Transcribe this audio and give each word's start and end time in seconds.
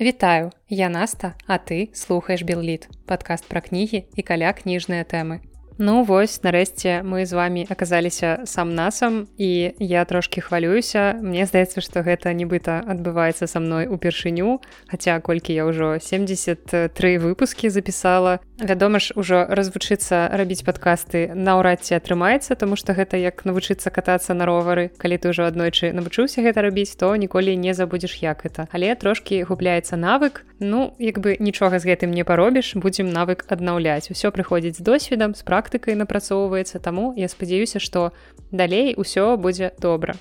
Вітаю, 0.00 0.52
я 0.68 0.90
Наста, 0.90 1.34
а 1.46 1.56
ты 1.56 1.88
слухаеш 1.94 2.42
Белліт, 2.42 2.84
падкаст 3.08 3.48
пра 3.48 3.64
кнігі 3.64 4.04
і 4.12 4.22
каля 4.22 4.52
кніжныя 4.52 5.08
тэмы. 5.08 5.40
Ну 5.78 6.04
вось 6.04 6.40
нарэшце 6.44 7.00
мы 7.00 7.24
з 7.24 7.32
вами 7.32 7.64
аказаліся 7.68 8.44
сам 8.44 8.74
насам 8.76 9.28
і 9.36 9.72
я 9.80 10.04
трошки 10.04 10.40
хвалююся 10.40 11.16
Мне 11.20 11.44
здаецца 11.44 11.80
што 11.80 12.00
гэта 12.00 12.32
нібыта 12.32 12.80
адбываецца 12.84 13.44
са 13.48 13.60
мной 13.60 13.88
упершыню 13.88 14.60
Хаця 14.88 15.20
колькі 15.20 15.52
я 15.52 15.68
ўжо 15.68 15.96
73 16.00 16.92
выпускі 17.20 17.68
запісала 17.68 18.40
вядома 18.58 18.98
ж 18.98 19.12
ужо 19.16 19.44
развучыцца 19.48 20.32
рабіць 20.32 20.64
падкасты 20.64 21.32
наўрад 21.36 21.84
ці 21.84 22.00
атрымаецца 22.00 22.56
тому 22.56 22.76
што 22.76 22.96
гэта 22.96 23.20
як 23.20 23.44
навучыцца 23.44 23.90
катацца 23.92 24.34
на 24.34 24.46
ровары. 24.48 24.88
Калі 24.96 25.16
ты 25.20 25.28
ўжо 25.30 25.44
аднойчы 25.44 25.92
навучыўся 25.92 26.40
гэта 26.40 26.64
рабіць 26.64 26.96
то 26.96 27.12
ніколі 27.16 27.56
не 27.56 27.74
забудзеш 27.76 28.22
як 28.24 28.46
это 28.48 28.68
але 28.72 28.94
трошки 28.96 29.44
губляецца 29.44 29.96
навык. 29.96 30.48
Ну 30.60 30.96
як 30.98 31.20
бы 31.20 31.36
нічога 31.38 31.78
з 31.78 31.84
гэтым 31.84 32.16
не 32.16 32.24
паробіш 32.24 32.76
будзем 32.80 33.12
навык 33.12 33.44
аднаўляць. 33.52 34.08
Усё 34.10 34.32
прыходзіць 34.32 34.80
з 34.80 34.86
досведам 34.86 35.36
з 35.36 35.44
практыкай 35.44 35.94
напрацоўваецца 35.94 36.80
таму 36.80 37.12
я 37.16 37.28
спадзяюся 37.28 37.78
што 37.78 38.12
далей 38.50 38.96
усё 38.96 39.36
будзе 39.36 39.76
добра. 39.78 40.16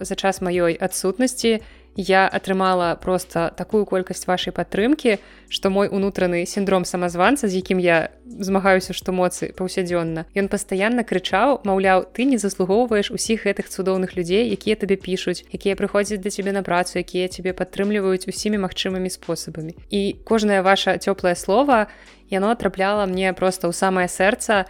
За 0.00 0.14
час 0.14 0.38
маёй 0.38 0.78
адсутнасці 0.78 1.62
я 2.00 2.26
атрымала 2.28 2.96
просто 2.96 3.52
такую 3.56 3.84
колькасць 3.84 4.26
вашай 4.26 4.52
падтрымкі 4.56 5.18
што 5.52 5.70
мой 5.70 5.90
унутраны 5.92 6.46
сіндром 6.46 6.84
самазванца 6.88 7.48
з 7.48 7.60
якім 7.60 7.78
я 7.78 8.08
змагаюся 8.24 8.96
што 8.96 9.12
моцы 9.12 9.52
паўсядзённа 9.52 10.24
ён 10.32 10.48
пастаянна 10.48 11.04
крычаў 11.04 11.60
маўляў 11.68 12.08
ты 12.16 12.24
не 12.24 12.38
заслугоўваеш 12.40 13.10
усіх 13.10 13.44
гэтых 13.44 13.68
цудоўных 13.68 14.16
людзей 14.16 14.48
якія 14.48 14.80
табе 14.80 14.96
пішуць 14.96 15.44
якія 15.52 15.76
прыходзяць 15.76 16.22
да 16.24 16.30
цябе 16.32 16.56
на 16.56 16.62
працу 16.64 16.96
якія 17.02 17.28
цябе 17.28 17.52
падтрымліваюць 17.52 18.24
усімі 18.24 18.64
магчымымі 18.64 19.12
спосабамі 19.12 19.76
і 19.90 20.16
кожнае 20.24 20.62
ваше 20.62 20.96
цёплае 20.96 21.36
слово 21.36 21.86
яно 22.30 22.54
трапляла 22.54 23.04
мне 23.04 23.34
просто 23.34 23.68
ў 23.68 23.76
самае 23.76 24.08
сэрца 24.08 24.64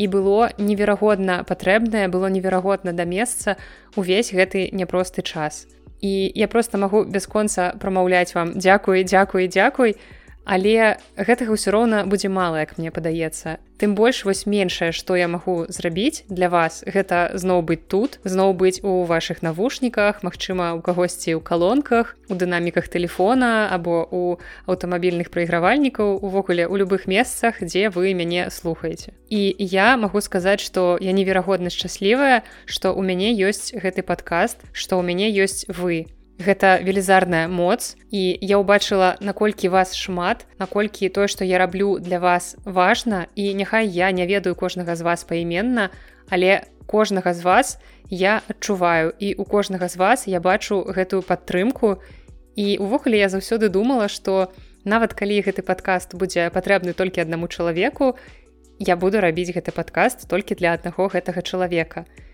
і 0.00 0.06
было 0.06 0.48
неверагодна 0.56 1.44
патрэбнае 1.44 2.08
было 2.08 2.32
неверагодна 2.32 2.96
да 2.96 3.04
месца 3.04 3.58
увесь 3.96 4.32
гэты 4.32 4.70
няпросты 4.72 5.20
час 5.20 5.66
і 6.00 6.32
я 6.34 6.48
просто 6.48 6.78
магу 6.78 7.04
бясконца 7.04 7.74
прамаўляць 7.80 8.34
вам 8.34 8.52
дзякуй 8.56 9.04
дзякуй 9.04 9.48
дзякуй 9.48 9.96
але 10.44 10.98
гэтага 11.16 11.54
ўсё 11.54 11.70
роўна 11.70 12.04
будзе 12.06 12.28
мала 12.28 12.64
як 12.64 12.78
мне 12.78 12.90
падаецца. 12.90 13.58
Тым 13.80 13.96
больш 13.96 14.24
вось 14.28 14.44
меншае 14.44 14.92
што 14.92 15.16
я 15.16 15.24
магу 15.24 15.64
зрабіць 15.72 16.28
для 16.28 16.52
вас 16.52 16.84
гэта 16.84 17.32
зноў 17.40 17.64
быць 17.64 17.88
тут 17.88 18.20
зноў 18.24 18.52
быць 18.52 18.84
у 18.84 19.04
ваших 19.08 19.40
навушніках 19.40 20.20
Мачыма 20.20 20.76
у 20.76 20.84
кагосьці 20.84 21.36
ў 21.36 21.40
калонках 21.40 22.16
у 22.28 22.34
дынаміках 22.36 22.92
телефона 22.92 23.72
або 23.72 24.04
у 24.10 24.22
аўтамабільных 24.68 25.32
прайгравальнікаў 25.32 26.20
увогуле 26.20 26.68
у 26.68 26.76
любых 26.76 27.08
месцах 27.08 27.64
дзе 27.64 27.88
вы 27.88 28.12
мяне 28.12 28.52
слухаеце. 28.52 29.16
І 29.32 29.56
я 29.58 29.96
магу 29.96 30.20
сказаць 30.20 30.60
што 30.60 31.00
я 31.00 31.16
неверагодна 31.16 31.72
шчаслівая 31.72 32.44
што 32.66 32.92
у 32.92 33.00
мяне 33.00 33.32
ёсць 33.32 33.72
гэты 33.72 34.04
падкаст 34.04 34.60
што 34.72 35.00
ў 35.00 35.08
мяне 35.08 35.32
ёсць 35.32 35.64
вы 35.72 36.12
гэта 36.40 36.80
велізарная 36.80 37.46
моц 37.48 37.96
і 38.08 38.38
я 38.40 38.56
ўбачыла 38.56 39.20
наколькі 39.20 39.68
вас 39.68 39.92
шмат 39.92 40.48
наколькі 40.58 41.12
тое 41.12 41.28
што 41.28 41.44
я 41.44 41.60
раблю 41.60 42.00
для 42.00 42.18
вас 42.18 42.56
важна 42.64 43.28
і 43.36 43.52
няхай 43.54 43.86
я 43.86 44.10
не 44.10 44.24
ведаю 44.26 44.56
кожнага 44.56 44.96
з 44.96 45.04
вас 45.04 45.24
паіменна 45.24 45.90
але 46.30 46.64
кожнага 46.90 47.34
з 47.34 47.44
вас 47.44 47.78
я 48.10 48.40
адчуваю 48.48 49.12
і 49.18 49.34
у 49.34 49.44
кожнага 49.44 49.88
з 49.88 49.96
вас 49.96 50.26
я 50.26 50.40
бачу 50.40 50.82
гэтую 50.82 51.22
падтрымку. 51.22 52.02
І 52.56 52.82
увогуле 52.82 53.22
я 53.22 53.28
заўсёды 53.30 53.68
думала 53.70 54.08
што 54.08 54.50
нават 54.84 55.14
калі 55.14 55.38
гэты 55.46 55.62
падкаст 55.62 56.18
будзе 56.18 56.50
патрэбны 56.50 56.96
толькі 56.98 57.22
аднаму 57.22 57.46
чалавеку 57.46 58.16
я 58.80 58.96
буду 58.96 59.20
рабіць 59.20 59.54
гэты 59.54 59.70
падкаст 59.70 60.26
толькі 60.26 60.58
для 60.58 60.74
аднаго 60.74 61.06
гэтага 61.06 61.42
чалавека. 61.46 62.08
і 62.08 62.29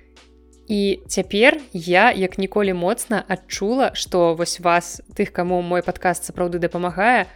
І 0.67 1.01
цяпер 1.07 1.61
я 1.73 2.11
як 2.13 2.39
ніколі 2.39 2.75
моцна 2.75 3.23
адчула, 3.29 3.95
што 3.95 4.35
вось 4.35 4.59
вас 4.61 5.01
тых, 5.15 5.31
каму 5.31 5.63
мой 5.63 5.83
падкаст 5.83 6.27
сапраўды 6.27 6.59
дапамагае, 6.59 7.27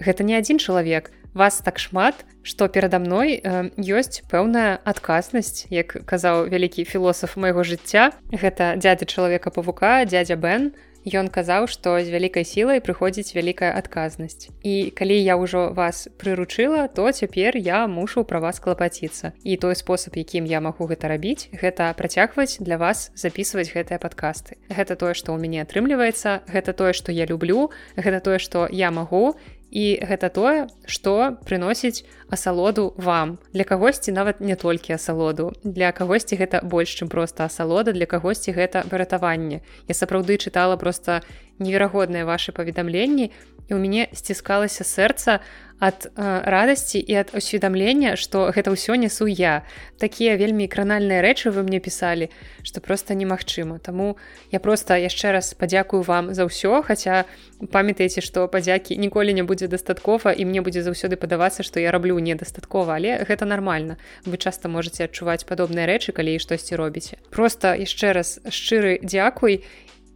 гэта 0.00 0.24
не 0.24 0.36
адзін 0.40 0.58
чалавек. 0.58 1.12
Вас 1.32 1.60
так 1.64 1.78
шмат, 1.78 2.24
што 2.42 2.68
перада 2.68 2.98
мной 2.98 3.40
э, 3.40 3.72
ёсць 3.76 4.24
пэўная 4.28 4.80
адказнасць, 4.84 5.68
як 5.72 5.96
казаў 6.04 6.48
вялікі 6.48 6.84
філосаф 6.84 7.36
майго 7.36 7.64
жыцця. 7.64 8.12
Гэта 8.32 8.76
дядзя 8.76 9.04
чалавека 9.08 9.52
павука, 9.52 10.04
дядзя 10.04 10.36
Бен, 10.36 10.72
Ён 11.02 11.28
казаў, 11.34 11.66
што 11.66 11.98
з 11.98 12.14
вялікай 12.14 12.46
сілай 12.46 12.78
прыходзіць 12.78 13.34
вялікая 13.34 13.74
адказнасць. 13.74 14.54
І 14.62 14.94
калі 14.94 15.18
я 15.18 15.34
ўжо 15.34 15.74
вас 15.74 16.06
прыручыла, 16.14 16.86
то 16.86 17.10
цяпер 17.10 17.58
я 17.58 17.86
мушу 17.90 18.22
пра 18.22 18.38
вас 18.38 18.62
клапаціцца. 18.62 19.34
І 19.42 19.58
той 19.58 19.74
спосаб, 19.74 20.14
якім 20.14 20.46
я 20.46 20.62
магу 20.62 20.86
гэта 20.86 21.10
рабіць, 21.10 21.50
гэта 21.50 21.90
працягваць 21.98 22.62
для 22.62 22.78
вас 22.78 23.10
записываць 23.18 23.74
гэтыя 23.74 23.98
падкасты. 23.98 24.62
Гэта 24.70 24.94
тое, 24.94 25.18
што 25.18 25.34
ў 25.34 25.42
мяне 25.42 25.66
атрымліваецца, 25.66 26.46
гэта 26.46 26.70
тое, 26.70 26.94
што 26.94 27.10
я 27.10 27.26
люблю, 27.26 27.74
гэта 27.98 28.22
тое, 28.22 28.38
што 28.38 28.70
я 28.70 28.94
магу 28.94 29.34
і 29.72 30.04
гэта 30.04 30.28
тое 30.28 30.68
што 30.84 31.40
прыносіць 31.48 32.04
асалоду 32.28 32.92
вам. 33.00 33.38
Для 33.56 33.64
кагосьці 33.64 34.12
нават 34.12 34.44
не 34.44 34.54
толькі 34.56 34.92
асалоду. 35.00 35.56
Для 35.64 35.92
кагосьці 35.96 36.36
гэта 36.36 36.60
больш 36.60 36.92
чым 37.00 37.08
проста 37.08 37.48
асалода 37.48 37.96
для 37.96 38.06
кагосьці 38.06 38.52
гэта 38.52 38.84
выратаванне. 38.92 39.64
Я 39.88 39.94
сапраўды 39.96 40.36
чытала 40.36 40.76
просто 40.76 41.22
неверагодныя 41.58 42.28
ваши 42.28 42.52
паведамленні 42.52 43.32
і 43.68 43.74
у 43.74 43.78
мяне 43.78 44.08
сціскалася 44.12 44.84
сэрца 44.84 45.40
ад 45.82 46.06
радасці 46.16 47.02
і 47.02 47.14
ад 47.18 47.34
усведамлення 47.34 48.14
што 48.14 48.54
гэта 48.54 48.70
ўсё 48.70 48.94
несу 48.94 49.26
я 49.26 49.66
такія 49.98 50.38
вельмі 50.38 50.70
кранальныя 50.70 51.18
рэчы 51.26 51.50
вы 51.50 51.66
мне 51.66 51.82
пісалі 51.82 52.30
што 52.62 52.78
просто 52.78 53.18
немагчыма. 53.18 53.82
Таму 53.82 54.14
я 54.54 54.62
просто 54.62 54.94
яшчэ 54.94 55.34
раз 55.34 55.58
падзякую 55.58 56.06
вам 56.06 56.38
за 56.38 56.46
ўсё 56.46 56.86
хаця 56.86 57.26
памятаеце 57.58 58.22
што 58.22 58.46
падзякі 58.46 58.94
ніколі 58.94 59.34
не 59.34 59.42
будзе 59.42 59.66
дастаткова 59.66 60.30
і 60.30 60.46
мне 60.46 60.62
будзе 60.62 60.86
заўсёды 60.86 61.18
падавацца 61.18 61.66
што 61.66 61.82
я 61.82 61.90
раблю 61.90 62.14
недастаткова 62.22 62.94
але 62.94 63.18
гэта 63.26 63.42
нармальна. 63.42 63.98
Вы 64.22 64.38
часта 64.38 64.70
можете 64.70 65.10
адчуваць 65.10 65.42
падобныя 65.50 65.90
рэчы 65.90 66.14
калі 66.14 66.38
штосьці 66.38 66.78
робіце. 66.78 67.18
Просто 67.34 67.74
яшчэ 67.74 68.14
раз 68.14 68.38
шчыры 68.46 69.02
дзякуй 69.02 69.66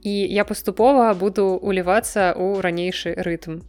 і 0.06 0.15
я 0.31 0.44
паступова 0.47 1.11
буду 1.19 1.59
улівацца 1.59 2.31
ў 2.31 2.62
ранейшы 2.62 3.11
рытм. 3.19 3.67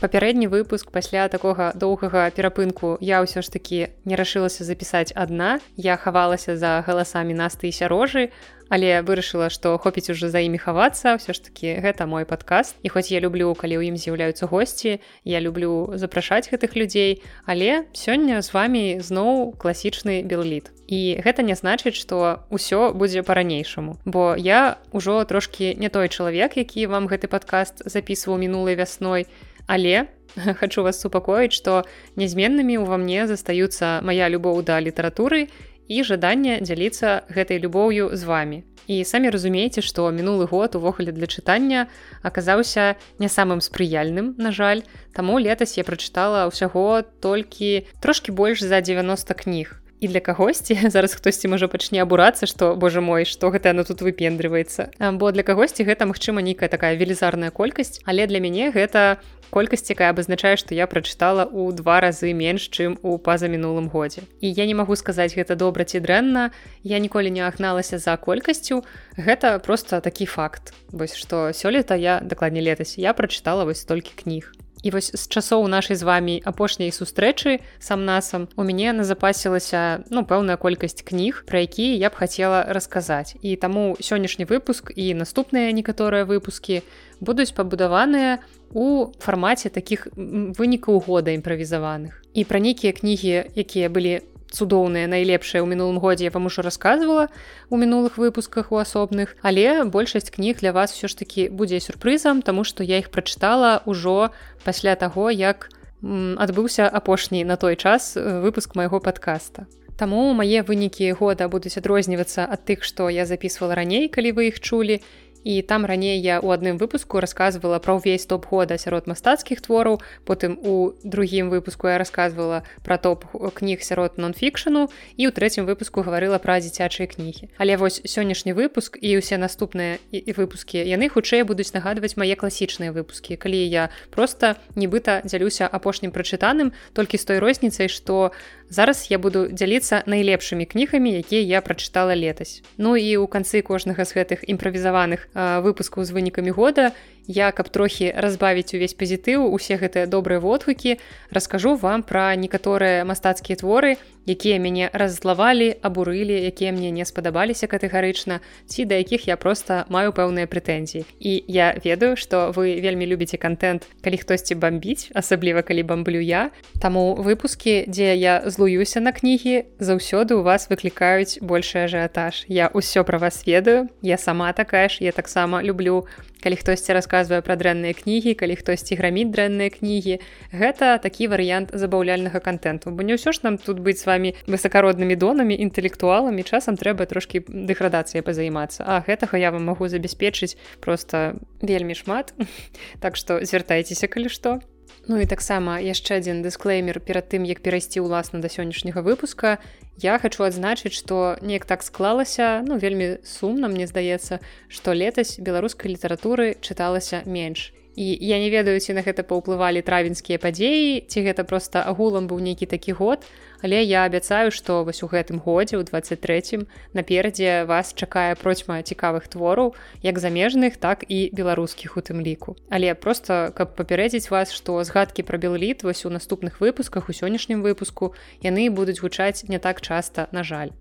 Папярэдні 0.00 0.48
выпуск 0.48 0.88
пасля 0.88 1.28
такога 1.28 1.76
доўгага 1.76 2.32
перапынку 2.32 2.96
я 3.04 3.20
ўсё 3.20 3.44
ж 3.44 3.52
такі 3.52 3.92
не 4.08 4.16
рашылася 4.16 4.64
запісаць 4.64 5.12
адна 5.12 5.60
я 5.76 6.00
хавалася 6.00 6.56
за 6.56 6.80
галасамі 6.80 7.36
насты 7.36 7.68
і 7.68 7.76
сярожы 7.76 8.32
але 8.68 9.02
вырашыла 9.02 9.50
што 9.50 9.76
хопіць 9.78 10.10
ужо 10.10 10.28
за 10.28 10.40
імі 10.40 10.58
хавацца 10.58 11.16
ўсё 11.16 11.36
ж 11.36 11.38
такі 11.44 11.80
гэта 11.84 12.06
мой 12.06 12.24
падкаст. 12.24 12.76
І 12.82 12.88
хоць 12.88 13.12
я 13.12 13.20
люблю 13.20 13.52
калі 13.54 13.80
ў 13.80 13.92
ім 13.92 13.96
з'яўляюцца 14.00 14.46
госці 14.48 15.00
я 15.24 15.38
люблю 15.40 15.92
запрашаць 15.94 16.48
гэтых 16.48 16.76
людзей 16.76 17.22
але 17.44 17.86
сёння 17.92 18.40
з 18.40 18.50
вами 18.52 19.00
зноў 19.00 19.56
класічны 19.56 20.24
белліт. 20.24 20.72
І 20.88 21.20
гэта 21.24 21.42
не 21.42 21.56
значыць 21.56 21.96
што 21.96 22.44
ўсё 22.48 22.92
будзе 22.92 23.22
па-ранейшаму 23.22 24.00
бо 24.04 24.36
я 24.36 24.78
ўжо 24.92 25.24
трошки 25.24 25.74
не 25.76 25.88
той 25.88 26.08
чалавек 26.08 26.56
які 26.56 26.86
вам 26.86 27.08
гэты 27.08 27.28
падкаст 27.28 27.84
записываў 27.84 28.38
мінулай 28.38 28.76
вясной. 28.76 29.26
Але 29.66 30.08
хочу 30.60 30.82
вас 30.82 31.00
супакоіць 31.00 31.54
што 31.54 31.84
нязменнымі 32.16 32.82
ўва 32.82 32.98
мне 32.98 33.26
застаюцца 33.30 34.00
моя 34.02 34.28
любоў 34.28 34.62
да 34.62 34.80
літаратуры 34.80 35.48
і 35.88 36.02
жаданне 36.02 36.60
дзяліцца 36.60 37.28
гэтай 37.28 37.60
любоўю 37.60 38.10
з 38.16 38.24
вами 38.24 38.58
і 38.86 39.04
самі 39.04 39.30
разумееце 39.32 39.80
што 39.80 40.08
мінулы 40.12 40.46
год 40.48 40.76
увогуле 40.76 41.12
для 41.12 41.26
чытання 41.26 41.86
аказаўся 42.22 42.96
не 43.18 43.28
самым 43.28 43.60
спрыяльным 43.60 44.34
на 44.38 44.52
жаль 44.52 44.82
таму 45.12 45.38
летась 45.38 45.76
я 45.78 45.84
прачытала 45.84 46.48
ўсяго 46.48 47.04
толькі 47.20 47.86
трошки 48.00 48.30
больш 48.30 48.60
за 48.60 48.80
90 48.80 49.34
кніг 49.34 49.83
і 50.04 50.08
для 50.08 50.20
кагосьці. 50.20 50.78
Зараз 50.90 51.14
хтосьці 51.14 51.48
можа 51.48 51.68
пачне 51.68 52.02
абурацца 52.04 52.46
што 52.46 52.76
Боже 52.76 53.00
мой 53.00 53.24
што 53.24 53.48
гэта 53.48 53.72
яно 53.72 53.84
тут 53.88 54.04
выпендрываецца. 54.04 54.92
Бо 55.16 55.32
для 55.32 55.42
кагосьці 55.42 55.88
гэта 55.88 56.04
магчыма 56.04 56.44
нейкая 56.44 56.68
такая 56.68 56.92
велізарная 57.00 57.48
колькасць 57.48 58.04
але 58.04 58.28
для 58.28 58.40
мяне 58.44 58.68
гэта 58.68 59.16
колькасць 59.48 59.88
якая 59.88 60.12
абазначае 60.12 60.60
што 60.60 60.76
я 60.76 60.84
прачытала 60.84 61.48
ў 61.48 61.72
два 61.72 62.04
разы 62.04 62.36
менш 62.36 62.68
чым 62.68 63.00
у 63.00 63.16
пазамінулым 63.16 63.88
годзе. 63.88 64.28
І 64.44 64.52
я 64.52 64.68
не 64.68 64.76
магу 64.76 64.92
сказаць 64.92 65.32
гэта 65.32 65.56
добра 65.56 65.88
ці 65.88 66.04
дрэнна 66.04 66.52
я 66.84 66.98
ніколі 67.00 67.32
не 67.32 67.40
агналася 67.40 67.96
за 67.96 68.16
колькасцю. 68.20 68.84
Гэта 69.16 69.56
просто 69.58 70.04
такі 70.04 70.28
факт. 70.28 70.76
Вось 70.92 71.16
што 71.16 71.56
сёлета 71.56 71.96
я 71.96 72.20
дакладней 72.20 72.60
летась 72.60 72.98
я 72.98 73.16
прачытала 73.16 73.64
вось 73.64 73.80
столькі 73.80 74.12
кніг 74.20 74.52
і 74.84 74.92
вось 74.92 75.10
з 75.16 75.24
часоў 75.32 75.64
нашай 75.66 75.96
з 75.96 76.04
вами 76.04 76.40
апошняй 76.44 76.92
сустрэчы 76.92 77.64
сам 77.80 78.04
насам 78.04 78.46
у 78.56 78.62
мяне 78.68 78.92
назапасілася 78.92 80.04
ну 80.12 80.28
пэўная 80.28 80.60
колькасць 80.60 81.00
кніг 81.00 81.42
пра 81.48 81.64
якія 81.64 81.96
я 81.96 82.12
б 82.12 82.20
хацела 82.20 82.68
расказаць. 82.68 83.34
І 83.40 83.56
таму 83.56 83.96
сённяшні 83.96 84.44
выпуск 84.44 84.92
і 84.92 85.16
наступныя 85.16 85.72
некаторыя 85.72 86.28
выпускі 86.28 86.84
будуць 87.24 87.56
пабудаваныя 87.56 88.44
у 88.76 89.08
фармаце 89.18 89.72
такіх 89.72 90.08
вынікаў 90.14 91.00
года 91.00 91.32
імправізаваных. 91.32 92.20
І 92.36 92.44
пра 92.44 92.60
нейкія 92.60 92.92
кнігі 92.92 93.56
якія 93.56 93.88
былі 93.88 94.20
цудоўныя 94.54 95.10
найлепшыя 95.10 95.60
ў 95.60 95.66
мінулым 95.66 95.98
годзе 95.98 96.30
я 96.30 96.32
вам 96.32 96.46
ужо 96.46 96.62
рассказывала 96.62 97.28
у 97.68 97.76
мінулых 97.76 98.16
выпусках 98.16 98.70
у 98.70 98.78
асобных 98.78 99.34
але 99.42 99.84
большасць 99.84 100.30
кніг 100.30 100.62
для 100.62 100.72
вас 100.72 100.94
все 100.94 101.10
ж 101.10 101.18
таки 101.18 101.48
будзе 101.50 101.82
сюрпрызам 101.82 102.42
тому 102.42 102.62
что 102.62 102.86
я 102.86 103.02
іх 103.02 103.10
прачытала 103.10 103.82
ўжо 103.84 104.30
пасля 104.62 104.94
таго 104.94 105.28
як 105.34 105.68
адбыўся 106.02 106.86
апошні 106.86 107.44
на 107.44 107.56
той 107.56 107.76
час 107.76 108.16
э, 108.16 108.40
выпуск 108.40 108.78
майго 108.78 109.00
подкаста 109.00 109.66
Таму 109.94 110.34
мае 110.34 110.66
вынікі 110.66 111.14
года 111.14 111.46
будуць 111.46 111.78
адрознівацца 111.78 112.42
ад 112.50 112.66
тых 112.66 112.82
што 112.82 113.06
я 113.10 113.26
записывала 113.30 113.78
раней 113.78 114.10
калі 114.10 114.34
вы 114.34 114.50
іх 114.50 114.58
чулі. 114.58 114.98
і 114.98 115.23
там 115.62 115.84
раней 115.84 116.20
я 116.20 116.40
у 116.40 116.50
адным 116.50 116.78
выпуску 116.78 117.20
рассказывала 117.20 117.78
пра 117.78 117.94
ўвесь 118.00 118.26
топ 118.26 118.48
года 118.48 118.78
сярод 118.78 119.06
мастацкіх 119.06 119.60
твораў 119.60 120.00
потым 120.24 120.58
у 120.62 120.92
другім 121.04 121.50
выпуску 121.50 121.88
я 121.88 121.98
рассказывала 121.98 122.64
про 122.82 122.98
топ 122.98 123.24
кніг 123.32 123.84
сярод 123.84 124.16
нон-фікшану 124.16 124.88
і 125.16 125.22
ў 125.28 125.30
трэцім 125.36 125.68
выпуску 125.68 126.00
гаварыла 126.00 126.40
пра 126.40 126.58
дзіцячыя 126.60 127.06
кнігі 127.06 127.52
але 127.60 127.76
вось 127.76 128.00
сённяшні 128.04 128.56
выпуск 128.56 128.96
і 129.00 129.20
ўсе 129.20 129.36
наступныя 129.36 130.00
і 130.10 130.30
выпускі 130.32 130.80
яны 130.80 131.12
хутчэй 131.12 131.44
будуць 131.44 131.76
нагадваць 131.76 132.16
мае 132.16 132.34
класічныя 132.34 132.92
выпускі 132.96 133.36
калі 133.36 133.60
я 133.60 133.92
просто 134.10 134.56
нібыта 134.74 135.20
дзялюся 135.28 135.68
апошнім 135.68 136.10
прачытаным 136.10 136.72
толькі 136.96 137.20
з 137.20 137.24
той 137.24 137.38
розніцай 137.38 137.92
што 137.92 138.32
зараз 138.70 139.10
я 139.10 139.18
буду 139.18 139.46
дзяліцца 139.48 140.02
найлепшымі 140.06 140.64
кнігамі 140.66 141.14
якія 141.20 141.42
я 141.42 141.60
прачытала 141.60 142.16
летась. 142.16 142.62
Ну 142.76 142.96
і 142.96 143.06
ў 143.20 143.26
канцы 143.28 143.62
кожнага 143.62 144.04
з 144.04 144.16
гэтых 144.16 144.44
імправізаваных 144.48 145.28
выпускаў 145.34 146.04
з 146.04 146.14
вынікамі 146.14 146.50
года 146.54 146.92
я 147.26 147.52
каб 147.52 147.68
трохі 147.68 148.12
разбавіць 148.16 148.74
увесь 148.74 148.94
пазітыў 148.94 149.48
усе 149.48 149.76
гэтыя 149.80 150.06
добрыя 150.06 150.40
водгукі 150.40 150.98
раскажу 151.30 151.76
вам 151.76 152.02
пра 152.02 152.34
некаторыя 152.36 153.04
мастацкія 153.04 153.56
творы 153.56 153.96
якія 154.26 154.58
мяне 154.58 154.88
раззлавалі 154.92 155.76
абурылі 155.84 156.32
якія 156.32 156.72
мне 156.72 156.90
не 156.90 157.04
спадабаліся 157.04 157.68
катэгарычна 157.68 158.40
ці 158.66 158.84
да 158.84 158.96
якіх 159.00 159.28
я 159.28 159.36
просто 159.36 159.84
маю 159.88 160.12
пэўныя 160.16 160.48
прэтэнзіі. 160.48 161.04
І 161.20 161.44
я 161.48 161.76
ведаю 161.84 162.16
што 162.16 162.52
вы 162.56 162.80
вельмі 162.80 163.06
любіце 163.06 163.36
контент 163.36 163.86
калі 164.00 164.16
хтосьці 164.16 164.56
бомбіць 164.56 165.12
асабліва 165.14 165.62
калі 165.62 165.82
бамблю 165.84 166.20
я. 166.20 166.50
Таму 166.80 167.14
выпускі 167.20 167.84
дзе 167.88 168.16
я 168.16 168.42
злуюся 168.48 169.00
на 169.00 169.12
кнігі 169.12 169.68
заўсёды 169.78 170.40
у 170.40 170.42
вас 170.42 170.68
выклікаюць 170.72 171.40
большы 171.44 171.84
ажыятаж. 171.84 172.48
Я 172.48 172.72
ўсё 172.72 173.04
пра 173.04 173.18
вас 173.18 173.44
ведаю 173.46 173.88
я 174.00 174.16
сама 174.16 174.52
такая 174.52 174.88
ж 174.88 175.04
я 175.04 175.12
таксама 175.12 175.62
люблю 175.62 176.08
калі 176.44 176.60
хтосьці 176.60 176.92
расказвае 176.92 177.40
пра 177.40 177.56
дрэнныя 177.56 177.96
кнігі 177.96 178.36
калі 178.36 178.60
хтосьці 178.60 179.00
граміць 179.00 179.32
дрэнныя 179.32 179.72
кнігі 179.72 180.20
гэта 180.52 181.00
такі 181.00 181.32
варыянт 181.32 181.72
забаўляльнага 181.72 182.44
контенту 182.44 182.92
бо 182.92 183.00
не 183.00 183.16
ўсё 183.16 183.32
ж 183.32 183.48
нам 183.48 183.56
тут 183.56 183.80
быць 183.80 184.04
с 184.04 184.06
вами 184.06 184.36
высокароднымі 184.44 185.16
донамі 185.16 185.56
інтэлектуаламі 185.56 186.44
часам 186.44 186.76
трэба 186.76 187.08
трошки 187.08 187.40
дэградацыя 187.48 188.22
пазаймацца. 188.22 188.84
А 188.84 189.00
гэтага 189.06 189.40
я 189.40 189.50
вам 189.50 189.64
магу 189.64 189.88
забяспечыць 189.88 190.56
просто 190.80 191.40
вельмі 191.62 191.94
шмат. 191.94 192.34
Так 193.00 193.16
што 193.16 193.40
звяртайцеся 193.44 194.08
калі 194.08 194.28
што 194.28 194.60
Ну 195.06 195.20
і 195.20 195.26
таксама 195.28 195.78
яшчэ 195.84 196.18
адзін 196.22 196.40
дысклеймер 196.42 197.00
перад 197.00 197.28
тым, 197.28 197.44
як 197.44 197.60
перайсці 197.60 198.00
ўласна 198.00 198.40
да 198.40 198.48
сённяшняга 198.48 199.04
выпуска. 199.04 199.58
Я 200.00 200.18
хачу 200.18 200.42
адзначыць, 200.48 200.96
што 200.96 201.36
неяк 201.44 201.68
так 201.68 201.84
склалася, 201.84 202.64
ну 202.66 202.80
вельмі 202.80 203.20
сумна, 203.22 203.68
мне 203.68 203.86
здаецца, 203.86 204.40
што 204.68 204.96
летась 204.96 205.38
беларускай 205.38 205.92
літаратуры 205.92 206.56
чыталася 206.60 207.22
менш 207.26 207.70
і 207.96 208.06
я 208.20 208.38
не 208.38 208.50
ведаю 208.50 208.80
ці 208.80 208.94
на 208.94 209.02
гэта 209.06 209.22
паўплывалі 209.22 209.82
травеньскія 209.82 210.38
падзеі 210.38 211.06
ці 211.08 211.18
гэта 211.22 211.44
просто 211.44 211.82
агулам 211.82 212.26
быў 212.26 212.42
нейкі 212.42 212.66
такі 212.66 212.92
год 212.92 213.22
але 213.64 213.80
я 213.82 214.04
абяцаю 214.04 214.52
што 214.52 214.84
вось 214.84 215.00
у 215.02 215.08
гэтым 215.08 215.40
годзе 215.40 215.80
ў 215.80 215.88
23 215.88 216.68
наперадзе 216.92 217.64
вас 217.64 217.96
чакае 217.96 218.36
процьма 218.36 218.82
цікавых 218.84 219.24
твораў 219.32 219.72
як 220.04 220.20
замежных 220.20 220.76
так 220.76 221.04
і 221.08 221.32
беларускіх 221.32 221.96
у 221.96 222.04
тым 222.04 222.20
ліку. 222.20 222.56
Але 222.68 222.92
просто 222.94 223.56
каб 223.56 223.72
папярэдзіць 223.72 224.28
вас 224.28 224.52
што 224.52 224.76
згадкі 224.84 225.24
пра 225.24 225.40
белліт 225.40 225.82
вось 225.82 226.04
у 226.04 226.12
наступных 226.12 226.60
выпусках 226.60 227.08
у 227.08 227.16
сённяшнім 227.16 227.64
выпуску 227.64 228.12
яны 228.44 228.68
будуць 228.68 229.00
гучаць 229.00 229.48
не 229.48 229.58
так 229.58 229.80
часта 229.80 230.28
на 230.32 230.44
жаль 230.44 230.76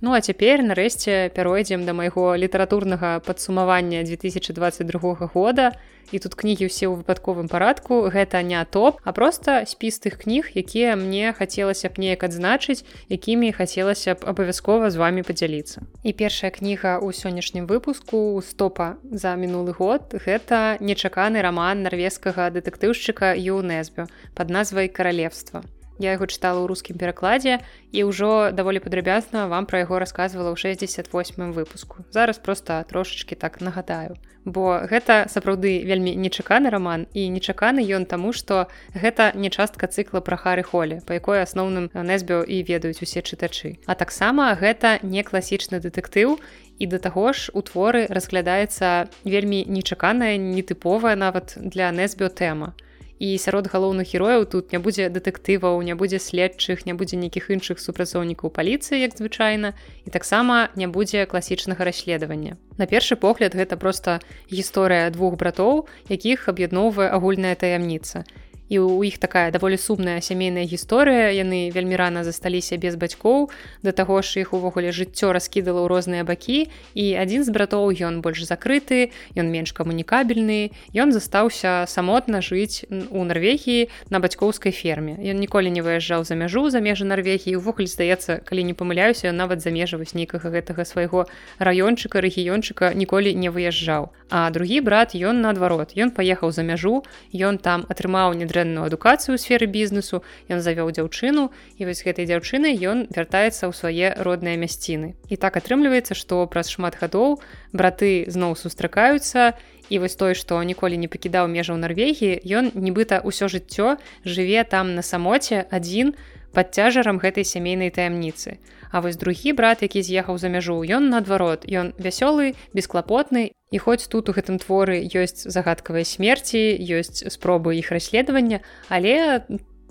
Ну 0.00 0.12
а 0.12 0.20
цяпер 0.20 0.60
нарэшце 0.60 1.32
пяройдзем 1.32 1.88
да 1.88 1.96
майго 1.96 2.36
літаратурнага 2.36 3.20
падсумавання 3.24 4.04
2022 4.04 5.30
года. 5.32 5.72
І 6.12 6.20
тут 6.20 6.36
кнігі 6.36 6.68
ўсе 6.68 6.86
ў 6.86 7.00
выпадковым 7.00 7.48
парадку. 7.48 8.04
Гэта 8.12 8.44
не 8.44 8.60
топ 8.68 9.00
а 9.02 9.16
просто 9.16 9.64
спіс 9.64 9.96
тых 9.98 10.20
кніг 10.20 10.52
якія 10.52 11.00
мне 11.00 11.32
хацелася 11.32 11.88
б 11.88 11.96
неяк 11.96 12.28
адзначыць 12.28 12.84
якімі 13.08 13.50
хацелася 13.56 14.14
б 14.14 14.28
абавязкова 14.28 14.92
з 14.92 15.00
вами 15.00 15.24
падзяліцца. 15.24 15.80
І 16.04 16.12
першая 16.12 16.52
кніга 16.52 17.00
ў 17.00 17.16
сённяшнім 17.16 17.64
выпуску 17.64 18.36
стопа 18.44 19.00
за 19.08 19.32
мінулы 19.32 19.72
год 19.72 20.12
гэта 20.12 20.76
нечаканы 20.78 21.40
раман 21.40 21.82
нарвежскага 21.82 22.52
дэтэктыўшчыка 22.52 23.32
юнесбю 23.32 24.12
под 24.36 24.52
назвай 24.52 24.92
каралевства 24.92 25.64
Я 25.98 26.12
яго 26.12 26.28
чытала 26.28 26.60
ў 26.60 26.68
рускім 26.68 27.00
перакладзе 27.00 27.64
і 27.92 28.04
ўжо 28.04 28.52
даволі 28.52 28.84
падрабязна 28.84 29.48
вам 29.48 29.64
пра 29.64 29.80
яго 29.84 29.96
рассказывала 29.96 30.52
ў 30.52 30.60
68 30.60 31.56
выпуску. 31.56 32.04
Зараз 32.12 32.36
проста 32.38 32.84
трошачки 32.84 33.34
так 33.34 33.60
нагадаю. 33.60 34.20
Бо 34.46 34.86
гэта 34.86 35.26
сапраўды 35.26 35.82
вельмі 35.82 36.14
нечаканы 36.14 36.70
раман 36.70 37.10
і 37.18 37.26
нечаканы 37.34 37.82
ён 37.82 38.06
таму, 38.06 38.30
што 38.30 38.70
гэта 38.94 39.32
не 39.34 39.50
частка 39.50 39.90
цыкла 39.90 40.22
пра 40.22 40.38
хары 40.38 40.62
холі, 40.62 41.02
па 41.02 41.18
якой 41.18 41.42
асноўным 41.42 41.90
нэсбіо 41.90 42.46
і 42.46 42.62
ведаюць 42.62 43.02
усе 43.02 43.26
чытачы. 43.26 43.82
А 43.90 43.98
таксама 43.98 44.54
гэта 44.54 45.02
не 45.02 45.26
класічны 45.26 45.82
дэтэктыў 45.82 46.38
і 46.78 46.84
да 46.86 47.02
таго 47.02 47.34
ж 47.34 47.50
у 47.58 47.64
творы 47.66 48.06
разглядаецца 48.06 49.10
вельмі 49.24 49.66
нечаканая, 49.66 50.38
нетыповая 50.38 51.18
нават 51.18 51.58
для 51.58 51.90
нэсбіо 51.90 52.30
тэма 52.30 52.76
і 53.18 53.38
сярод 53.38 53.68
галоўных 53.72 54.12
герояў 54.12 54.44
тут 54.44 54.72
не 54.72 54.78
будзе 54.78 55.08
дэтэктываў 55.08 55.80
не 55.82 55.94
будзе 55.94 56.18
следчых 56.18 56.86
не 56.86 56.94
будзе 56.94 57.16
нейкіх 57.16 57.50
іншых 57.50 57.80
супрацоўнікаў 57.80 58.52
паліцыі 58.52 59.00
як 59.00 59.16
звычайна 59.16 59.72
і 60.04 60.10
таксама 60.10 60.68
не 60.76 60.86
будзе 60.86 61.26
класічнага 61.26 61.84
расследавання. 61.84 62.56
На 62.76 62.86
першы 62.86 63.16
погляд 63.16 63.56
гэта 63.56 63.76
проста 63.76 64.20
гісторыя 64.52 65.10
двух 65.10 65.36
братоў 65.36 65.88
якіх 66.08 66.48
аб'ядноўвае 66.48 67.08
агульная 67.08 67.54
таямніца. 67.54 68.24
і 68.28 68.45
у 68.74 69.02
іх 69.06 69.18
такая 69.18 69.50
даволі 69.54 69.78
сумная 69.78 70.18
сямейная 70.20 70.66
гісторыя. 70.66 71.30
Яны 71.30 71.70
вельмі 71.70 71.94
рана 71.94 72.24
засталіся 72.26 72.74
без 72.76 72.98
бацькоў. 72.98 73.50
Да 73.86 73.94
таго 73.94 74.18
ж 74.22 74.42
іх 74.42 74.52
увогуле 74.58 74.90
жыццё 74.90 75.30
раскідала 75.30 75.82
ў 75.82 75.86
розныя 75.86 76.26
бакі. 76.26 76.66
І 76.98 77.14
адзін 77.14 77.46
з 77.46 77.54
братоў 77.54 77.94
ён 77.94 78.26
больш 78.26 78.42
закрыты 78.42 79.14
ён 79.38 79.46
менш 79.54 79.70
камунікабельны. 79.70 80.74
Ён 80.90 81.14
застаўся 81.14 81.86
самотна 81.86 82.42
жыць 82.42 82.82
у 82.90 83.22
нарвегіі 83.22 83.86
на 84.10 84.18
бацькоўскай 84.18 84.74
ферме. 84.74 85.14
Ён 85.22 85.38
ніколі 85.38 85.70
не 85.70 85.86
выязджаў 85.86 86.26
за 86.26 86.34
мяжу 86.34 86.66
за 86.74 86.82
межы 86.82 87.06
нарвегіі. 87.06 87.62
Увогуле 87.62 87.86
здаецца 87.86 88.42
калі 88.42 88.66
не 88.66 88.74
памыляюся 88.74 89.30
нават 89.30 89.62
за 89.62 89.70
межа 89.70 89.94
вось 89.94 90.18
нейкага 90.18 90.50
гэтага 90.50 90.82
свайго 90.82 91.30
раёнчыка 91.62 92.18
рэгіёнчыка 92.18 92.90
ніколі 92.98 93.30
не 93.38 93.46
выязджаў. 93.46 94.10
А 94.26 94.50
другі 94.50 94.82
брат 94.82 95.14
ён 95.14 95.38
наадварот. 95.38 95.94
Ён 95.94 96.10
паехаў 96.10 96.50
за 96.50 96.66
мяжу. 96.66 97.06
Ён 97.30 97.62
там 97.62 97.86
атрымаў 97.86 98.34
недра 98.34 98.55
дрэнную 98.56 98.88
адукацыю 98.88 99.36
ў 99.36 99.42
сферы 99.44 99.68
бізнесу 99.68 100.24
ён 100.48 100.64
завёў 100.64 100.88
дзяўчыну 100.96 101.52
і 101.76 101.82
вось 101.84 102.00
гэтай 102.00 102.24
дзяўчыны 102.24 102.72
ён 102.80 103.04
вяртаецца 103.12 103.68
ў 103.68 103.72
свае 103.76 104.08
родныя 104.16 104.56
мясціны. 104.56 105.12
І 105.28 105.36
так 105.36 105.60
атрымліваецца 105.60 106.16
што 106.16 106.48
праз 106.48 106.72
шмат 106.72 106.96
гадоў 106.96 107.44
браты 107.76 108.24
зноў 108.32 108.56
сустракаюцца 108.56 109.52
і 109.92 109.98
вось 109.98 110.16
той 110.16 110.34
што 110.34 110.62
ніколі 110.62 110.96
не 110.96 111.08
пакідаў 111.12 111.52
межаў 111.52 111.76
нарвегіі 111.76 112.40
ён 112.48 112.72
нібыта 112.74 113.20
ўсё 113.20 113.52
жыццё 113.52 114.00
жыве 114.24 114.64
там 114.64 114.96
на 114.96 115.02
самоце 115.04 115.68
адзін 115.70 116.16
пад 116.56 116.72
цяжарам 116.72 117.20
гэтай 117.20 117.44
сямейнай 117.44 117.92
таямніцы. 117.92 118.56
А 118.88 119.04
вось 119.04 119.20
другі 119.20 119.52
брат 119.52 119.84
які 119.84 120.00
з'ехаў 120.00 120.40
за 120.40 120.48
мяжу 120.48 120.80
ён 120.80 121.12
наадварот 121.12 121.68
ён 121.68 121.92
вясёлы 122.00 122.56
бесклапотны. 122.72 123.52
І 123.68 123.78
хоць 123.78 124.08
тут 124.08 124.30
у 124.30 124.32
гэтым 124.32 124.56
творы 124.56 125.04
ёсць 125.04 125.44
загадкавыя 125.44 126.08
смерці, 126.08 126.72
ёсць 126.80 127.20
спробы 127.28 127.76
іх 127.76 127.92
расследавання, 127.92 128.64
але 128.88 129.44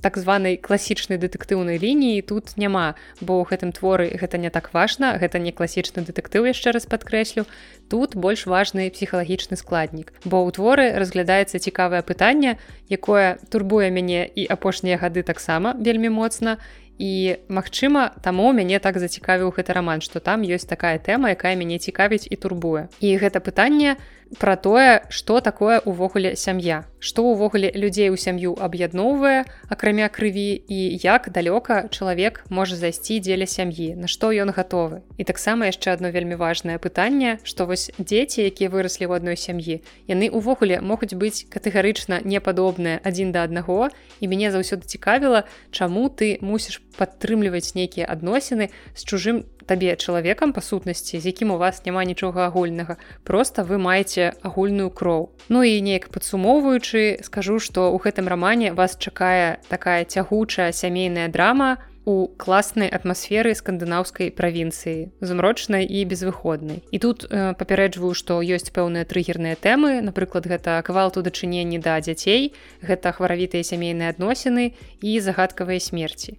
так 0.06 0.22
званай 0.22 0.54
класічнай 0.62 1.18
дэтэктыўнай 1.18 1.82
лініі 1.82 2.22
тут 2.30 2.54
няма 2.62 2.94
бо 3.26 3.42
ў 3.42 3.50
гэтым 3.50 3.74
творы 3.74 4.14
гэта 4.14 4.38
не 4.38 4.54
так 4.54 4.70
важна 4.70 5.18
гэта 5.18 5.42
не 5.42 5.50
класічны 5.50 6.06
дэтэктыў 6.06 6.46
яшчэ 6.46 6.78
раз 6.78 6.86
падкрэслю. 6.86 7.50
Тут 7.90 8.14
больш 8.14 8.46
важны 8.46 8.86
псіхалагічны 8.94 9.58
складнік 9.58 10.14
бо 10.22 10.46
ў 10.46 10.54
творы 10.54 10.86
разглядаецца 11.02 11.58
цікавае 11.58 12.06
пытанне 12.06 12.62
якое 12.86 13.42
турбуе 13.50 13.90
мяне 13.90 14.30
і 14.30 14.46
апошнія 14.46 15.02
гады 15.02 15.26
таксама 15.26 15.74
вельмі 15.74 16.14
моцна. 16.14 16.62
І 17.02 17.42
магчыма 17.50 18.16
таму 18.24 18.54
мяне 18.54 18.80
так 18.80 19.02
зацікавіў 19.02 19.52
гэты 19.58 19.74
раман 19.74 20.06
што 20.06 20.22
там 20.22 20.46
ёсць 20.46 20.70
такая 20.70 20.96
тэма 21.02 21.34
якая 21.34 21.58
мяне 21.58 21.82
цікавіць 21.82 22.30
і 22.30 22.36
турбуе. 22.38 22.88
І 23.02 23.18
гэта 23.18 23.42
пытанне 23.42 23.98
пра 24.40 24.56
тое 24.56 25.06
што 25.10 25.40
такое 25.40 25.80
увогуле 25.80 26.36
сям'я. 26.36 26.86
Што 27.00 27.24
ўвогуле 27.26 27.70
людзей 27.76 28.10
у 28.10 28.18
сям'ю 28.18 28.56
аб'ядноўвае 28.58 29.46
акрамя 29.70 30.10
крыві 30.10 30.58
і 30.58 30.80
як 31.02 31.30
далёка 31.30 31.88
чалавек 31.90 32.44
можа 32.50 32.76
зайсці 32.76 33.20
дзеля 33.20 33.46
сям'і 33.46 33.96
на 33.96 34.08
што 34.08 34.32
ён 34.34 34.52
гатовы. 34.52 35.02
І 35.18 35.24
таксама 35.24 35.70
яшчэ 35.70 35.94
одно 35.94 36.10
вельмі 36.10 36.36
важное 36.36 36.78
пытанне 36.78 37.38
што 37.44 37.66
вось 37.66 37.92
дзеці 37.98 38.46
якія 38.50 38.70
выраслі 38.70 39.08
ў 39.08 39.22
адной 39.22 39.38
сям'і 39.38 39.82
яны 40.10 40.30
увогуле 40.30 40.82
могуць 40.82 41.14
быць 41.14 41.46
катэгарычна 41.48 42.22
непадобныя 42.26 43.00
адзін 43.04 43.32
да 43.32 43.46
аднаго 43.46 43.90
і 44.20 44.26
мяне 44.28 44.52
заўсёды 44.52 44.86
цікавіла 44.90 45.46
чаму 45.72 46.10
ты 46.10 46.38
мусіш 46.42 46.82
падтрымліваць 46.98 47.76
нейкія 47.76 48.08
адносіны 48.10 48.72
з 48.96 49.02
чужым 49.04 49.44
табе 49.66 49.96
чалавекам 49.96 50.54
па 50.54 50.62
сутнасці 50.62 51.20
з 51.20 51.34
якім 51.34 51.52
у 51.52 51.58
вас 51.58 51.82
няма 51.86 52.04
нічога 52.06 52.46
агульнага. 52.48 52.98
Просто 53.24 53.64
вы 53.64 53.78
маеце 53.78 54.34
агульную 54.42 54.90
кроў. 54.90 55.34
Ну 55.50 55.64
і 55.64 55.82
неяк 55.82 56.10
падсумоўваючы 56.10 57.26
скажу 57.26 57.60
што 57.60 57.90
ў 57.92 57.98
гэтым 58.06 58.30
рамане 58.30 58.74
вас 58.74 58.98
чакае 58.98 59.58
такая 59.68 60.06
цягучая 60.06 60.72
сямейная 60.72 61.28
драма 61.28 61.78
у 62.06 62.30
класнай 62.38 62.88
атмасферы 62.88 63.52
скандынаўскай 63.58 64.30
правінцыі 64.30 65.10
змрочнай 65.26 65.90
і 65.90 66.06
безвыходнай. 66.06 66.86
І 66.94 66.98
тут 67.02 67.26
э, 67.26 67.58
папярэджваю 67.58 68.14
што 68.14 68.40
ёсць 68.46 68.70
пэўныя 68.70 69.10
трыггерныя 69.10 69.58
тэмы. 69.58 70.06
Напрыклад 70.06 70.46
гэта 70.46 70.78
квалту 70.86 71.26
дачыненні 71.26 71.82
да 71.82 71.98
дзяцей 72.00 72.54
гэта 72.86 73.12
хваравітыя 73.12 73.66
сямейныя 73.66 74.14
адносіны 74.14 74.78
і 75.02 75.20
загадкавыя 75.20 75.82
смерці 75.82 76.38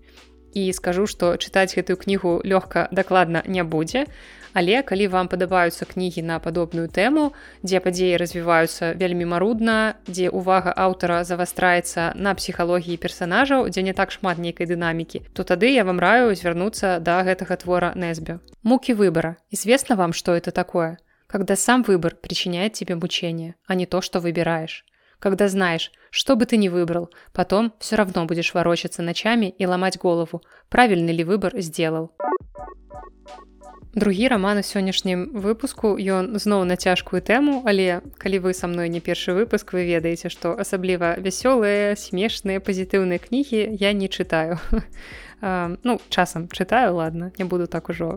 і 0.56 0.72
скажу 0.72 1.04
што 1.10 1.36
чытаць 1.36 1.76
гэтую 1.76 2.00
кнігу 2.00 2.40
лёгка 2.44 2.88
дакладна 2.90 3.44
не 3.44 3.62
будзе. 3.62 4.06
Але 4.56 4.80
калі 4.88 5.06
вам 5.12 5.28
падабаюцца 5.28 5.84
кнігі 5.84 6.22
на 6.24 6.38
падобную 6.40 6.88
тэму 6.88 7.24
дзе 7.60 7.80
падзеі 7.84 8.16
развіваюцца 8.22 8.96
вельмі 9.02 9.28
марудна 9.32 9.76
дзе 10.08 10.32
увага 10.40 10.72
аўтара 10.72 11.18
завастраецца 11.28 12.06
на 12.16 12.32
псіхалогіі 12.40 12.96
персанажаў 13.04 13.68
дзе 13.68 13.84
не 13.88 13.92
так 14.00 14.16
шмат 14.16 14.40
нейкай 14.40 14.70
дынамікі 14.72 15.20
то 15.36 15.44
тады 15.44 15.72
я 15.76 15.84
вам 15.84 16.00
раю 16.00 16.32
звярнуцца 16.32 16.96
да 17.10 17.20
гэтага 17.28 17.60
твора 17.60 17.92
нэсбе 18.04 18.40
мукі 18.62 18.96
выбора 18.96 19.36
известно 19.52 20.00
вам 20.00 20.16
что 20.16 20.32
это 20.32 20.56
такое? 20.62 20.96
Когда 21.26 21.56
сам 21.56 21.82
выбор 21.82 22.16
причиняет 22.16 22.72
тебе 22.72 22.96
мучение 22.96 23.56
а 23.66 23.74
не 23.74 23.84
то 23.84 24.00
что 24.00 24.20
выбираешь. 24.20 24.86
Когда 25.18 25.48
знаешь, 25.48 25.92
что 26.16 26.34
бы 26.34 26.46
ты 26.46 26.56
ни 26.56 26.68
выбрал, 26.68 27.10
потом 27.34 27.74
все 27.78 27.96
равно 27.96 28.24
будешь 28.24 28.54
ворочаться 28.54 29.02
ночами 29.02 29.50
и 29.58 29.66
ломать 29.66 29.98
голову, 29.98 30.40
правильный 30.70 31.12
ли 31.12 31.24
выбор 31.24 31.52
сделал. 31.60 32.10
Другі 33.96 34.28
роман 34.28 34.58
у 34.58 34.60
сённяшнім 34.60 35.32
выпуску. 35.32 35.96
Ён 35.96 36.36
зноў 36.36 36.68
на 36.68 36.76
цяжкую 36.76 37.24
тэму, 37.24 37.64
але 37.64 38.04
калі 38.20 38.44
вы 38.44 38.52
са 38.52 38.68
мной 38.68 38.92
не 38.92 39.00
першы 39.00 39.32
выпуск 39.32 39.72
вы 39.72 39.88
ведаеце, 39.88 40.28
што 40.28 40.52
асабліва 40.52 41.16
вясёлыя, 41.16 41.96
смешныя 41.96 42.60
пазітыўныя 42.60 43.16
кнігі 43.16 43.72
я 43.80 43.96
не 43.96 44.12
чытаю. 44.12 44.60
ну 45.40 46.00
часам 46.08 46.48
чытаю 46.48 46.94
ладно 46.94 47.30
не 47.38 47.44
буду 47.44 47.66
так 47.66 47.88
ужо 47.88 48.16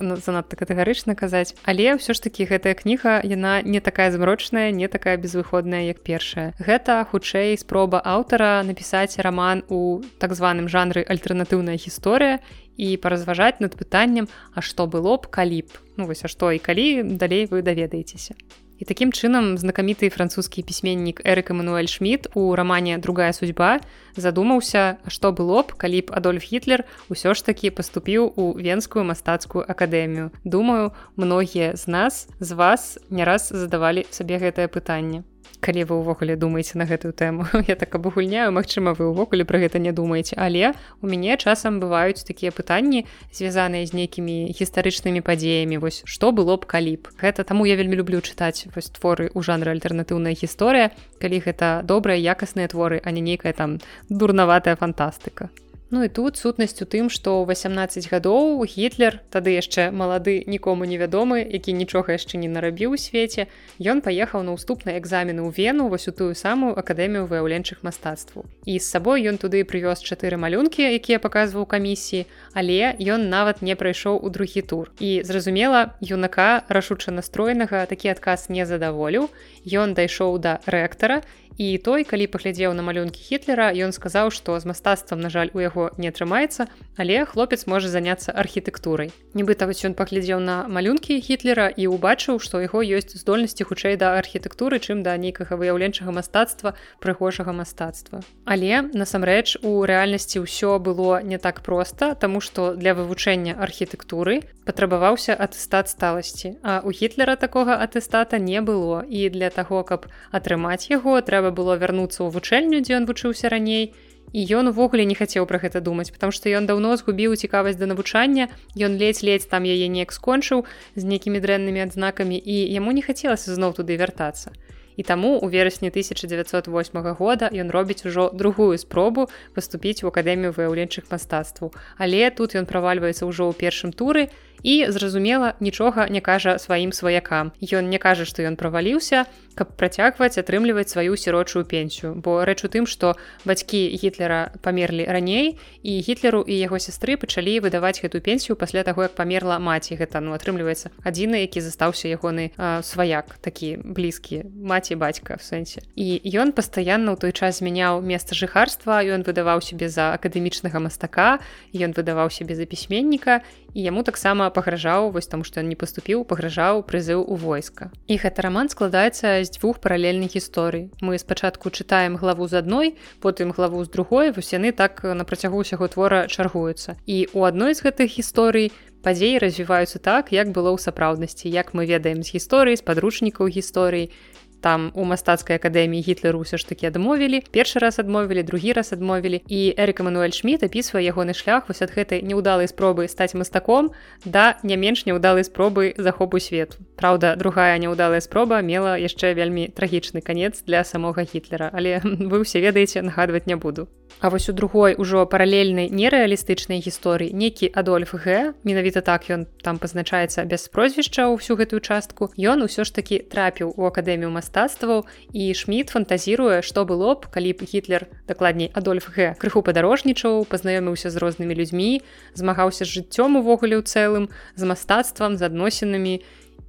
ну, 0.00 0.16
занадта 0.16 0.56
катэгарычна 0.56 1.14
казаць. 1.14 1.54
Але 1.62 1.98
ўсё 1.98 2.14
ж 2.14 2.22
таки 2.22 2.46
гэтая 2.46 2.74
кніга 2.74 3.22
яна 3.26 3.62
не 3.62 3.80
такая 3.80 4.10
змрочная 4.10 4.70
не 4.70 4.86
такая 4.86 5.16
безвыходная 5.16 5.86
як 5.90 6.02
першая. 6.02 6.54
Гэта 6.58 7.06
хутчэй 7.10 7.58
спроба 7.58 7.98
аўтара 8.02 8.62
напісаць 8.62 9.18
раман 9.18 9.62
у 9.68 10.02
так 10.18 10.34
званым 10.34 10.66
жанры 10.66 11.02
альтэрнатыўная 11.02 11.74
гісторыя 11.74 12.38
і 12.80 12.96
паразважаць 12.96 13.60
над 13.60 13.76
пытаннем 13.76 14.32
а 14.56 14.64
што 14.64 14.88
было 14.88 15.20
б 15.20 15.28
калі 15.28 15.60
б? 15.68 15.84
Ну 16.00 16.08
вось 16.08 16.24
а 16.24 16.32
што 16.32 16.48
і 16.56 16.58
калі 16.58 17.04
далей 17.20 17.44
вы 17.44 17.60
даведаецеся 17.60 18.32
І 18.80 18.86
такім 18.88 19.12
чынам 19.12 19.60
знакаміты 19.60 20.08
французскі 20.08 20.64
пісьменнік 20.64 21.20
Эрык 21.20 21.52
Эмануэль 21.52 21.84
Шмидт 21.84 22.32
у 22.32 22.56
рамане 22.56 22.96
другая 22.96 23.36
судьба 23.36 23.84
задумаўся, 24.16 24.96
што 25.04 25.36
было 25.36 25.60
б, 25.68 25.76
калі 25.76 26.00
б 26.08 26.16
Адольф 26.16 26.48
Гітлер 26.48 26.88
усё 27.12 27.36
ж 27.36 27.44
такі 27.44 27.68
паступіў 27.76 28.32
у 28.40 28.56
венскую 28.56 29.04
мастацкую 29.04 29.68
акадэмію. 29.68 30.32
Думаю, 30.48 30.96
многія 31.20 31.76
з 31.76 31.92
нас 31.92 32.28
з 32.40 32.56
вас 32.56 32.96
не 33.12 33.28
раз 33.28 33.52
задавалі 33.52 34.08
сабе 34.08 34.40
гэтае 34.40 34.72
пытанне 34.72 35.28
калі 35.60 35.84
вы 35.90 35.94
ўвогуле 36.00 36.36
думаеце 36.38 36.78
на 36.78 36.86
гэтую 36.86 37.12
тэму. 37.12 37.46
Я 37.66 37.74
так 37.74 37.94
абагульняю 37.94 38.54
Мачыма 38.54 38.94
вы 38.94 39.10
ўвогуле 39.10 39.44
пра 39.44 39.58
гэта 39.58 39.82
не 39.82 39.92
думаеце 39.92 40.38
але 40.38 40.72
у 41.02 41.10
мяне 41.10 41.34
часам 41.36 41.82
бываюць 41.82 42.22
такія 42.22 42.54
пытанні 42.54 43.06
звязаныя 43.34 43.82
з 43.86 43.92
нейкімі 43.92 44.54
гістарычнымі 44.54 45.20
падзеямі. 45.20 45.80
Вось 45.82 46.02
што 46.06 46.32
было 46.32 46.56
б 46.56 46.66
калі 46.66 46.96
б? 47.02 47.10
Гэта 47.18 47.44
таму 47.44 47.66
я 47.66 47.74
вельмі 47.74 47.98
люблю 47.98 48.22
чытаць 48.22 48.70
вось 48.74 48.92
творы 48.94 49.30
ў 49.34 49.40
жанры 49.42 49.74
альтэрнатыўная 49.74 50.38
гісторыя 50.38 50.94
калі 51.18 51.42
гэта 51.42 51.82
добрыя 51.84 52.20
якасныя 52.20 52.68
творы 52.68 53.02
а 53.04 53.10
не 53.10 53.20
нейкая 53.20 53.52
там 53.52 53.80
дурнаватая 54.08 54.76
фантастыка 54.76 55.50
Ну 55.92 56.04
і 56.04 56.08
тут 56.08 56.36
сутнасць 56.38 56.78
у 56.82 56.86
тым, 56.86 57.10
што 57.10 57.42
ў 57.42 57.50
18 57.50 58.06
гадоў 58.14 58.62
гітлер 58.62 59.18
тады 59.34 59.58
яшчэ 59.58 59.90
малады 59.90 60.46
нікому 60.46 60.86
невядомы, 60.86 61.42
які 61.42 61.74
нічога 61.74 62.14
яшчэ 62.14 62.38
не 62.38 62.46
нарабіў 62.46 62.94
у 62.94 63.00
свеце. 63.00 63.50
Ён 63.82 63.98
паехаў 63.98 64.46
на 64.46 64.54
ўступныя 64.54 65.02
экзамены 65.02 65.42
ў 65.42 65.50
вену 65.50 65.90
вось 65.90 66.06
у 66.06 66.14
тую 66.14 66.38
самую 66.38 66.78
акадэмію 66.78 67.26
выяўленчых 67.26 67.82
мастацтваў. 67.82 68.46
І 68.70 68.78
з 68.78 68.86
сабой 68.86 69.26
ён 69.26 69.42
туды 69.42 69.66
прывёз 69.66 69.98
чатыры 70.06 70.38
малюнкі, 70.38 70.86
якія 70.86 71.18
паказваў 71.18 71.66
камісіі, 71.66 72.30
але 72.54 72.94
ён 72.94 73.26
нават 73.26 73.58
не 73.58 73.74
прайшоў 73.74 74.22
у 74.22 74.30
другі 74.30 74.62
тур. 74.62 74.94
І 75.02 75.26
зразумела, 75.26 75.98
юнака 75.98 76.62
рашуча 76.70 77.10
настроенага 77.10 77.82
такі 77.90 78.14
адказ 78.14 78.46
не 78.46 78.62
задаволіў. 78.62 79.26
Ён 79.66 79.98
дайшоў 79.98 80.38
да 80.38 80.62
рэктара 80.70 81.26
і 81.60 81.76
той 81.76 82.08
калі 82.08 82.24
паглядзеў 82.32 82.72
на 82.72 82.80
малюнкі 82.80 83.20
хітлера 83.20 83.68
ён 83.76 83.92
сказаў 83.92 84.32
што 84.32 84.56
з 84.56 84.64
мастацтвам 84.64 85.20
на 85.20 85.28
жаль 85.28 85.52
у 85.52 85.60
яго 85.60 85.92
не 86.00 86.08
атрымаецца 86.08 86.64
але 86.96 87.24
хлопец 87.28 87.68
можа 87.68 87.92
заняцца 87.92 88.32
архітэктурай. 88.32 89.12
Нібыта 89.36 89.68
вось 89.68 89.84
ён 89.84 89.92
паглядзеў 89.92 90.40
на 90.40 90.64
малюнкі 90.72 91.20
хітлера 91.20 91.68
і 91.68 91.84
убачыў 91.92 92.40
што 92.40 92.64
яго 92.64 92.80
ёсць 92.80 93.12
здольнасці 93.12 93.68
хутчэй 93.68 94.00
да 94.00 94.16
архітэктуры 94.16 94.80
чым 94.80 95.04
да 95.04 95.20
нейкага 95.20 95.60
выяўленчага 95.60 96.16
мастацтва 96.16 96.72
прыгожага 97.04 97.52
мастацтва. 97.52 98.24
Але 98.48 98.88
насамрэч 98.96 99.60
у 99.60 99.84
рэальнасці 99.84 100.40
ўсё 100.40 100.80
было 100.80 101.20
не 101.20 101.36
так 101.36 101.60
проста 101.60 102.16
таму 102.16 102.40
што 102.40 102.72
для 102.72 102.96
вывучэння 102.96 103.60
архітэктуры 103.60 104.48
патрабаваўся 104.64 105.36
атэстат 105.36 105.92
сталасці 105.92 106.56
а 106.64 106.80
у 106.80 106.92
хітлера 106.96 107.36
такога 107.36 107.76
атэстата 107.76 108.40
не 108.40 108.64
было. 108.64 109.04
І 109.04 109.28
для 109.28 109.52
таго 109.52 109.84
каб 109.84 110.08
атрымаць 110.32 110.88
яго 110.88 111.20
трэба 111.20 111.49
трэба 111.50 111.62
было 111.62 111.74
вярнуцца 111.76 112.22
ў 112.22 112.30
вучэльню 112.30 112.78
дзе 112.80 113.02
ён 113.02 113.04
вучыўся 113.10 113.50
раней. 113.50 113.92
І 114.30 114.46
ён 114.54 114.70
увогуле 114.70 115.02
не 115.02 115.18
хацеў 115.18 115.42
пра 115.50 115.58
гэта 115.58 115.82
думаць 115.82 116.14
потому 116.14 116.30
что 116.30 116.46
ён 116.46 116.66
даўно 116.70 116.94
згубіў 116.94 117.34
цікавасць 117.34 117.80
да 117.82 117.90
навучання 117.90 118.46
ён 118.78 118.94
ледзь-ледзь 118.94 119.50
там 119.50 119.66
яе 119.66 119.90
неяк 119.90 120.14
скончыў 120.14 120.62
з 120.94 121.02
нейкімі 121.02 121.42
дрэннымі 121.42 121.82
адзнакамі 121.82 122.38
і 122.38 122.56
яму 122.70 122.94
не 122.94 123.02
хацелася 123.02 123.50
зноў 123.50 123.74
туды 123.74 123.98
вяртацца. 123.98 124.54
І 124.96 125.02
таму 125.02 125.38
у 125.38 125.48
верасні 125.48 125.88
1908 125.88 127.14
года 127.18 127.48
ён 127.50 127.70
робіць 127.70 128.04
ужо 128.06 128.30
другую 128.34 128.78
спробу 128.78 129.26
паступіць 129.54 130.04
у 130.04 130.12
акадэмію 130.12 130.52
выяўленчых 130.52 131.10
мастацтваў. 131.10 131.72
Але 131.96 132.30
тут 132.30 132.54
ён 132.54 132.66
правальваецца 132.70 133.24
ўжо 133.26 133.48
ў 133.48 133.56
першым 133.56 133.96
туры 133.96 134.28
і 134.62 134.86
зразумела 134.92 135.56
нічога 135.60 136.06
не 136.12 136.20
кажа 136.20 136.58
сваім 136.58 136.92
сваякам. 136.92 137.56
Ён 137.64 137.88
не 137.88 137.98
кажа 137.98 138.28
што 138.28 138.44
ён 138.44 138.60
праваліўся 138.60 139.24
каб 139.54 139.74
працягваць 139.76 140.38
атрымліваць 140.38 140.90
сваю 140.90 141.16
сірочую 141.16 141.64
пенсію. 141.64 142.14
Бо 142.14 142.44
рэч 142.44 142.64
у 142.64 142.68
тым 142.68 142.86
што 142.86 143.16
бацькі 143.44 143.80
гітлера 143.96 144.52
памерлі 144.62 145.04
раней 145.04 145.58
і 145.82 145.92
гітлеру 146.00 146.42
і 146.46 146.54
яго 146.54 146.78
сястры 146.78 147.16
пачалі 147.16 147.60
выдаваць 147.60 148.00
гэту 148.00 148.20
пенсію 148.20 148.56
пасля 148.56 148.82
таго 148.82 149.08
як 149.08 149.14
памерла 149.14 149.58
маці. 149.58 149.98
Гэта 149.98 150.20
ну 150.20 150.32
атрымліваецца 150.36 150.94
адзіны 151.04 151.42
які 151.42 151.60
застаўся 151.60 152.08
ягоны 152.08 152.54
сваяк 152.82 153.36
такі 153.40 153.76
блізкі 153.82 154.46
маці 154.46 154.94
бацька 154.94 155.36
в 155.36 155.42
сэнсе. 155.42 155.82
І 155.96 156.22
ён 156.38 156.52
пастаянна 156.52 157.12
ў 157.12 157.20
той 157.20 157.32
час 157.32 157.60
змяняў 157.60 158.00
месца 158.00 158.38
жыхарства 158.38 159.02
ён 159.02 159.26
выдаваў 159.26 159.60
сябе 159.60 159.90
за 159.90 160.14
акадэмічнага 160.16 160.78
мастака 160.80 161.40
ён 161.74 161.92
выдаваў 161.96 162.30
сябе 162.30 162.54
за 162.54 162.64
пісьменніка 162.64 163.42
і 163.74 163.82
яму 163.82 164.02
таксама 164.02 164.50
пагражаў 164.50 165.10
вось 165.14 165.30
таму 165.30 165.44
што 165.44 165.60
ён 165.60 165.68
не 165.70 165.78
паступіў 165.78 166.24
пагражаў 166.24 166.82
прызыў 166.82 167.22
у 167.22 167.36
войска. 167.36 167.90
І 168.06 168.18
гэта 168.18 168.42
раман 168.42 168.68
складаецца 168.68 169.39
з 169.44 169.56
дзвюх 169.56 169.80
паралельных 169.80 170.36
гісторый. 170.36 170.90
Мы 171.00 171.18
спачатку 171.18 171.70
чытаем 171.70 172.16
главу 172.16 172.48
з 172.48 172.60
адной 172.60 172.96
потым 173.20 173.52
главу 173.52 173.84
з 173.84 173.88
другой 173.88 174.32
вось 174.32 174.52
яны 174.52 174.72
так 174.72 175.02
на 175.04 175.24
працягу 175.24 175.64
ўсяго 175.64 175.88
твора 175.88 176.26
чаргуюцца. 176.28 176.96
І 177.06 177.28
у 177.32 177.44
адной 177.44 177.74
з 177.74 177.84
гэтых 177.84 178.08
гісторый 178.10 178.72
падзеі 179.02 179.40
развіваюцца 179.40 179.98
так 179.98 180.32
як 180.32 180.52
было 180.52 180.72
ў 180.72 180.78
сапраўднасці 180.78 181.48
як 181.48 181.72
мы 181.72 181.88
ведаем 181.88 182.22
з 182.22 182.36
гісторыі 182.36 182.76
з 182.76 182.84
падручнікаў 182.84 183.48
гісторыі 183.48 184.12
там 184.60 184.92
у 184.94 185.04
мастацкай 185.04 185.56
акадэміі 185.56 186.04
гітлеру 186.04 186.44
ўсё 186.44 186.60
ж 186.60 186.68
такі 186.68 186.92
адмовілі 186.92 187.42
першы 187.50 187.80
раз 187.80 187.98
адмовілі 187.98 188.42
другі 188.46 188.72
раз 188.76 188.92
адмовілі. 188.92 189.42
І 189.48 189.74
эрик 189.74 190.04
мануэль 190.04 190.36
шміт 190.36 190.62
апісвае 190.62 191.02
ягоны 191.10 191.34
шлях 191.34 191.66
вось 191.66 191.82
ад 191.82 191.90
гэтай 191.90 192.22
неўдалай 192.22 192.68
спробы 192.70 193.08
стаць 193.08 193.34
мастаком 193.34 193.90
да 194.24 194.60
не 194.62 194.76
менш 194.76 195.06
неўдалай 195.08 195.44
спробы 195.44 195.94
захопу 195.98 196.38
свету. 196.38 196.78
Праўда 196.96 197.34
другая 197.36 197.74
няўдалая 197.80 198.20
спроба 198.20 198.60
мела 198.60 198.94
яшчэ 199.00 199.34
вельмі 199.34 199.72
трагічны 199.72 200.20
канец 200.20 200.62
для 200.62 200.84
самога 200.84 201.24
гітлера 201.24 201.70
але 201.72 202.00
вы 202.30 202.44
ўсе 202.44 202.60
ведаеце 202.60 203.02
нагадваць 203.02 203.48
не 203.48 203.56
буду. 203.56 203.88
А 204.20 204.28
вось 204.28 204.48
у 204.48 204.52
другой 204.52 204.94
ужо 204.98 205.24
паралельнай 205.24 205.88
нерэалістычнай 205.88 206.84
гісторыі 206.84 207.32
некі 207.32 207.72
адольф 207.72 208.12
г 208.12 208.52
менавіта 208.64 209.00
так 209.00 209.30
ён 209.30 209.46
там 209.64 209.78
пазначаецца 209.78 210.44
без 210.44 210.68
прозвішча 210.68 211.30
ўсю 211.32 211.56
гэтую 211.56 211.80
частку 211.80 212.28
ён 212.36 212.66
усё 212.68 212.84
ж 212.84 212.92
такі 212.92 213.24
трапіў 213.24 213.72
у 213.72 213.88
акадэмію 213.88 214.28
мастака 214.28 214.49
мастацтваў 214.50 215.06
і 215.32 215.54
шміт 215.54 215.94
фантазіруе 215.94 216.62
што 216.62 216.82
было 216.84 217.14
б 217.14 217.30
калі 217.30 217.54
б 217.54 217.62
гітлер 217.62 218.10
дакладней 218.26 218.70
адольф 218.74 219.06
г. 219.14 219.38
крыху 219.38 219.62
падарожнічаў 219.62 220.44
пазнаёміўся 220.50 221.10
з 221.10 221.16
рознымі 221.22 221.54
людзьмі 221.54 222.02
змагаўся 222.34 222.84
з 222.84 222.90
жыццём 222.90 223.38
увогуле 223.38 223.78
ў 223.78 223.86
цэлым 223.86 224.26
з 224.58 224.62
мастацтвам 224.66 225.38
з 225.38 225.46
адносінамі. 225.46 226.22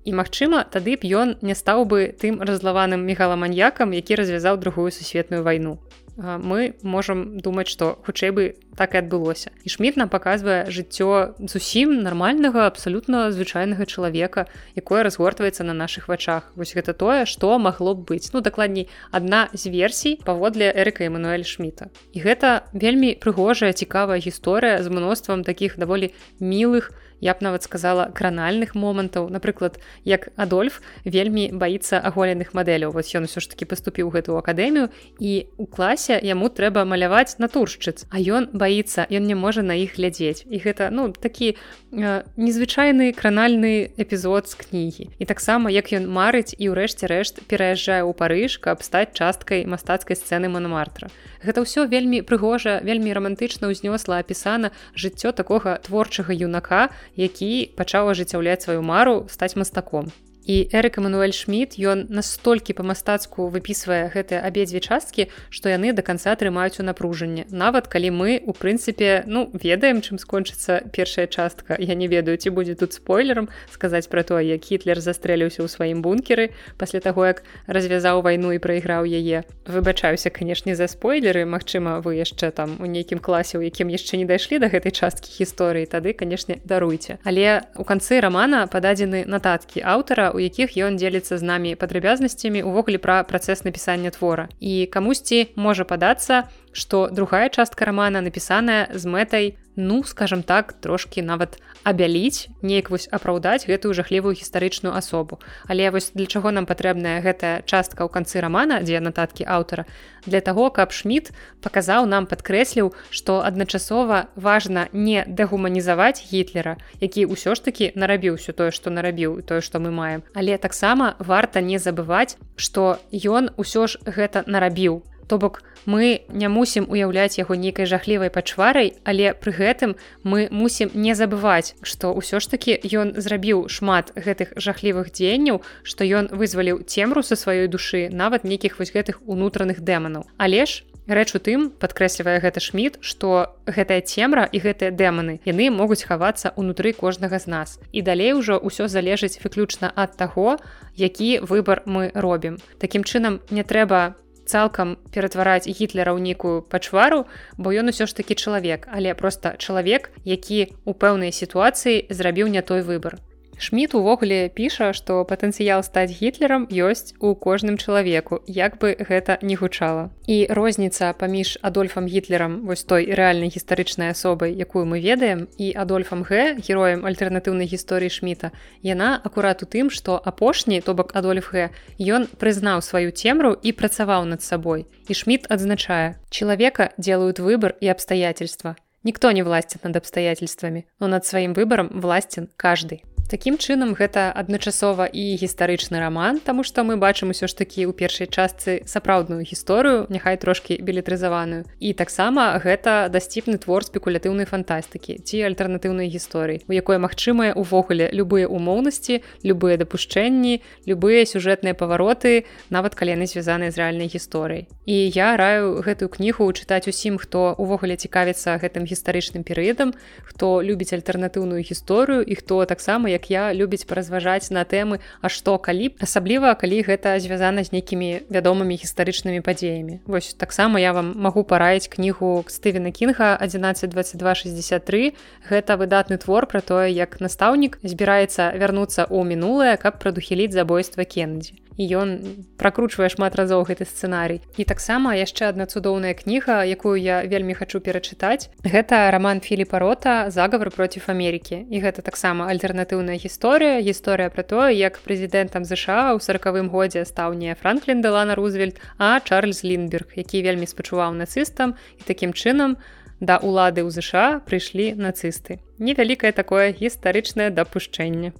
І 0.05 0.11
магчыма 0.13 0.65
тады 0.65 0.97
б 0.97 1.05
ён 1.09 1.37
не 1.41 1.53
стаў 1.53 1.85
бы 1.85 2.13
тым 2.13 2.41
разлаваным 2.41 3.01
мегаламаньякам 3.05 3.93
які 3.93 4.17
развязаў 4.21 4.61
другую 4.61 4.93
сусветную 4.93 5.41
вайну 5.41 5.81
мы 6.21 6.75
можам 6.83 7.37
думаць 7.41 7.67
што 7.67 7.97
хутчэй 8.05 8.31
бы 8.31 8.43
так 8.77 8.95
і 8.95 9.01
адбылося. 9.01 9.51
І 9.65 9.69
шміт 9.69 9.97
нам 9.97 10.09
паказвае 10.09 10.69
жыццё 10.69 11.35
зусім 11.41 12.01
нармальнага 12.05 12.67
абсалютна 12.69 13.31
звычайнага 13.33 13.85
чалавека 13.85 14.47
якое 14.77 15.03
разгортваецца 15.03 15.63
на 15.63 15.73
нашых 15.73 16.07
вачах. 16.07 16.53
Вось 16.55 16.73
гэта 16.77 16.93
тое 16.93 17.25
што 17.25 17.57
магло 17.59 17.93
б 17.93 18.05
быць. 18.13 18.29
Ну 18.33 18.41
дакладней 18.41 18.87
адна 19.11 19.49
з 19.53 19.67
версій 19.67 20.19
паводле 20.23 20.71
эрыка 20.71 21.09
эмануэль 21.09 21.45
шміта. 21.45 21.89
І 22.13 22.21
гэта 22.21 22.69
вельмі 22.73 23.17
прыгожая 23.17 23.73
цікавая 23.73 24.21
гісторыя 24.21 24.83
з 24.83 24.87
мноствам 24.87 25.43
такіх 25.43 25.77
даволі 25.77 26.13
мілых 26.39 26.93
і 26.93 27.10
я 27.21 27.33
б 27.33 27.37
нават 27.41 27.63
сказала 27.63 28.09
кранальных 28.13 28.75
момантаў. 28.75 29.29
Напрыклад 29.29 29.79
як 30.03 30.29
адольф 30.35 30.81
вельмі 31.05 31.53
баіцца 31.53 32.01
аголеных 32.01 32.53
мадэляў. 32.57 32.91
Вось 32.91 33.13
ён 33.15 33.29
усё 33.29 33.39
ж 33.39 33.49
таки 33.49 33.65
паступіў 33.65 34.09
гэтую 34.09 34.37
акадэмію 34.41 34.89
і 35.21 35.47
у 35.57 35.65
класе 35.69 36.19
яму 36.21 36.49
трэба 36.49 36.83
маляваць 36.83 37.37
натуршчыц. 37.37 38.09
А 38.09 38.17
ён 38.17 38.49
баіцца 38.51 39.05
ён 39.07 39.29
не 39.29 39.35
можа 39.37 39.61
на 39.61 39.77
іх 39.77 39.95
глядзець. 40.01 40.43
І 40.49 40.57
гэта 40.59 40.89
ну 40.89 41.13
такі 41.13 41.55
э, 41.93 42.25
незвычайны 42.35 43.13
кранальны 43.13 43.93
эпізод 43.95 44.49
з 44.49 44.53
кнігі. 44.57 45.03
І 45.21 45.23
таксама 45.25 45.69
як 45.69 45.93
ён 45.93 46.09
марыць 46.09 46.57
і 46.57 46.73
ўрэшце 46.73 47.05
рэшт 47.05 47.45
пераязджае 47.45 48.01
ў 48.01 48.11
парыж 48.17 48.57
каб 48.57 48.81
стаць 48.81 49.13
часткай 49.13 49.69
мастацкай 49.69 50.17
сцэны 50.17 50.49
манамартра 50.49 51.13
гэта 51.45 51.65
ўсё 51.65 51.85
вельмі 51.89 52.21
прыгожа 52.21 52.79
вельмі 52.85 53.13
романтычна 53.17 53.69
ўзнёсла 53.71 54.21
апісана 54.21 54.71
жыццё 54.95 55.33
такога 55.33 55.77
творчага 55.85 56.33
юнака 56.33 56.89
які 57.17 57.73
пачаў 57.77 58.13
ажыццяўляць 58.13 58.61
сваю 58.65 58.81
мару 58.81 59.25
стаць 59.29 59.55
мастаком 59.57 60.13
і 60.45 60.69
эрик 60.71 60.97
эмануэль 60.97 61.35
шмидт 61.35 61.77
ён 61.77 62.07
настолькі 62.09 62.73
по-мастацку 62.73 63.47
выпісвае 63.53 64.09
гэтыя 64.09 64.41
абедзве 64.41 64.81
часткі 64.81 65.27
што 65.49 65.69
яны 65.69 65.93
до 65.93 66.01
конца 66.01 66.33
трымаюць 66.35 66.81
у 66.81 66.83
напружанне. 66.83 67.45
Нават 67.51 67.87
калі 67.87 68.09
мы 68.11 68.41
у 68.45 68.53
прынцыпе 68.53 69.23
ну 69.27 69.49
ведаем 69.53 70.01
чым 70.01 70.17
скончыцца 70.17 70.81
першая 70.91 71.27
частка 71.27 71.77
я 71.77 71.95
не 71.95 72.07
ведаю 72.07 72.37
ці 72.37 72.49
будзе 72.49 72.75
тут 72.75 72.93
спойлером 72.93 73.49
сказаць 73.71 74.07
про 74.07 74.23
тое 74.23 74.43
як 74.47 74.65
хітлер 74.65 74.99
застрэліўся 74.99 75.61
ў 75.61 75.69
сваім 75.69 76.01
бункеры 76.01 76.51
пасля 76.77 76.99
таго 76.99 77.25
як 77.29 77.43
развязаў 77.67 78.21
вайну 78.25 78.51
і 78.51 78.59
прайграў 78.59 79.05
яе. 79.05 79.45
Выбачаюся 79.65 80.29
канешне 80.29 80.75
за 80.75 80.87
спойлеры. 80.87 81.45
Мачыма 81.45 82.01
вы 82.01 82.17
яшчэ 82.17 82.51
там 82.51 82.81
у 82.81 82.85
нейкім 82.89 83.19
класе 83.19 83.57
у 83.57 83.61
якім 83.61 83.93
яшчэ 83.93 84.17
не 84.17 84.25
дайшлі 84.25 84.59
до 84.59 84.73
гэтай 84.73 84.91
часткі 84.91 85.29
гісторыі 85.37 85.85
тады 85.85 86.13
канешне 86.13 86.59
даруйце. 86.65 87.19
Але 87.23 87.61
у 87.77 87.83
канцы 87.83 88.19
рамана 88.19 88.65
пададзены 88.67 89.25
нататкі 89.25 89.85
аўтара 89.85 90.30
у 90.31 90.39
якіх 90.39 90.77
ён 90.77 90.97
дзеліцца 90.97 91.37
з 91.37 91.43
намі 91.43 91.75
падрабязнасцямі 91.75 92.63
увогуле 92.63 92.97
пра 92.97 93.23
працэс 93.23 93.63
напісання 93.63 94.09
твора. 94.09 94.49
І 94.59 94.85
камусьці 94.87 95.51
можа 95.55 95.83
падацца 95.83 96.47
што 96.71 97.09
другая 97.11 97.49
частка 97.49 97.85
рамана 97.85 98.21
напісаная 98.21 98.87
з 98.93 99.03
мэтай 99.05 99.45
ну 99.75 100.03
скажем 100.03 100.43
так 100.43 100.73
трошки 100.73 101.21
нават 101.21 101.59
абяліць 101.83 102.49
неяк 102.61 102.89
вось 102.89 103.07
апраўдаць 103.11 103.65
гэтую 103.67 103.93
жахлівую 103.93 104.33
гістарычную 104.35 104.93
асобу. 104.95 105.39
Але 105.67 105.89
вось 105.89 106.11
для 106.13 106.25
чаго 106.25 106.51
нам 106.51 106.65
патрэбная 106.65 107.21
гэтая 107.21 107.61
частка 107.65 108.05
ў 108.05 108.09
канцы 108.09 108.41
рамана 108.41 108.81
дзе 108.81 108.99
нататкі 108.99 109.45
аўтара? 109.47 109.85
Для 110.25 110.41
таго 110.41 110.69
каб 110.69 110.93
шміт 110.93 111.31
паказаў 111.61 112.05
нам 112.05 112.29
падкрэсліў 112.29 112.93
што 113.09 113.41
адначасова 113.41 114.29
важна 114.35 114.87
не 114.93 115.25
дэгуманізаваць 115.27 116.21
гітлера 116.29 116.77
які 117.01 117.25
ўсё 117.25 117.57
ж 117.57 117.65
таки 117.65 117.91
нарабіў 117.95 118.37
усё 118.37 118.53
тое 118.53 118.71
што 118.71 118.93
нарабіў 118.93 119.41
тое 119.41 119.61
што 119.61 119.79
мы 119.81 119.89
маем. 119.91 120.21
Але 120.33 120.57
таксама 120.57 121.15
варта 121.19 121.61
не 121.61 121.79
забываць 121.81 122.37
што 122.55 123.01
ён 123.13 123.49
усё 123.57 123.87
ж 123.87 123.97
гэта 124.05 124.45
нарабіў 124.45 125.01
то 125.31 125.37
бок 125.37 125.63
мы 125.85 126.27
не 126.27 126.51
мусім 126.51 126.91
уяўляць 126.91 127.39
яго 127.39 127.55
нейкай 127.55 127.87
жахлівай 127.87 128.27
пачварай 128.27 128.91
але 129.07 129.31
пры 129.31 129.55
гэтым 129.55 129.95
мы 130.27 130.51
мусім 130.51 130.91
не 130.93 131.15
забываць 131.15 131.71
што 131.81 132.11
ўсё 132.11 132.43
ж 132.43 132.51
такі 132.51 132.75
ён 132.91 133.15
зрабіў 133.15 133.71
шмат 133.71 134.11
гэтых 134.19 134.51
жахлівых 134.59 135.15
дзеянняў 135.15 135.63
што 135.87 136.03
ён 136.03 136.27
вызваліў 136.35 136.83
цемру 136.83 137.23
са 137.23 137.39
сваёй 137.39 137.71
душы 137.71 138.11
нават 138.11 138.43
нейкіх 138.43 138.75
вось 138.75 138.91
гэтых 138.91 139.23
унутраных 139.23 139.79
дэманаў. 139.79 140.27
Але 140.35 140.67
ж 140.67 140.83
рэч 141.07 141.31
у 141.35 141.39
тым 141.39 141.71
падкрэслівае 141.71 142.43
гэта 142.43 142.59
шміт 142.59 142.99
што 142.99 143.55
гэтая 143.65 144.03
цемра 144.03 144.51
і 144.51 144.59
гэтыя 144.59 144.91
дэманы 144.91 145.39
яны 145.47 145.71
могуць 145.71 146.03
хавацца 146.03 146.51
ўнутры 146.59 146.91
кожнага 146.91 147.39
з 147.39 147.47
нас. 147.47 147.79
І 147.95 148.03
далей 148.03 148.35
ужо 148.35 148.59
ўсё 148.59 148.91
залежыць 148.91 149.39
выключна 149.39 149.95
ад 149.95 150.19
таго 150.19 150.59
які 150.99 151.39
выбар 151.39 151.87
мы 151.87 152.11
робім. 152.11 152.59
Такім 152.83 153.07
чынам 153.07 153.39
не 153.49 153.63
трэба 153.63 154.19
цалкам 154.45 154.97
ператвараць 155.11 155.67
гітлера 155.67 156.13
ў 156.13 156.19
нейкую 156.21 156.61
пачвару 156.67 157.25
бо 157.57 157.73
ён 157.73 157.93
усё 157.93 158.05
ж 158.05 158.15
такі 158.15 158.35
чалавек 158.35 158.87
але 158.91 159.13
просто 159.13 159.55
чалавек 159.57 160.11
які 160.23 160.73
у 160.85 160.93
пэўнай 160.93 161.31
сітуацыі 161.31 162.05
зрабіў 162.09 162.47
не 162.47 162.61
той 162.61 162.81
выбор 162.81 163.21
Шміт 163.61 163.93
увогуле 163.93 164.49
піша, 164.49 164.89
што 164.89 165.21
патэнцыял 165.29 165.83
стаць 165.85 166.09
гітлерам 166.09 166.65
ёсць 166.65 167.13
у 167.21 167.35
кожным 167.37 167.77
чалавеку, 167.77 168.41
як 168.49 168.81
бы 168.81 168.97
гэта 168.97 169.37
не 169.45 169.53
гучала. 169.53 170.09
І 170.25 170.49
розніца 170.49 171.13
паміж 171.13 171.61
адольфам 171.61 172.09
гітлерам 172.09 172.65
вось 172.65 172.81
той 172.81 173.05
рэальнай 173.13 173.53
гістарычнай 173.53 174.17
асобай, 174.17 174.57
якую 174.57 174.89
мы 174.89 174.97
ведаем 174.97 175.45
і 175.61 175.77
адольфам 175.77 176.25
г 176.25 176.57
героем 176.57 177.05
альтэрнатыўнай 177.05 177.69
гісторыі 177.69 178.09
шміта. 178.09 178.49
Яна 178.81 179.21
акурат 179.21 179.61
у 179.61 179.69
тым, 179.69 179.93
што 179.93 180.17
апошні 180.17 180.81
то 180.81 180.97
бок 180.97 181.13
адольф 181.13 181.53
г 181.53 181.69
ён 182.01 182.25
прызнаў 182.41 182.81
сваю 182.81 183.13
цемру 183.13 183.53
і 183.53 183.77
працаваў 183.77 184.25
над 184.25 184.41
сабой. 184.41 184.89
І 185.05 185.13
шміт 185.13 185.45
адзначае: 185.53 186.17
чалавека 186.33 186.97
делают 186.97 187.37
выбор 187.37 187.77
і 187.77 187.93
абстаятельства. 187.93 188.73
Никто 189.03 189.31
не 189.31 189.43
властен 189.43 189.79
над 189.83 189.95
обстоятельствами, 189.97 190.85
но 190.99 191.07
над 191.07 191.25
сваім 191.25 191.53
выбором 191.53 191.89
властен 191.93 192.49
каждый. 192.57 193.05
Такім 193.31 193.55
чынам 193.55 193.93
гэта 193.95 194.27
адначасова 194.35 195.07
і 195.07 195.23
гістарычны 195.39 196.03
раман, 196.03 196.43
таму 196.43 196.67
што 196.67 196.83
мы 196.83 196.99
бачым 196.99 197.31
усё 197.31 197.47
ж 197.47 197.55
такі 197.55 197.87
ў 197.87 197.95
першай 197.95 198.27
частцы 198.27 198.83
сапраўдную 198.83 199.47
гісторыю, 199.47 200.03
няхай 200.11 200.35
трошкі 200.35 200.75
білетрызаваную. 200.83 201.63
І 201.79 201.95
таксама 201.95 202.59
гэта 202.59 203.07
дасціпны 203.07 203.55
твор 203.55 203.87
спекулятыўнай 203.87 204.43
фантастыкі 204.43 205.23
ці 205.23 205.47
альтэрнатыўнай 205.47 206.11
гісторыі, 206.11 206.67
у 206.67 206.75
якой 206.75 206.99
магчымыя 206.99 207.55
ўвогуле 207.55 208.11
любыя 208.11 208.51
умоўнасці, 208.51 209.23
любыя 209.47 209.79
дапушчэнні, 209.79 210.59
любыя 210.91 211.23
сюжэтныя 211.23 211.71
павароты, 211.71 212.43
нават 212.67 212.99
калі 212.99 213.15
яны 213.15 213.31
звязаны 213.31 213.71
з 213.71 213.79
рэальнай 213.79 214.11
гісторыяй. 214.11 214.67
І 214.83 215.07
я 215.07 215.39
раю 215.39 215.79
гэтую 215.79 216.11
кнігу 216.11 216.51
чытаць 216.51 216.91
усім, 216.91 217.15
хто 217.15 217.55
увогуле 217.55 217.95
цікавіцца 217.95 218.59
гэтым 218.59 218.83
гістарычным 218.83 219.47
перыядам, 219.47 219.95
хто 220.27 220.59
любіць 220.59 220.91
альтэрнатыўную 220.91 221.63
гісторыю 221.63 222.27
і 222.27 222.35
хто 222.35 222.67
таксама 222.67 223.07
як 223.07 223.20
як 223.21 223.29
я 223.29 223.53
любіць 223.53 223.85
паразважаць 223.85 224.49
на 224.49 224.65
тэмы 224.65 224.97
а 225.21 225.29
што 225.29 225.61
калі 225.61 225.93
асабліва 226.01 226.57
калі 226.57 226.81
гэта 226.81 227.13
звязана 227.21 227.61
з 227.61 227.69
нейкімі 227.69 228.25
вядомымі 228.33 228.73
гістарычнымі 228.81 229.45
падзеямі. 229.45 230.01
Вось 230.09 230.33
таксама 230.33 230.81
я 230.81 230.93
вам 230.97 231.13
магу 231.21 231.45
параіць 231.45 231.85
кнігу 231.85 232.41
стывена 232.49 232.89
кінга 232.89 233.37
112263 233.37 235.13
гэта 235.45 235.77
выдатны 235.77 236.17
твор 236.17 236.49
пра 236.49 236.65
тое 236.65 236.89
як 236.89 237.21
настаўнік 237.21 237.77
збіраецца 237.85 238.57
вярнуцца 238.57 239.05
ў 239.05 239.21
мінулае 239.21 239.77
каб 239.77 240.01
прадухіліць 240.01 240.57
забойства 240.57 241.05
кеннедзі 241.05 241.61
і 241.77 241.83
ён 241.87 242.09
пракручвае 242.57 243.09
шмат 243.09 243.35
разоў 243.35 243.63
гэты 243.67 243.87
сцэнарый. 243.87 244.41
І 244.57 244.63
таксама 244.67 245.15
яшчэ 245.15 245.51
адна 245.51 245.65
цудоўная 245.65 246.13
кніга 246.13 246.63
якую 246.67 246.95
я 246.99 247.23
вельмі 247.23 247.55
хачу 247.55 247.79
перачытаць. 247.79 248.51
Гэта 248.63 249.11
роман 249.11 249.39
філіпа 249.39 249.79
рота 249.79 250.29
загавар 250.29 250.71
проціў 250.71 251.07
Амерікі 251.07 251.63
і 251.69 251.77
гэта 251.81 252.01
таксама 252.05 252.51
альтэрнатыўная 252.51 253.17
гісторыя 253.17 253.81
гісторыя 253.81 254.29
пра 254.29 254.43
тое 254.43 254.69
як 254.75 254.99
прэзідэнтам 255.01 255.65
ЗША 255.65 256.13
ў 256.15 256.19
сорокавым 256.19 256.69
годзе 256.69 257.05
стаў 257.05 257.33
не 257.33 257.55
франклін 257.55 258.01
дэлана 258.01 258.35
рузвельт 258.35 258.77
а 258.97 259.19
чарльз 259.19 259.63
лінберг 259.63 260.13
які 260.15 260.43
вельмі 260.43 260.67
спачуваў 260.67 261.15
нацыстам 261.15 261.75
і 261.99 262.03
такім 262.05 262.35
чынам 262.35 262.77
да 263.19 263.37
улады 263.37 263.85
ў 263.85 263.89
ЗША 263.89 264.41
прыйшлі 264.45 264.93
нацысты. 264.97 265.61
Невялікае 265.79 266.31
такое 266.31 266.73
гістарычнае 266.73 267.49
дапушчэнне 267.49 268.33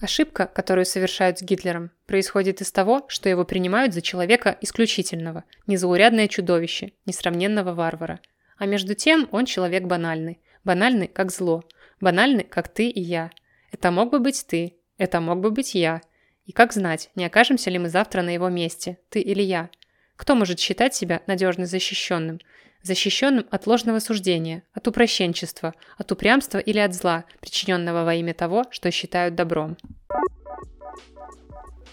Ошибка, 0.00 0.46
которую 0.46 0.84
совершают 0.84 1.38
с 1.38 1.42
Гитлером, 1.42 1.90
происходит 2.06 2.60
из 2.60 2.70
того, 2.70 3.06
что 3.08 3.30
его 3.30 3.44
принимают 3.44 3.94
за 3.94 4.02
человека 4.02 4.56
исключительного, 4.60 5.44
незаурядное 5.66 6.28
чудовище, 6.28 6.92
несравненного 7.06 7.72
варвара. 7.72 8.20
А 8.58 8.66
между 8.66 8.94
тем 8.94 9.26
он 9.32 9.46
человек 9.46 9.84
банальный. 9.84 10.38
Банальный, 10.64 11.08
как 11.08 11.32
зло. 11.32 11.64
Банальный, 12.00 12.44
как 12.44 12.68
ты 12.68 12.88
и 12.88 13.00
я. 13.00 13.30
Это 13.72 13.90
мог 13.90 14.10
бы 14.10 14.18
быть 14.18 14.44
ты. 14.46 14.76
Это 14.98 15.20
мог 15.20 15.40
бы 15.40 15.50
быть 15.50 15.74
я. 15.74 16.02
И 16.44 16.52
как 16.52 16.72
знать, 16.72 17.10
не 17.14 17.24
окажемся 17.24 17.70
ли 17.70 17.78
мы 17.78 17.88
завтра 17.88 18.22
на 18.22 18.30
его 18.30 18.48
месте, 18.48 18.98
ты 19.08 19.20
или 19.20 19.42
я? 19.42 19.70
Кто 20.14 20.34
может 20.34 20.60
считать 20.60 20.94
себя 20.94 21.22
надежно 21.26 21.66
защищенным? 21.66 22.40
Защищенным 22.86 23.46
от 23.50 23.66
ложного 23.66 23.98
суждения, 23.98 24.62
от 24.72 24.86
упрощенчества, 24.88 25.74
от 25.98 26.12
упрямства 26.12 26.58
или 26.58 26.78
от 26.78 26.94
зла, 26.94 27.24
причиненного 27.40 28.04
во 28.04 28.14
имя 28.14 28.34
того, 28.34 28.64
что 28.70 28.90
считают 28.90 29.34
добром. 29.34 29.76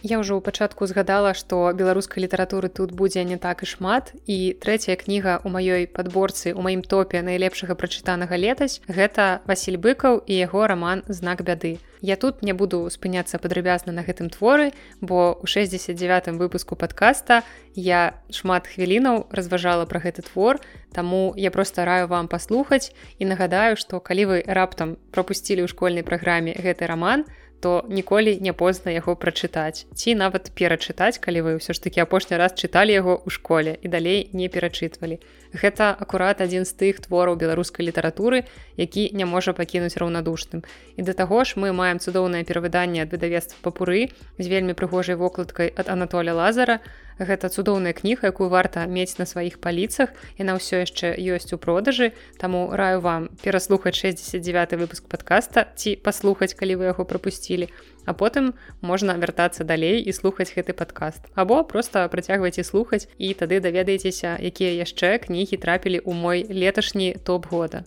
Я 0.03 0.19
ўжо 0.19 0.35
ў 0.35 0.43
пачатку 0.43 0.83
згадала, 0.83 1.31
што 1.31 1.71
беларускай 1.71 2.27
літаратуры 2.27 2.67
тут 2.67 2.91
будзе 2.91 3.23
не 3.23 3.39
так 3.39 3.63
і 3.63 3.67
шмат. 3.71 4.11
І 4.27 4.51
трэцяя 4.59 4.99
кніга 4.99 5.39
ў 5.39 5.47
маёй 5.47 5.87
падборцы 5.87 6.51
у 6.51 6.59
маім 6.59 6.83
топе 6.83 7.23
найлепшага 7.23 7.71
прачытанага 7.79 8.35
летась 8.35 8.83
гэта 8.91 9.39
Васіль 9.47 9.79
быкаў 9.79 10.19
і 10.27 10.33
яго 10.35 10.67
раман 10.67 11.07
знак 11.07 11.47
бяды. 11.47 11.79
Я 12.03 12.19
тут 12.19 12.43
не 12.43 12.51
буду 12.51 12.83
спыняцца 12.91 13.39
падрабязна 13.39 13.95
на 13.95 14.03
гэтым 14.03 14.27
творы, 14.27 14.75
бо 14.99 15.39
ў 15.39 15.47
69 15.47 16.35
выпуску 16.35 16.75
падкаста 16.75 17.47
я 17.71 18.19
шмат 18.27 18.67
хвілінаў 18.67 19.31
разважала 19.31 19.87
пра 19.87 20.03
гэты 20.03 20.27
твор, 20.27 20.59
Таму 20.93 21.33
я 21.35 21.49
проста 21.51 21.85
раю 21.85 22.07
вам 22.07 22.27
паслухаць 22.29 22.93
і 23.17 23.25
нагадаю, 23.25 23.75
што 23.75 23.99
калі 23.99 24.25
вы 24.29 24.37
раптам 24.45 24.95
прапусцілі 25.11 25.65
ў 25.65 25.67
школьнай 25.67 26.05
праграме 26.05 26.53
гэты 26.53 26.85
раман, 26.85 27.25
то 27.63 27.85
ніколі 27.87 28.43
не 28.43 28.51
позна 28.51 28.91
яго 28.91 29.15
прачытаць. 29.15 29.87
Ці 29.95 30.19
нават 30.19 30.51
перачытаць 30.51 31.15
калі 31.23 31.39
вы 31.47 31.51
ўсё 31.63 31.71
ж 31.71 31.79
таки 31.79 32.03
апошні 32.03 32.35
раз 32.35 32.59
чыталі 32.59 32.91
яго 32.91 33.23
ў 33.23 33.31
школе 33.31 33.79
і 33.79 33.87
далей 33.87 34.27
не 34.35 34.51
перачытвалі. 34.51 35.23
Гэта 35.55 35.95
акурат 35.95 36.43
адзін 36.43 36.67
з 36.67 36.75
тых 36.75 36.99
твораў 37.07 37.39
беларускай 37.39 37.87
літаратуры 37.87 38.43
які 38.75 39.09
не 39.13 39.25
можа 39.25 39.53
пакінуць 39.53 39.97
раўнадушным. 39.97 40.67
І 40.97 41.07
да 41.07 41.13
таго 41.13 41.43
ж 41.47 41.55
мы 41.55 41.71
маем 41.71 42.03
цудоўнае 42.03 42.43
перавыданне 42.43 43.07
ад 43.07 43.15
выдавецтва 43.15 43.63
папуры 43.63 44.11
з 44.37 44.45
вельмі 44.51 44.75
прыгожай 44.75 45.15
вокладкай 45.15 45.71
ад 45.71 45.87
Анатоля 45.87 46.33
лазара 46.33 46.79
гэта 47.19 47.49
цудоўная 47.49 47.93
кніга 47.93 48.29
якую 48.29 48.49
варта 48.49 48.85
мець 48.87 49.17
на 49.19 49.25
сваіх 49.25 49.59
паліцах. 49.59 50.13
Яна 50.37 50.57
ўсё 50.57 50.81
яшчэ 50.83 51.13
ёсць 51.17 51.53
у 51.53 51.57
продажы. 51.57 52.13
Таму 52.37 52.69
раю 52.71 53.01
вам 53.01 53.29
пераслухаць 53.43 53.95
69 53.95 54.79
выпуск 54.79 55.07
подкаста 55.07 55.67
ці 55.75 55.95
паслухаць 55.99 56.53
калі 56.53 56.81
вы 56.81 56.89
яго 56.93 57.05
прапусцілі. 57.05 57.69
А 58.05 58.13
потым 58.13 58.53
можна 58.81 59.15
вяртацца 59.15 59.63
далей 59.63 60.01
і 60.01 60.11
слухаць 60.11 60.51
гэты 60.51 60.73
падкаст. 60.73 61.27
Або 61.35 61.63
просто 61.63 62.07
працягвайце 62.09 62.63
слухаць 62.63 63.07
і 63.17 63.33
тады 63.33 63.59
даведаецеся 63.59 64.37
якія 64.39 64.73
яшчэ 64.83 65.23
кнігі 65.23 65.57
трапілі 65.57 66.03
ў 66.03 66.11
мой 66.13 66.39
леташні 66.49 67.15
топ 67.23 67.47
года 67.47 67.83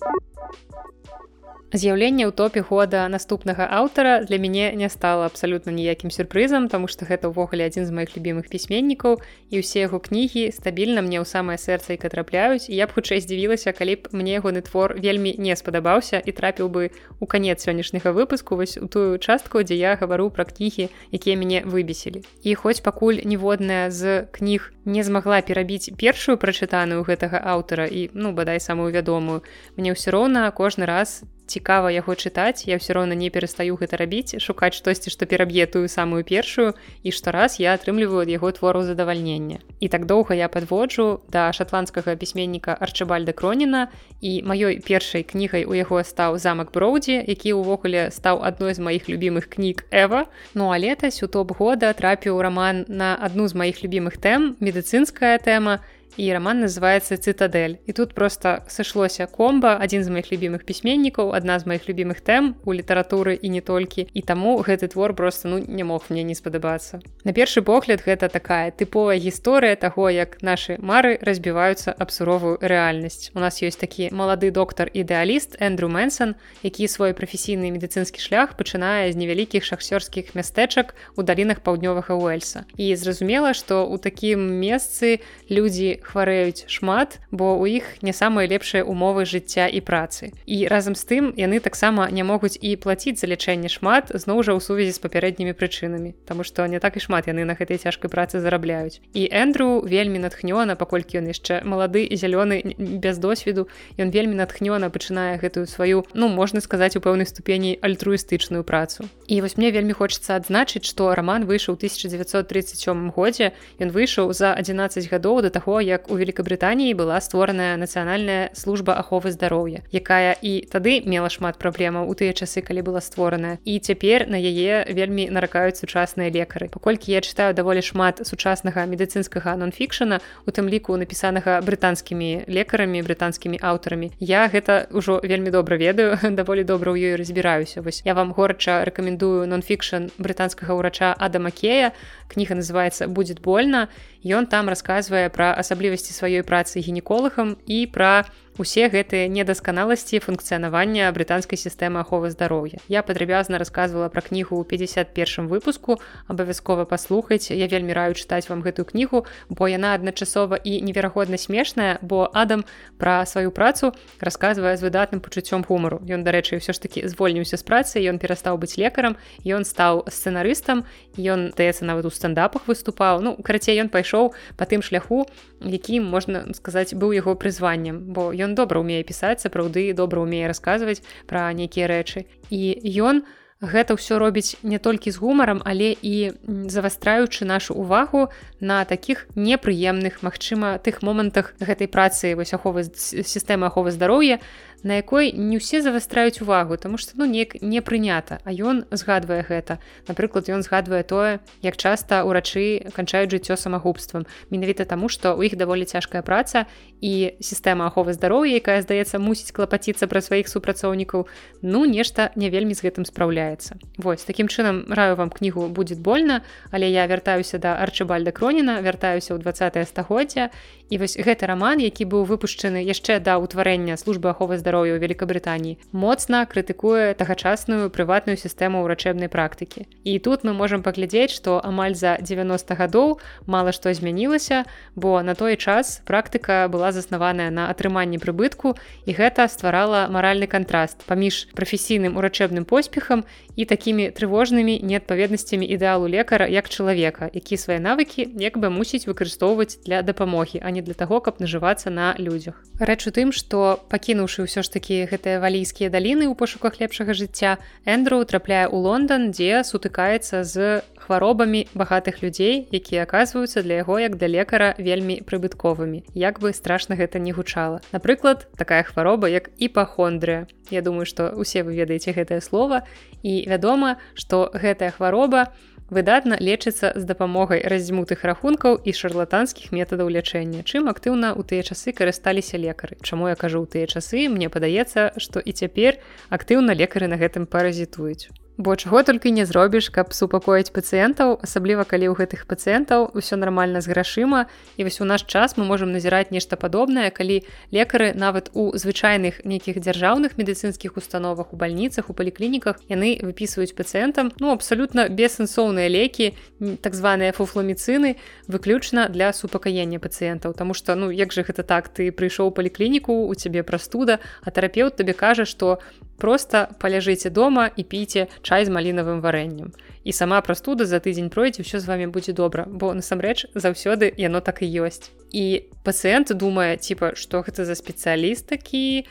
З'яўленне 1.75 2.31
ў 2.31 2.31
топе 2.31 2.63
года 2.63 3.09
наступнага 3.11 3.67
аўтара 3.67 4.23
для 4.23 4.39
мяне 4.39 4.71
не 4.79 4.87
стала 4.87 5.27
абсалютна 5.27 5.75
ніякім 5.75 6.15
сюрпрызам, 6.15 6.71
таму 6.71 6.87
што 6.87 7.11
гэта 7.11 7.27
ўвогуле 7.27 7.67
адзін 7.67 7.91
з 7.91 7.91
маіх 7.91 8.15
любімых 8.15 8.47
пісьменнікаў 8.47 9.19
і 9.51 9.55
ўсе 9.59 9.83
яго 9.91 9.99
кнігі 9.99 10.55
стабільна 10.55 11.03
мне 11.03 11.19
ў 11.19 11.27
самае 11.27 11.59
сэрца 11.59 11.99
і 11.99 11.99
катрапляюць. 11.99 12.71
Я 12.71 12.87
б 12.87 12.95
хутчэй 12.95 13.19
здзівілася, 13.19 13.75
калі 13.75 13.99
б 13.99 14.15
мне 14.15 14.39
ягоны 14.39 14.63
твор 14.63 14.95
вельмі 14.95 15.35
не 15.43 15.59
спадабаўся 15.59 16.23
і 16.23 16.31
трапіў 16.31 16.71
бы 16.71 16.95
у 17.19 17.27
канец 17.27 17.67
сённяшняга 17.67 18.15
выпуску 18.15 18.55
вось 18.55 18.79
у 18.79 18.87
тую 18.87 19.19
частку, 19.19 19.67
дзе 19.67 19.75
я 19.75 19.99
гавару 19.99 20.31
пра 20.31 20.47
кнігі, 20.47 20.87
якія 21.11 21.35
мяне 21.35 21.67
выбесілі. 21.67 22.23
І 22.47 22.55
хоць 22.55 22.79
пакуль 22.79 23.27
ніводная 23.27 23.91
з 23.91 24.31
кніг 24.31 24.71
не 24.87 25.03
змагла 25.03 25.43
перабіць 25.43 25.91
першую 25.99 26.39
прачытаную 26.39 27.03
гэтага 27.03 27.43
аўтара 27.43 27.91
і 27.91 28.15
ну 28.15 28.31
бадай 28.31 28.63
самую 28.63 28.95
вядомую, 28.95 29.43
мне 29.75 29.99
ўсё 29.99 30.15
роўна 30.15 30.47
кожны 30.55 30.87
раз 30.87 31.27
цікава 31.47 31.91
яго 31.95 32.15
чытаць 32.15 32.67
я 32.67 32.77
ўсё 32.77 32.99
роўна 32.99 33.15
не 33.15 33.31
перастаю 33.31 33.79
гэта 33.79 33.97
рабіць 33.97 34.39
шукаць 34.43 34.75
штосьці 34.75 35.11
што 35.11 35.27
пераб'е 35.27 35.67
тую 35.67 35.89
самую 35.89 36.27
першую 36.27 36.75
і 37.03 37.11
штораз 37.15 37.59
я 37.63 37.75
атрымліваю 37.79 38.27
ад 38.27 38.31
яго 38.31 38.51
твору 38.53 38.83
задавальнення 38.83 39.63
і 39.81 39.89
так 39.89 40.07
доўга 40.07 40.35
я 40.35 40.49
подводжу 40.49 41.23
да 41.31 41.53
шатландскага 41.53 42.17
пісьменніка 42.17 42.75
арчыбальда 42.75 43.33
кроніна 43.33 43.89
і 44.21 44.43
маёй 44.43 44.83
першай 44.83 45.23
кнігай 45.23 45.65
у 45.65 45.75
яго 45.75 46.03
стаў 46.03 46.39
замак 46.39 46.75
броўдзі 46.75 47.23
які 47.27 47.57
ўвогуле 47.63 48.11
стаў 48.11 48.43
адной 48.43 48.75
з 48.75 48.83
маіх 48.83 49.09
любімых 49.09 49.49
кніг 49.51 49.87
эва. 49.91 50.27
Ну 50.55 50.71
а 50.73 50.79
летась 50.79 51.23
у 51.23 51.29
топ 51.29 51.53
года 51.59 51.93
трапіў 51.93 52.41
раман 52.41 52.85
на 52.89 53.17
адну 53.17 53.49
з 53.49 53.55
маіх 53.55 53.83
любімых 53.83 54.19
тэм 54.19 54.57
медыцынская 54.61 55.39
тэма 55.39 55.81
і 55.83 55.96
роман 56.19 56.61
называется 56.61 57.17
цытадель 57.17 57.79
і 57.87 57.93
тут 57.93 58.15
просто 58.15 58.65
сышлося 58.69 59.27
комба 59.27 59.77
адзін 59.81 60.05
з 60.05 60.11
моих 60.11 60.33
любимых 60.33 60.65
пісьменнікаў 60.65 61.35
адна 61.35 61.59
з 61.59 61.67
моих 61.67 61.89
любимых 61.89 62.21
тэм 62.21 62.57
у 62.65 62.73
літаратуры 62.73 63.35
і 63.35 63.49
не 63.49 63.61
толькі 63.61 64.09
і 64.13 64.23
таму 64.23 64.57
гэты 64.63 64.89
твор 64.89 65.15
просто 65.15 65.49
ну 65.49 65.59
не 65.59 65.85
мог 65.85 66.09
мне 66.09 66.23
не 66.23 66.35
спадабацца 66.35 67.01
на 67.25 67.33
першы 67.33 67.63
погляд 67.63 68.03
гэта 68.07 68.29
такая 68.29 68.71
тыповая 68.71 69.19
гісторыя 69.19 69.77
таго 69.77 70.09
як 70.11 70.43
наши 70.43 70.77
мары 70.79 71.19
разбіваюцца 71.21 71.93
аб 71.93 72.11
суровую 72.11 72.59
рэальнасць. 72.61 73.31
У 73.35 73.41
нас 73.41 73.61
ёсць 73.63 73.81
такі 73.81 74.09
малады 74.13 74.51
доктар 74.51 74.91
ідэаліст 74.93 75.59
эндрю 75.61 75.89
мэнсон 75.89 76.35
які 76.63 76.89
свой 76.89 77.13
прафесійны 77.13 77.71
медыцынскі 77.75 78.21
шлях 78.23 78.57
пачынае 78.57 79.13
з 79.13 79.17
невялікіх 79.17 79.65
шахсёрскіх 79.65 80.35
мястэчак 80.39 80.95
у 81.17 81.23
далінах 81.23 81.61
паўднёвага 81.61 82.15
уэльса. 82.15 82.65
І 82.77 82.95
зразумела 82.97 83.55
что 83.55 83.87
у 83.87 83.99
такім 83.99 84.47
месцы 84.61 85.21
людзі 85.51 86.01
хварэюць 86.07 86.71
шмат 86.71 87.19
бо 87.31 87.59
у 87.59 87.67
іх 87.67 88.03
не 88.03 88.15
самыя 88.15 88.47
лепшыя 88.47 88.87
умовы 88.87 89.27
жыцця 89.27 89.67
і 89.67 89.81
працы. 89.83 90.31
І 90.47 90.71
разам 90.71 90.95
з 90.95 91.05
тым 91.05 91.25
яны 91.37 91.61
таксама 91.61 92.09
не 92.11 92.23
могуць 92.23 92.59
і 92.61 92.77
плаціць 92.77 93.19
за 93.21 93.27
лячэнне 93.27 93.69
шмат 93.69 94.15
зноў 94.15 94.43
жа 94.47 94.55
ў 94.55 94.61
сувязі 94.63 94.93
з 94.95 95.03
папярэднімі 95.03 95.53
прычынамі 95.53 96.15
Таму 96.27 96.45
што 96.45 96.67
не 96.67 96.79
так 96.81 96.97
і 96.97 97.01
шмат 97.01 97.27
яны 97.31 97.45
на 97.45 97.55
гэтай 97.55 97.79
цяжкай 97.79 98.11
працы 98.11 98.41
зарабляюць. 98.41 99.01
І 99.15 99.29
эндру 99.31 99.83
вельмі 99.83 100.23
натхнёна 100.23 100.77
паколькі 100.77 101.19
ён 101.23 101.31
яшчэ 101.31 101.63
малады 101.65 102.03
і 102.05 102.15
зялёны 102.17 102.77
без 102.77 103.19
досведу 103.19 103.69
ён 103.99 104.11
вельмі 104.11 104.39
натхнёна 104.39 104.91
пачынае 104.91 105.39
гэтую 105.43 105.67
сваю 105.67 106.05
ну 106.15 106.29
можна 106.29 106.61
сказаць 106.61 106.97
у 106.97 107.01
пэўнай 107.01 107.27
ступені 107.27 107.79
альтруістычную 107.81 108.63
працу. 108.65 109.09
І 109.27 109.41
вось 109.41 109.57
мне 109.57 109.71
вельмі 109.71 109.93
хочацца 109.93 110.37
адзначыць 110.37 110.85
што 110.85 111.15
роман 111.15 111.47
выйшаў 111.47 111.79
1937 111.81 113.11
годзе. 113.11 113.53
Ён 113.81 113.91
выйшаў 113.91 114.33
за 114.33 114.53
11 114.55 115.09
гадоў 115.11 115.43
до 115.43 115.51
таго 115.51 115.81
як 115.81 115.96
як 115.97 116.11
у 116.13 116.17
Великабрытаніі 116.21 116.93
была 116.95 117.17
створаная 117.25 117.77
нацыянальная 117.81 118.53
служба 118.53 119.01
аховы 119.01 119.33
здароўя, 119.33 119.81
якая 119.93 120.37
і 120.37 120.69
тады 120.69 121.01
мела 121.09 121.33
шмат 121.33 121.57
праблемаў 121.57 122.05
у 122.05 122.15
тыя 122.15 122.37
часы, 122.37 122.61
калі 122.61 122.85
была 122.85 123.01
створаная. 123.01 123.57
І 123.65 123.81
цяпер 123.81 124.29
на 124.29 124.37
яе 124.37 124.85
вельмі 124.93 125.29
наракаюць 125.33 125.81
сучасныя 125.81 126.29
лекары. 126.29 126.69
Паколькі 126.69 127.13
я 127.13 127.25
чытаю 127.25 127.57
даволі 127.57 127.81
шмат 127.81 128.21
сучаснага 128.29 128.85
медыцынскага 128.85 129.57
нон-фікшана, 129.57 130.21
у 130.45 130.51
тым 130.53 130.69
ліку 130.69 130.97
напісанага 131.01 131.61
брытанскімі 131.65 132.45
лекарамі, 132.47 133.01
брытанскімі 133.01 133.57
аўтарамі. 133.63 134.13
Я 134.21 134.47
гэта 134.53 134.93
ўжо 134.93 135.21
вельмі 135.25 135.51
добра 135.51 135.81
ведаю, 135.81 136.21
даволі 136.39 136.65
добра 136.65 136.93
ў 136.93 137.01
ёй 137.01 137.15
разбіраюся. 137.17 137.81
Вось 137.81 138.05
я 138.05 138.13
вам 138.13 138.37
горача 138.37 138.85
рэкамендую 138.85 139.49
нон-фікшн 139.49 140.13
брытанскага 140.21 140.77
ўрача 140.77 141.17
Адама 141.17 141.51
Кея. 141.51 141.97
Кніга 142.29 142.61
называется 142.61 143.09
будет 143.09 143.41
больно. 143.41 143.89
Ён 144.27 144.51
там 144.51 144.67
расказвае 144.67 145.31
пра 145.31 145.55
асаблівасці 145.63 146.11
сваёй 146.11 146.43
працы 146.43 146.83
гінеколагам 146.83 147.55
і 147.71 147.87
пра 147.95 148.27
усе 148.59 148.89
гэтыя 148.89 149.29
недасканаласці 149.29 150.21
функцыянавання 150.25 151.13
брытанскай 151.13 151.61
сістэмы 151.61 152.01
аховы 152.01 152.31
здароўя. 152.31 152.81
Я 152.89 153.03
падрабязна 153.03 153.59
рассказывала 153.59 154.09
пра 154.09 154.23
кнігу 154.25 154.57
ў 154.57 154.65
51 154.65 155.49
выпуску. 155.49 156.01
Абавязкова 156.29 156.85
паслухаць 156.85 157.51
я 157.53 157.67
вельмі 157.69 157.93
раю 157.93 158.15
чытаць 158.15 158.49
вам 158.49 158.65
гэтую 158.65 158.89
кнігу 158.89 159.27
бо 159.49 159.69
яна 159.69 159.93
адначасова 159.95 160.57
і 160.57 160.81
неверагодна 160.81 161.37
смешная 161.37 161.99
бо 162.01 162.31
адам 162.33 162.65
пра 162.99 163.27
сваю 163.27 163.51
працу 163.51 163.93
расказвае 164.21 164.77
з 164.77 164.83
выдатным 164.87 165.21
пачуццём 165.21 165.65
гумару. 165.69 166.01
Ён 166.09 166.25
дарэчы 166.25 166.57
ўсё 166.57 166.73
ж 166.73 166.81
таки 166.81 167.05
звольніўся 167.05 167.57
з 167.57 167.65
працы 167.65 168.01
ён 168.01 168.19
перастаў 168.19 168.57
быць 168.57 168.79
лекарам 168.81 169.17
ён 169.45 169.65
стаў 169.65 170.09
сцэнарыстам 170.09 170.85
ён 171.19 171.53
даецца 171.53 171.85
нават 171.85 172.07
у 172.07 172.11
стандапах 172.11 172.69
выступаў. 172.69 173.21
Ну 173.21 173.37
карацей 173.37 173.77
ён 173.81 173.89
пайшоў 173.93 174.33
по 174.57 174.65
тым 174.65 174.81
шляху 174.81 175.27
якім 175.61 176.05
можна 176.05 176.47
сказаць 176.55 176.95
быў 176.95 177.13
яго 177.17 177.35
прызваннем 177.35 178.13
бо 178.13 178.33
ён 178.33 178.46
добра 178.55 178.81
умее 178.81 179.03
пісаць 179.03 179.43
сапраўды 179.43 179.93
добра 179.93 180.21
умее 180.21 180.47
расказваць 180.47 181.03
пра 181.27 181.51
нейкія 181.53 181.91
рэчы. 181.91 182.27
І 182.51 182.79
ён 183.03 183.25
гэта 183.61 183.97
ўсё 183.97 184.21
робіць 184.21 184.61
не 184.63 184.79
толькі 184.79 185.11
з 185.11 185.17
гумарам 185.17 185.65
але 185.65 185.97
і 185.97 186.37
завастраючы 186.45 187.49
нашу 187.49 187.73
увагу 187.75 188.29
на 188.61 188.85
таких 188.85 189.27
непрыемных 189.35 190.21
Мачыма 190.21 190.77
тых 190.79 191.01
момантах 191.01 191.57
гэтай 191.57 191.89
працы 191.89 192.37
вось 192.37 192.53
аховы 192.53 192.85
сістэмы 192.85 193.67
аховы 193.73 193.91
здароўя 193.97 194.45
на 194.87 195.03
якой 195.03 195.35
не 195.35 195.59
ўсе 195.59 195.83
завастраюць 195.83 196.39
увагу 196.41 196.79
тому 196.79 196.97
что 196.97 197.19
ну 197.19 197.27
неяк 197.27 197.59
не 197.59 197.83
прынята 197.83 198.39
а 198.47 198.55
ён 198.55 198.87
згадвае 198.95 199.43
гэта. 199.43 199.83
Напрыклад 200.07 200.47
ён 200.47 200.63
згадвае 200.63 201.03
тое 201.03 201.43
як 201.61 201.75
часта 201.77 202.23
урачы 202.23 202.87
канчаюць 202.95 203.35
жыццё 203.35 203.59
самагубствам. 203.59 204.31
Менавіта 204.51 204.87
таму 204.87 205.11
что 205.11 205.35
у 205.35 205.43
іх 205.43 205.59
даволі 205.59 205.85
цяжкая 205.85 206.23
праца 206.23 206.71
і 207.03 207.35
сістэма 207.43 207.91
аховы 207.91 208.15
здароўя 208.15 208.63
якая 208.63 208.79
здаецца 208.87 209.19
мусіць 209.19 209.51
клапаціцца 209.51 210.07
пра 210.07 210.23
сваіх 210.23 210.47
супрацоўнікаў 210.47 211.27
ну 211.67 211.85
нешта 211.85 212.31
не 212.39 212.47
вельмі 212.47 212.79
з 212.79 212.87
гэтым 212.87 213.03
спраўляецца. 213.03 213.83
Вось 213.99 214.23
такім 214.23 214.47
чынам 214.47 214.87
раю 214.87 215.19
вам 215.19 215.35
кнігу 215.35 215.67
будет 215.67 215.99
больно 215.99 216.47
але 216.71 216.87
я 216.87 217.11
вяртаюся 217.11 217.59
да 217.59 217.75
арчыбальда 217.83 218.31
кроніна 218.31 218.79
вяртаюся 218.87 219.35
ў 219.35 219.43
20 219.43 219.83
стагоддзя 219.91 220.55
і 220.91 220.99
вось 221.03 221.19
гэты 221.19 221.51
роман 221.51 221.83
які 221.83 222.07
быў 222.07 222.23
выпушчаны 222.23 222.87
яшчэ 222.87 223.19
да 223.19 223.43
ўтварэння 223.43 223.99
службы 223.99 224.31
аховы 224.31 224.55
здароўя 224.63 224.76
здароўя 224.77 225.01
ў 225.01 225.01
Великабрытаніі 225.01 225.81
моцна 225.97 226.45
крытыкуе 226.45 227.17
тагачасную 227.17 227.89
прыватную 227.89 228.37
сістэму 228.37 228.85
ўрачэбнай 228.85 229.33
практыкі. 229.33 229.89
І 230.05 230.21
тут 230.21 230.45
мы 230.45 230.53
можам 230.53 230.85
паглядзець, 230.85 231.33
што 231.33 231.65
амаль 231.65 231.97
за 231.97 232.21
90 232.21 232.77
гадоў 232.77 233.17
мала 233.49 233.73
што 233.73 233.89
змянілася, 233.97 234.69
бо 234.93 235.25
на 235.25 235.33
той 235.33 235.57
час 235.57 236.05
практыка 236.05 236.69
была 236.69 236.93
заснаваная 236.93 237.49
на 237.49 237.73
атрыманні 237.73 238.21
прыбытку 238.21 238.77
і 239.09 239.17
гэта 239.17 239.49
стварала 239.49 240.13
маральны 240.13 240.45
кантраст 240.45 241.01
паміж 241.09 241.49
прафесійным 241.57 242.21
урачэбным 242.21 242.69
поспехам 242.69 243.25
і 243.57 243.65
такімі 243.65 244.13
трывожнымі 244.13 244.79
неадпаведнасцямі 244.85 245.65
ідэалу 245.65 246.07
лекара 246.07 246.47
як 246.47 246.69
чалавека, 246.69 247.33
які 247.33 247.57
свае 247.57 247.81
навыкі 247.81 248.29
як 248.37 248.61
бы 248.61 248.69
мусіць 248.71 249.09
выкарыстоўваць 249.09 249.81
для 249.89 250.05
дапамогі, 250.05 250.61
а 250.63 250.71
не 250.71 250.85
для 250.85 250.95
таго, 250.95 251.21
каб 251.21 251.41
нажывацца 251.41 251.91
на 251.91 252.15
людзях. 252.21 252.61
Рэч 252.79 253.09
у 253.09 253.13
тым, 253.17 253.33
што 253.33 253.81
пакінуўшы 253.89 254.45
ўсё 254.45 254.61
ж 254.61 254.69
такі 254.69 255.09
гэтыя 255.09 255.41
валійскія 255.41 255.89
даліны 255.89 256.29
ў 256.29 256.37
пошуках 256.37 256.77
лепшага 256.77 257.17
жыцця 257.17 257.57
эндру 257.89 258.21
трапляе 258.29 258.69
ў 258.69 258.77
лондон 258.77 259.33
дзе 259.33 259.65
сутыкаецца 259.65 260.45
з 260.45 260.85
хваробамі 261.07 261.67
багатых 261.75 262.21
людзей 262.23 262.67
якія 262.75 263.07
аказваюцца 263.07 263.63
для 263.63 263.81
яго 263.87 264.03
як 264.03 264.19
да 264.19 264.27
лекара 264.27 264.75
вельмі 264.79 265.23
прыбытковымі 265.23 266.03
як 266.19 266.43
бы 266.43 266.53
страшна 266.53 266.99
гэта 266.99 267.23
не 267.23 267.33
гучала 267.33 267.81
напрыклад 267.95 268.51
такая 268.59 268.83
хвароба 268.83 269.31
як 269.31 269.51
іпахондрыя 269.57 270.51
Я 270.71 270.83
думаю 270.83 271.07
што 271.07 271.31
усе 271.31 271.63
вы 271.63 271.79
ведаеце 271.79 272.11
гэтае 272.11 272.41
слово 272.43 272.83
і 273.23 273.46
вядома 273.47 273.97
што 274.15 274.51
гэтая 274.53 274.91
хвароба 274.93 275.49
выдатна 275.91 276.37
лечыцца 276.41 276.93
з 276.95 277.05
дапамогай 277.07 277.63
раздзьмутых 277.63 278.25
рахункаў 278.27 278.81
і 278.83 278.93
шарлатанскіх 278.93 279.71
метадаў 279.71 280.11
лячэння 280.11 280.67
чым 280.67 280.91
актыўна 280.91 281.35
ў 281.35 281.43
тыя 281.47 281.63
часы 281.63 281.95
карысталіся 281.95 282.59
лекары. 282.59 282.99
Чаму 283.03 283.31
я 283.31 283.37
кажу 283.39 283.63
ў 283.63 283.67
тыя 283.71 283.87
часы 283.87 284.27
мне 284.27 284.51
падаецца 284.51 285.15
што 285.23 285.39
і 285.39 285.55
цяпер 285.55 286.03
актыўна 286.31 286.75
лекары 286.75 287.07
на 287.07 287.21
гэтым 287.23 287.47
паразітуюць 287.47 288.46
бо 288.59 288.77
чаго 288.77 289.03
толькі 289.03 289.31
не 289.31 289.47
зробіш 289.47 289.89
каб 289.93 290.13
супакоіць 290.17 290.73
пацыентаў 290.73 291.37
асабліва 291.45 291.85
калі 291.85 292.09
ў 292.09 292.15
гэтых 292.17 292.49
пацыентаў 292.49 293.13
усё 293.13 293.37
нармальна 293.37 293.85
з 293.85 293.93
грашыма. 293.93 294.49
І 294.77 294.89
вось 294.89 295.01
у 295.01 295.05
наш 295.05 295.29
час 295.29 295.57
мы 295.61 295.65
можемм 295.69 295.93
назіраць 295.93 296.33
нешта 296.33 296.57
падобнае 296.57 297.11
калі 297.13 297.45
лекары 297.71 298.17
нават 298.17 298.49
у 298.57 298.73
звычайных 298.73 299.45
нейкіх 299.45 299.77
дзяржаўных 299.81 300.41
медыцынскіх 300.41 300.97
установах 300.97 301.53
у 301.53 301.57
бальніцах 301.57 302.09
у 302.09 302.17
паліклініках 302.17 302.81
яны 302.89 303.21
выпісваюць 303.21 303.77
пацыентам 303.77 304.33
ну 304.41 304.53
абсалютна 304.57 305.09
бессэнсоўныя 305.13 305.93
лекі 305.93 306.33
так 306.81 306.97
званыя 306.97 307.37
фуфламіцыны 307.37 308.17
выключна 308.49 309.09
для 309.13 309.33
супакаення 309.37 310.01
пацыентаў. 310.01 310.57
Таму 310.57 310.73
что 310.73 310.97
ну 310.97 311.11
як 311.11 311.33
жа 311.33 311.45
гэта 311.45 311.63
так 311.63 311.93
ты 311.93 312.09
прыйшоў 312.09 312.57
паліклініку 312.57 313.29
у 313.29 313.35
цябе 313.35 313.61
прастуда 313.63 314.19
а 314.41 314.51
тэрапеўт 314.51 314.97
табе 314.97 315.13
кажа 315.13 315.45
што 315.45 315.79
просто 316.19 316.69
паляжыце 316.81 317.31
дома 317.31 317.71
і 317.77 317.83
піце 317.83 318.27
чай 318.43 318.65
з 318.65 318.71
малінавым 318.73 319.21
варэннем. 319.21 319.73
І 320.05 320.13
сама 320.13 320.41
прастуда 320.41 320.87
за 320.87 321.03
тыдзень 321.03 321.31
пройдзе 321.35 321.67
ўсё 321.67 321.83
з 321.83 321.87
вами 321.91 322.07
будзе 322.07 322.33
добра 322.33 322.65
бо 322.67 322.95
насамрэч 322.95 323.51
заўсёды 323.55 324.13
яно 324.17 324.41
так 324.41 324.63
і 324.63 324.69
ёсць. 324.87 325.11
І 325.33 325.67
пацыент 325.83 326.31
думае 326.31 326.77
типа 326.77 327.15
что 327.15 327.43
гэта 327.43 327.65
за 327.65 327.75
спецыяліст 327.75 328.47
такі? 328.47 329.07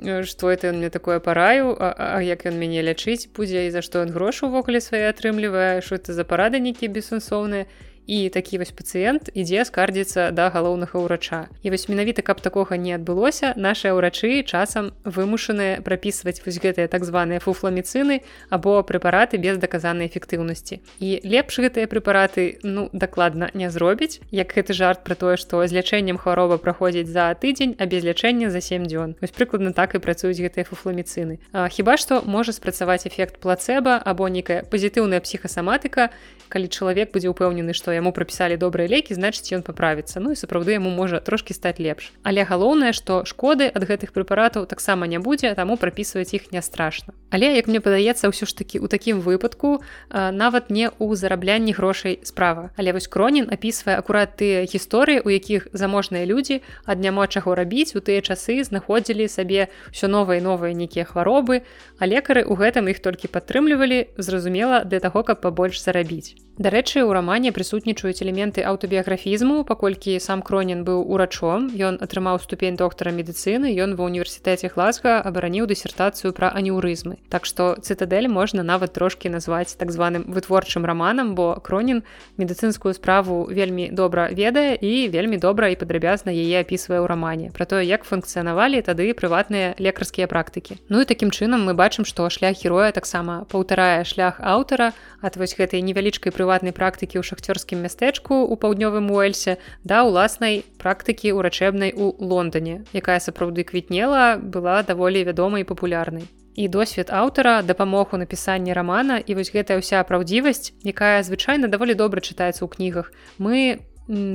Что 0.00 0.50
это 0.50 0.70
он 0.72 0.78
мне 0.80 0.88
такое 0.88 1.20
параю? 1.20 1.76
А, 1.78 2.16
а 2.16 2.22
як 2.24 2.46
ён 2.46 2.56
мяне 2.56 2.80
лячыць 2.80 3.28
будзе 3.36 3.68
і 3.68 3.70
за 3.70 3.82
што 3.84 4.00
ён 4.00 4.10
грошы 4.10 4.48
ўвогуле 4.48 4.80
свае 4.80 5.12
атрымлівае? 5.12 5.84
Что 5.84 6.00
это 6.00 6.12
за 6.16 6.24
парады 6.24 6.58
нейкія 6.58 6.90
бессэнсоўныя 6.90 7.68
і 8.06 8.28
такі 8.28 8.58
вось 8.58 8.72
пацыент 8.74 9.30
ідзе 9.34 9.64
скардзіцца 9.64 10.30
да 10.30 10.50
галоўнага 10.50 10.98
ўрача. 10.98 11.48
І 11.62 11.70
вось 11.70 11.88
менавіта 11.88 12.22
каб 12.22 12.40
такога 12.40 12.76
не 12.76 12.94
адбылося 12.96 13.54
нашыя 13.56 13.94
ўрачы 13.94 14.42
часам 14.42 14.92
вымушаныя 15.04 15.80
прапісваць 15.84 16.42
вось 16.44 16.58
гэтыя 16.58 16.88
так 16.88 17.04
званыя 17.04 17.40
фуфламіцыны 17.40 18.20
або 18.50 18.82
прэпараты 18.82 19.38
без 19.38 19.58
даказанай 19.58 20.10
эфектыўнасці. 20.10 20.80
І 20.98 21.20
лепш 21.24 21.60
гэтыя 21.60 21.86
прэпараты 21.86 22.58
ну 22.62 22.88
дакладна 22.92 23.50
не 23.54 23.70
зробіць 23.70 24.20
як 24.30 24.50
гэты 24.50 24.74
жарт 24.74 25.04
про 25.04 25.14
тое 25.14 25.36
што 25.36 25.62
з 25.66 25.72
лячэннем 25.76 26.18
хвароба 26.18 26.58
праходзіць 26.58 27.08
за 27.08 27.30
тыдзень 27.34 27.76
а 27.78 27.86
без 27.86 28.04
лячэння 28.04 28.50
за 28.50 28.60
7 28.60 28.86
дзён. 28.90 29.14
Вось 29.20 29.34
прыкладна 29.34 29.72
так 29.72 29.94
і 29.94 30.02
працуюць 30.02 30.40
гэтыя 30.40 30.64
фуфламіцыны. 30.64 31.38
Хіба 31.52 31.96
што 31.96 32.22
можа 32.26 32.52
спрацаваць 32.52 33.06
эфект 33.06 33.38
плацеба 33.38 34.00
або 34.02 34.28
нейкая 34.28 34.62
пазітыўная 34.66 35.20
псіхасаматыка 35.20 36.10
калі 36.50 36.66
чалавек 36.66 37.14
будзе 37.14 37.30
ўпэўнены 37.30 37.72
што 37.72 37.89
яму 37.92 38.12
прапісалі 38.12 38.56
добрыя 38.56 38.88
лекі 38.88 39.14
значыць 39.14 39.52
ён 39.54 39.62
паправіцца 39.62 40.20
ну 40.20 40.32
і 40.32 40.38
сапраўды 40.38 40.76
яму 40.76 40.90
можа 40.90 41.20
трошки 41.20 41.54
стаць 41.54 41.78
лепш 41.78 42.12
але 42.22 42.44
галоўнае 42.44 42.92
што 42.92 43.24
шкоды 43.24 43.70
ад 43.70 43.82
гэтых 43.86 44.12
прэпаратаў 44.12 44.66
таксама 44.66 45.06
не 45.06 45.18
будзе 45.18 45.54
таму 45.54 45.76
прапісваць 45.76 46.34
іх 46.34 46.52
не 46.52 46.62
страшна 46.62 47.14
але 47.30 47.54
як 47.56 47.70
мне 47.70 47.80
падаецца 47.80 48.30
ўсё 48.30 48.46
ж 48.46 48.52
такі 48.56 48.82
у 48.82 48.90
такім 48.90 49.20
выпадку 49.20 49.80
нават 50.10 50.70
не 50.70 50.90
ў 50.90 51.14
зараблянні 51.14 51.72
грошай 51.72 52.20
справа 52.22 52.70
але 52.76 52.92
вось 52.92 53.08
кронін 53.08 53.48
апісвае 53.50 53.96
акурат 53.96 54.36
тыя 54.36 54.66
гісторыі 54.66 55.22
у 55.24 55.30
якіх 55.30 55.68
заможныя 55.72 56.26
людзі 56.26 56.60
ад 56.84 57.00
няма 57.00 57.26
чаго 57.26 57.54
рабіць 57.54 57.94
у 57.94 58.04
тыя 58.04 58.20
часы 58.20 58.60
знаходзілі 58.64 59.30
сабе 59.30 59.70
ўсё 59.94 60.10
новыя 60.10 60.42
новыя 60.42 60.74
нейкія 60.74 61.06
хваробы 61.06 61.62
а 61.98 62.02
лекары 62.06 62.42
ў 62.44 62.54
гэтым 62.58 62.90
іх 62.90 63.00
толькі 63.00 63.32
падтрымлівалі 63.32 64.10
зразумела 64.18 64.84
для 64.84 65.00
таго 65.00 65.22
каб 65.22 65.40
пабольш 65.40 65.78
зарабіць 65.80 66.49
Дарэчы, 66.60 67.00
у 67.08 67.12
рамане 67.16 67.54
прысутнічаюць 67.56 68.20
элементы 68.20 68.60
аўтабіяграфізму, 68.68 69.62
паколькі 69.64 70.20
сам 70.20 70.42
кронін 70.44 70.82
быў 70.84 71.08
урачом, 71.08 71.72
ён 71.72 71.96
атрымаў 72.04 72.36
ступень 72.44 72.76
доктара 72.76 73.16
медыцыны, 73.16 73.72
ён 73.80 73.96
ва 73.96 74.04
ўніверсітэце 74.04 74.68
Глазга 74.68 75.24
абараніў 75.24 75.64
дысертацыю 75.64 76.36
пра 76.36 76.52
анеўрызмы. 76.52 77.16
Так 77.32 77.48
што 77.48 77.80
цытадэль 77.80 78.28
можна 78.28 78.60
нават 78.60 78.92
трошкі 78.92 79.32
назваць 79.32 79.72
так 79.80 79.88
званым 79.88 80.28
вытворчым 80.28 80.84
раманам, 80.84 81.32
бо 81.32 81.56
кронін 81.64 82.04
медыцынскую 82.36 82.92
справу 82.92 83.48
вельмі 83.48 83.88
добра 83.88 84.28
ведае 84.28 84.76
і 84.76 85.08
вельмі 85.08 85.40
добра 85.40 85.72
і 85.72 85.80
падрабязна 85.80 86.28
яе 86.28 86.60
апісвае 86.60 87.00
ў 87.00 87.08
рамане. 87.08 87.56
Пра 87.56 87.64
тое, 87.64 87.88
як 87.88 88.04
функцыянавалі 88.04 88.84
тады 88.84 89.08
прыватныя 89.16 89.80
лекарскія 89.80 90.28
практыкі. 90.28 90.76
Ну 90.92 91.00
і 91.00 91.08
такім 91.08 91.32
чынам 91.32 91.64
мы 91.64 91.72
бачым, 91.72 92.04
што 92.04 92.28
шлях 92.28 92.60
героя 92.60 92.92
таксама 92.92 93.48
паўтарае 93.48 94.04
шлях 94.04 94.44
аўтара, 94.44 94.92
ад 95.24 95.40
вось 95.40 95.56
гэтай 95.56 95.80
невялічкай 95.80 96.28
прыват 96.32 96.49
прыватнай 96.50 96.74
практыкі 96.74 97.22
ў 97.22 97.24
шахцёрскім 97.30 97.78
мястэчку 97.86 98.34
ў 98.34 98.58
паўднёвым 98.58 99.06
уэльсе 99.14 99.62
да 99.86 100.02
ўласнай 100.02 100.66
практыкі 100.82 101.30
ўрачэбнай 101.38 101.94
у 101.94 102.10
лондоне 102.18 102.82
якая 102.90 103.22
сапраўды 103.22 103.62
квітнела 103.62 104.34
была 104.34 104.82
даволі 104.82 105.22
вядомай 105.22 105.62
і 105.62 105.68
папулярнай. 105.70 106.26
І 106.58 106.66
досвед 106.66 107.14
аўтара 107.14 107.62
дапамог 107.62 108.10
у 108.10 108.18
напісанні 108.18 108.74
рамана 108.74 109.22
і 109.22 109.38
вось 109.38 109.54
гэтая 109.54 109.78
ўся 109.78 110.02
праўдзівасць 110.02 110.74
якая 110.82 111.22
звычайна 111.22 111.70
даволі 111.70 111.94
добра 111.94 112.18
чытаецца 112.18 112.66
ў 112.66 112.68
кнігах. 112.74 113.14
Мы 113.38 113.86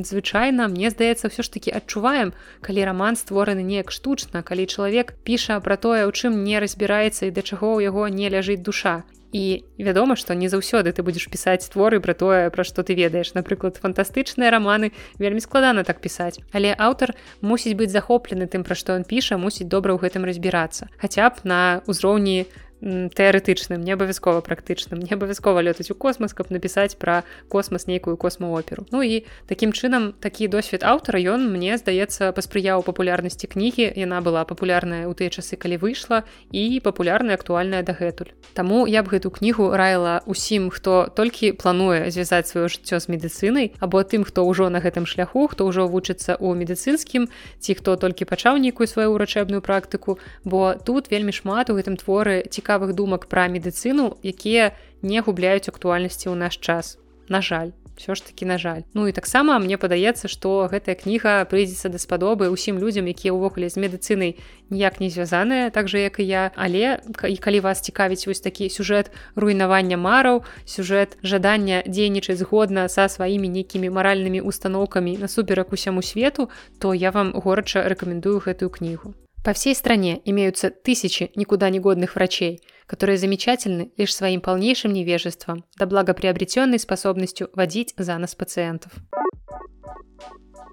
звычайна 0.08 0.71
мне 0.71 0.88
здаецца 0.88 1.28
ўсё 1.28 1.43
ж 1.43 1.51
таки 1.51 1.67
адчуваем 1.75 2.32
калі 2.63 2.88
роман 2.88 3.19
створаны 3.19 3.60
неяк 3.60 3.91
штучна 3.91 4.39
калі 4.39 4.71
чалавек 4.71 5.19
піша 5.28 5.60
пра 5.60 5.75
тое 5.75 6.08
у 6.08 6.15
чым 6.15 6.47
не 6.47 6.63
разбіраецца 6.63 7.28
і 7.28 7.36
да 7.36 7.43
чаго 7.43 7.75
ў 7.75 7.91
яго 7.91 8.08
не 8.08 8.32
ляжыць 8.32 8.63
душа 8.63 9.04
і 9.36 9.67
вядома 9.76 10.15
што 10.15 10.32
не 10.32 10.48
заўсёды 10.48 10.95
ты 10.95 11.04
будзеш 11.04 11.28
пісаць 11.28 11.67
творы 11.67 12.00
пра 12.00 12.15
тое 12.15 12.48
пра 12.56 12.63
што 12.63 12.88
ты 12.88 12.95
ведаеш. 12.95 13.36
Напрыклад 13.36 13.76
фантастычныя 13.84 14.48
раманы 14.48 14.95
вельмі 15.19 15.43
складана 15.43 15.84
так 15.84 16.00
пісаць. 16.00 16.39
Але 16.56 16.71
аўтар 16.71 17.12
мусіць 17.43 17.76
быць 17.76 17.91
захоплены 17.91 18.48
тым 18.48 18.63
пра 18.63 18.80
што 18.80 18.95
ён 18.95 19.04
піша 19.04 19.36
мусіць 19.36 19.67
добра 19.67 19.91
ў 19.91 20.08
гэтым 20.08 20.24
разбірацца. 20.24 20.88
Хаця 20.95 21.28
б 21.36 21.43
на 21.43 21.84
ўзроўні 21.84 22.48
тэарэтычным 22.86 23.82
не 23.82 23.98
абавязкова 23.98 24.45
практычным 24.45 25.02
не 25.02 25.10
абавязкова 25.10 25.65
лётаць 25.65 25.89
у 25.89 25.98
космас 25.98 26.38
каб 26.38 26.54
напісаць 26.54 26.93
пра 26.95 27.26
космас 27.50 27.88
нейкую 27.89 28.17
космооперу. 28.17 28.86
Ну 28.93 29.02
і 29.02 29.26
такім 29.50 29.74
чынам 29.74 30.13
такі 30.13 30.48
досвед 30.48 30.86
аўтара 30.86 31.17
ён 31.17 31.50
мне 31.50 31.78
здаецца 31.82 32.30
паспрыяў 32.30 32.86
папулярнасці 32.86 33.50
кнігі 33.50 33.89
яна 33.98 34.21
была 34.21 34.45
папулярная 34.45 35.10
ў 35.10 35.17
тыя 35.17 35.34
часы 35.34 35.58
калі 35.58 35.82
выйшла 35.82 36.24
і 36.54 36.80
папулярная 36.86 37.34
актуальная 37.34 37.82
дагэтуль. 37.82 38.38
Таму 38.54 38.86
я 38.86 39.02
б 39.02 39.10
гэту 39.17 39.34
кнігу 39.34 39.74
раіла 39.74 40.21
усім 40.30 40.69
хто 40.69 41.10
толькі 41.10 41.58
плануе 41.58 42.13
звязаць 42.13 42.54
сваё 42.54 42.69
жыццё 42.69 43.02
з 43.02 43.10
медыцынай 43.10 43.74
або 43.82 44.06
тым 44.06 44.21
хто 44.21 44.45
ўжо 44.45 44.69
на 44.69 44.78
гэтым 44.78 45.10
шляху 45.10 45.50
хто 45.50 45.65
ўжо 45.65 45.89
вучыцца 45.89 46.38
ў 46.38 46.54
медыцынскім 46.54 47.34
ці 47.58 47.71
хто 47.74 47.98
толькі 47.98 48.30
пачаў 48.30 48.62
нейкую 48.62 48.86
сваю 48.86 49.17
ўрачэбную 49.17 49.65
практыку. 49.65 50.19
Бо 50.45 50.78
тут 50.78 51.10
вельмі 51.10 51.34
шмат 51.34 51.74
у 51.74 51.78
гэтым 51.82 51.98
творы 51.98 52.45
ці 52.45 52.62
цікавых 52.75 52.93
думак 52.93 53.27
пра 53.31 53.47
медыцыну 53.47 54.19
якія 54.19 54.75
не 55.01 55.21
губляюць 55.23 55.71
актуальнасці 55.71 56.27
ў 56.27 56.35
наш 56.35 56.59
час. 56.59 56.99
На 57.29 57.39
жаль 57.41 57.71
все 57.95 58.15
ж 58.15 58.25
таки 58.25 58.43
на 58.43 58.57
жаль. 58.57 58.83
Ну 58.93 59.07
і 59.07 59.15
таксама 59.15 59.55
мне 59.59 59.79
падаецца 59.79 60.27
што 60.27 60.67
гэтая 60.67 60.99
кніга 60.99 61.47
прыйдзецца 61.47 61.88
даспадобы 61.88 62.51
ўсім 62.51 62.75
людзям 62.75 63.07
якія 63.07 63.31
ўвогуле 63.31 63.71
з 63.71 63.79
медыцынай 63.79 64.35
ніяк 64.67 64.99
не 64.99 65.07
звязаныя 65.07 65.71
так 65.71 65.88
же 65.88 66.03
як 66.03 66.19
і 66.19 66.27
я. 66.27 66.51
Але 66.59 66.99
і 67.23 67.38
калі 67.39 67.59
вас 67.63 67.79
цікавіць 67.79 68.27
вось 68.27 68.43
такі 68.43 68.67
сюжэт 68.67 69.15
руйнавання 69.39 69.95
мараў 69.95 70.43
сюжэт 70.67 71.15
жадання 71.23 71.88
дзейнічаць 71.88 72.43
згодна 72.43 72.91
са 72.91 73.07
сваімі 73.07 73.47
нейкімі 73.47 73.88
маральнымі 73.88 74.43
установкамі 74.43 75.15
насуперак 75.23 75.71
усяму 75.71 76.03
свету 76.03 76.51
то 76.83 76.91
я 76.91 77.15
вам 77.15 77.31
горача 77.31 77.88
рэкамендую 77.88 78.43
гэтую 78.43 78.67
кнігу 78.67 79.15
По 79.44 79.54
всей 79.54 79.74
стране 79.74 80.20
имеются 80.24 80.70
тысячи 80.70 81.30
никуда 81.35 81.70
негодных 81.70 82.14
врачей, 82.14 82.61
которые 82.87 83.16
замечательны 83.16 83.90
лишь 83.96 84.14
своим 84.14 84.40
полнейшим 84.40 84.92
невежеством, 84.92 85.64
да 85.78 85.87
благоприобретенной 85.87 86.78
способностью 86.78 87.48
водить 87.54 87.94
за 87.96 88.18
нас 88.18 88.35
пациентов. 88.35 88.92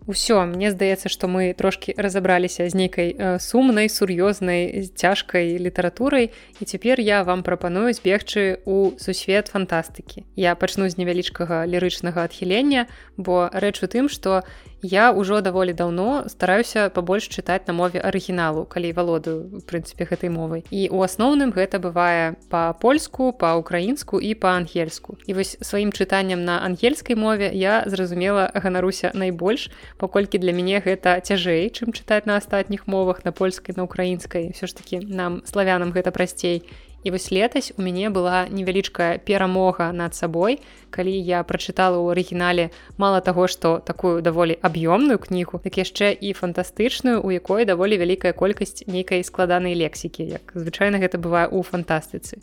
Усё 0.07 0.45
мне 0.47 0.71
здаецца 0.71 1.09
што 1.11 1.27
мы 1.27 1.53
трошки 1.53 1.93
разабраліся 1.97 2.63
з 2.71 2.75
нейкай 2.79 3.11
э, 3.11 3.39
сумнай 3.43 3.91
сур'ёзнай 3.91 4.87
цяжкай 4.95 5.59
літаратурай 5.59 6.31
і 6.61 6.65
цяпер 6.65 7.03
я 7.03 7.23
вам 7.27 7.43
прапаную 7.43 7.91
збегчы 7.91 8.63
у 8.63 8.95
сусвет 9.03 9.51
фантастыкі 9.51 10.23
я 10.39 10.55
пачну 10.55 10.87
з 10.87 10.95
невялічкага 10.95 11.67
лірычнага 11.67 12.23
адхілення 12.23 12.87
бо 13.19 13.51
рэч 13.51 13.83
у 13.83 13.91
тым 13.91 14.07
што 14.07 14.47
я 14.82 15.12
ўжо 15.14 15.40
даволі 15.40 15.72
даўно 15.72 16.26
стараюся 16.28 16.90
пабольш 16.90 17.30
чытаць 17.30 17.66
на 17.66 17.72
мове 17.72 18.02
арыгіналу 18.02 18.66
калі 18.66 18.92
валодаю 18.92 19.48
в 19.48 19.64
прынцыпе 19.64 20.04
гэтай 20.10 20.28
мовай. 20.28 20.66
І 20.70 20.90
у 20.90 21.02
асноўным 21.06 21.54
гэта 21.54 21.78
бывае 21.78 22.34
па-польску 22.50 23.32
па-украінску 23.32 24.18
і 24.18 24.34
па-ангельску. 24.34 25.16
І 25.26 25.38
вось 25.38 25.56
сваім 25.62 25.94
чытаннем 25.94 26.44
на 26.44 26.60
ангельскай 26.66 27.16
мове 27.16 27.50
я 27.54 27.84
зразумела 27.86 28.50
ганаруся 28.54 29.14
найбольш 29.14 29.70
паколькі 29.98 30.38
для 30.38 30.52
мяне 30.52 30.82
гэта 30.82 31.22
цяжэй 31.22 31.70
чым 31.70 31.94
чытаць 31.94 32.26
на 32.26 32.36
астатніх 32.36 32.86
мовах 32.86 33.24
на 33.24 33.32
польскай 33.32 33.74
на 33.76 33.84
украінскай. 33.86 34.50
Все 34.52 34.66
ж 34.66 34.74
таки 34.74 34.98
нам 34.98 35.42
славянам 35.46 35.92
гэта 35.92 36.10
прасцей 36.10 36.66
і 37.04 37.10
вось 37.10 37.30
летась 37.32 37.72
у 37.76 37.82
мяне 37.82 38.10
была 38.10 38.48
невялічкая 38.48 39.18
перамога 39.18 39.92
над 39.92 40.14
сабой 40.14 40.60
калі 40.90 41.12
я 41.12 41.42
прачытала 41.42 41.98
ў 41.98 42.14
арыгінале 42.14 42.70
мала 42.96 43.20
таго 43.20 43.48
што 43.48 43.78
такую 43.78 44.22
даволі 44.22 44.56
аб'ёмную 44.62 45.18
кнігу 45.18 45.58
так 45.58 45.78
яшчэ 45.78 46.12
і 46.14 46.32
фантастычную 46.32 47.20
у 47.22 47.30
якой 47.30 47.64
даволі 47.64 47.98
вялікая 47.98 48.32
колькасць 48.32 48.86
нейкай 48.86 49.24
складанай 49.24 49.74
лексікі 49.74 50.26
як 50.38 50.52
звычайна 50.54 51.02
гэта 51.02 51.18
бывае 51.18 51.48
ў 51.50 51.62
фантастыцы. 51.66 52.38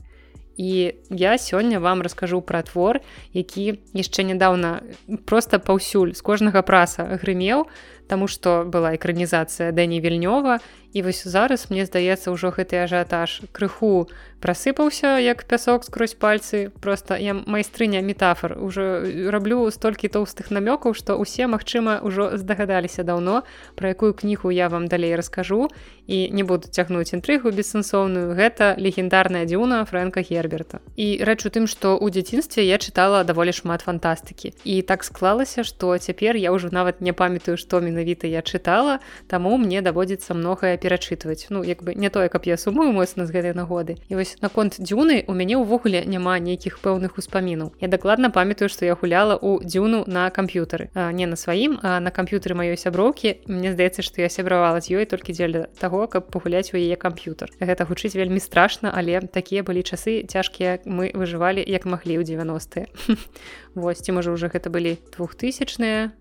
І 0.60 0.92
я 1.10 1.38
сёння 1.38 1.80
вам 1.80 2.02
раскажу 2.02 2.42
пра 2.42 2.62
твор 2.68 3.00
які 3.32 3.80
яшчэ 3.96 4.28
нядаўна 4.28 4.84
просто 5.24 5.60
паўсюль 5.60 6.12
з 6.12 6.22
кожнага 6.22 6.62
праса 6.68 7.08
грымеў 7.16 7.64
таму 8.12 8.28
што 8.28 8.68
была 8.68 8.92
экранізацыя 9.00 9.72
дэні 9.72 10.04
вільнёва 10.04 10.60
і 10.94 11.02
вось 11.02 11.28
зараз 11.28 11.70
мне 11.70 11.86
здаецца 11.86 12.34
ўжо 12.34 12.50
гэты 12.50 12.82
ажыятаж 12.82 13.46
крыху 13.54 14.10
прасыпаўся 14.40 15.20
як 15.20 15.44
пясок 15.46 15.84
скрозь 15.84 16.14
пальцы. 16.14 16.72
Просто 16.82 17.16
я 17.16 17.34
майстрыня 17.34 18.02
метафор 18.02 18.58
уже 18.58 19.30
раблю 19.30 19.70
столькі 19.72 20.08
тоўстых 20.08 20.50
намёкаў 20.50 20.96
што 20.96 21.20
усе 21.20 21.48
магчыма 21.48 22.00
ўжо 22.02 22.38
здагадаліся 22.38 23.04
даўно 23.04 23.44
пра 23.76 23.94
якую 23.94 24.14
кнігу 24.14 24.52
я 24.52 24.70
вам 24.70 24.88
далей 24.88 25.16
раскажу. 25.16 25.68
І 26.10 26.34
не 26.34 26.42
буду 26.44 26.66
цягнуць 26.68 27.14
інтрыгу 27.14 27.54
бессэнсоўную. 27.54 28.34
Гэта 28.34 28.74
легендарная 28.82 29.46
дзюна 29.46 29.86
фрэнка 29.86 30.26
герберта. 30.26 30.82
І 30.98 31.22
рэч 31.22 31.46
у 31.46 31.50
тым 31.54 31.70
што 31.70 31.94
ў 32.02 32.10
дзяцінстве 32.10 32.66
я 32.66 32.82
чытала 32.82 33.22
даволі 33.22 33.54
шмат 33.54 33.86
фантастыкі. 33.86 34.58
І 34.66 34.82
так 34.82 35.04
склалася 35.06 35.62
што 35.62 35.94
цяпер 36.02 36.34
я 36.34 36.50
ўжо 36.50 36.74
нават 36.74 37.02
не 37.02 37.14
памятаю 37.14 37.62
што 37.62 37.78
менавіта 37.78 38.26
я 38.26 38.42
чытала 38.42 39.00
таму 39.28 39.58
мне 39.62 39.86
даводзіцца 39.86 40.34
многае 40.34 40.79
перачытваць. 40.80 41.48
Ну 41.50 41.64
як 41.64 41.84
бы 41.84 41.94
не 41.96 42.10
тое 42.10 42.30
каб 42.30 42.48
я 42.48 42.58
сумую 42.58 42.92
моцна 42.96 43.28
з 43.28 43.36
гэтай 43.36 43.54
нагоды. 43.54 44.00
І 44.10 44.16
вось 44.16 44.38
наконт 44.42 44.80
дзюны 44.80 45.24
у 45.28 45.36
мяне 45.36 45.60
ўвогуле 45.60 46.06
няма 46.08 46.40
нейкіх 46.40 46.80
пэўных 46.80 47.20
успамінаў. 47.20 47.76
Я 47.84 47.88
дакладна 47.92 48.32
памятаю 48.32 48.70
што 48.70 48.86
я 48.86 48.96
гуляла 48.96 49.36
ў 49.36 49.66
дзюну 49.68 50.04
на 50.08 50.30
камп'ютары. 50.32 50.90
Не 50.96 51.28
на 51.28 51.36
сваім 51.36 51.80
а 51.84 52.00
на 52.00 52.12
камп'ютары 52.12 52.56
маёй 52.56 52.80
сяброўкі. 52.80 53.46
Мне 53.52 53.76
здаецца 53.76 54.02
што 54.02 54.24
я 54.24 54.30
сябравала 54.30 54.80
з 54.82 54.96
ёй 54.96 55.06
толькі 55.06 55.36
дзеля 55.36 55.68
таго 55.80 56.08
каб 56.08 56.32
пагуляць 56.32 56.72
у 56.74 56.78
яе 56.80 56.96
камп'ютар. 56.96 57.52
Гэта 57.60 57.86
гучыць 57.86 58.16
вельмі 58.16 58.40
страшна 58.40 58.90
але 58.96 59.20
такія 59.22 59.64
былі 59.64 59.84
часы 59.84 60.24
цяжкія 60.24 60.80
мы 60.86 61.12
выжывалі 61.14 61.64
як 61.66 61.86
маглі 61.86 62.22
ў 62.22 62.24
90е 62.24 62.88
восьось 63.76 64.06
ці 64.06 64.12
можа 64.12 64.32
уже 64.32 64.48
гэта 64.48 64.70
былі 64.70 64.98
двухтысячныя 65.16 66.12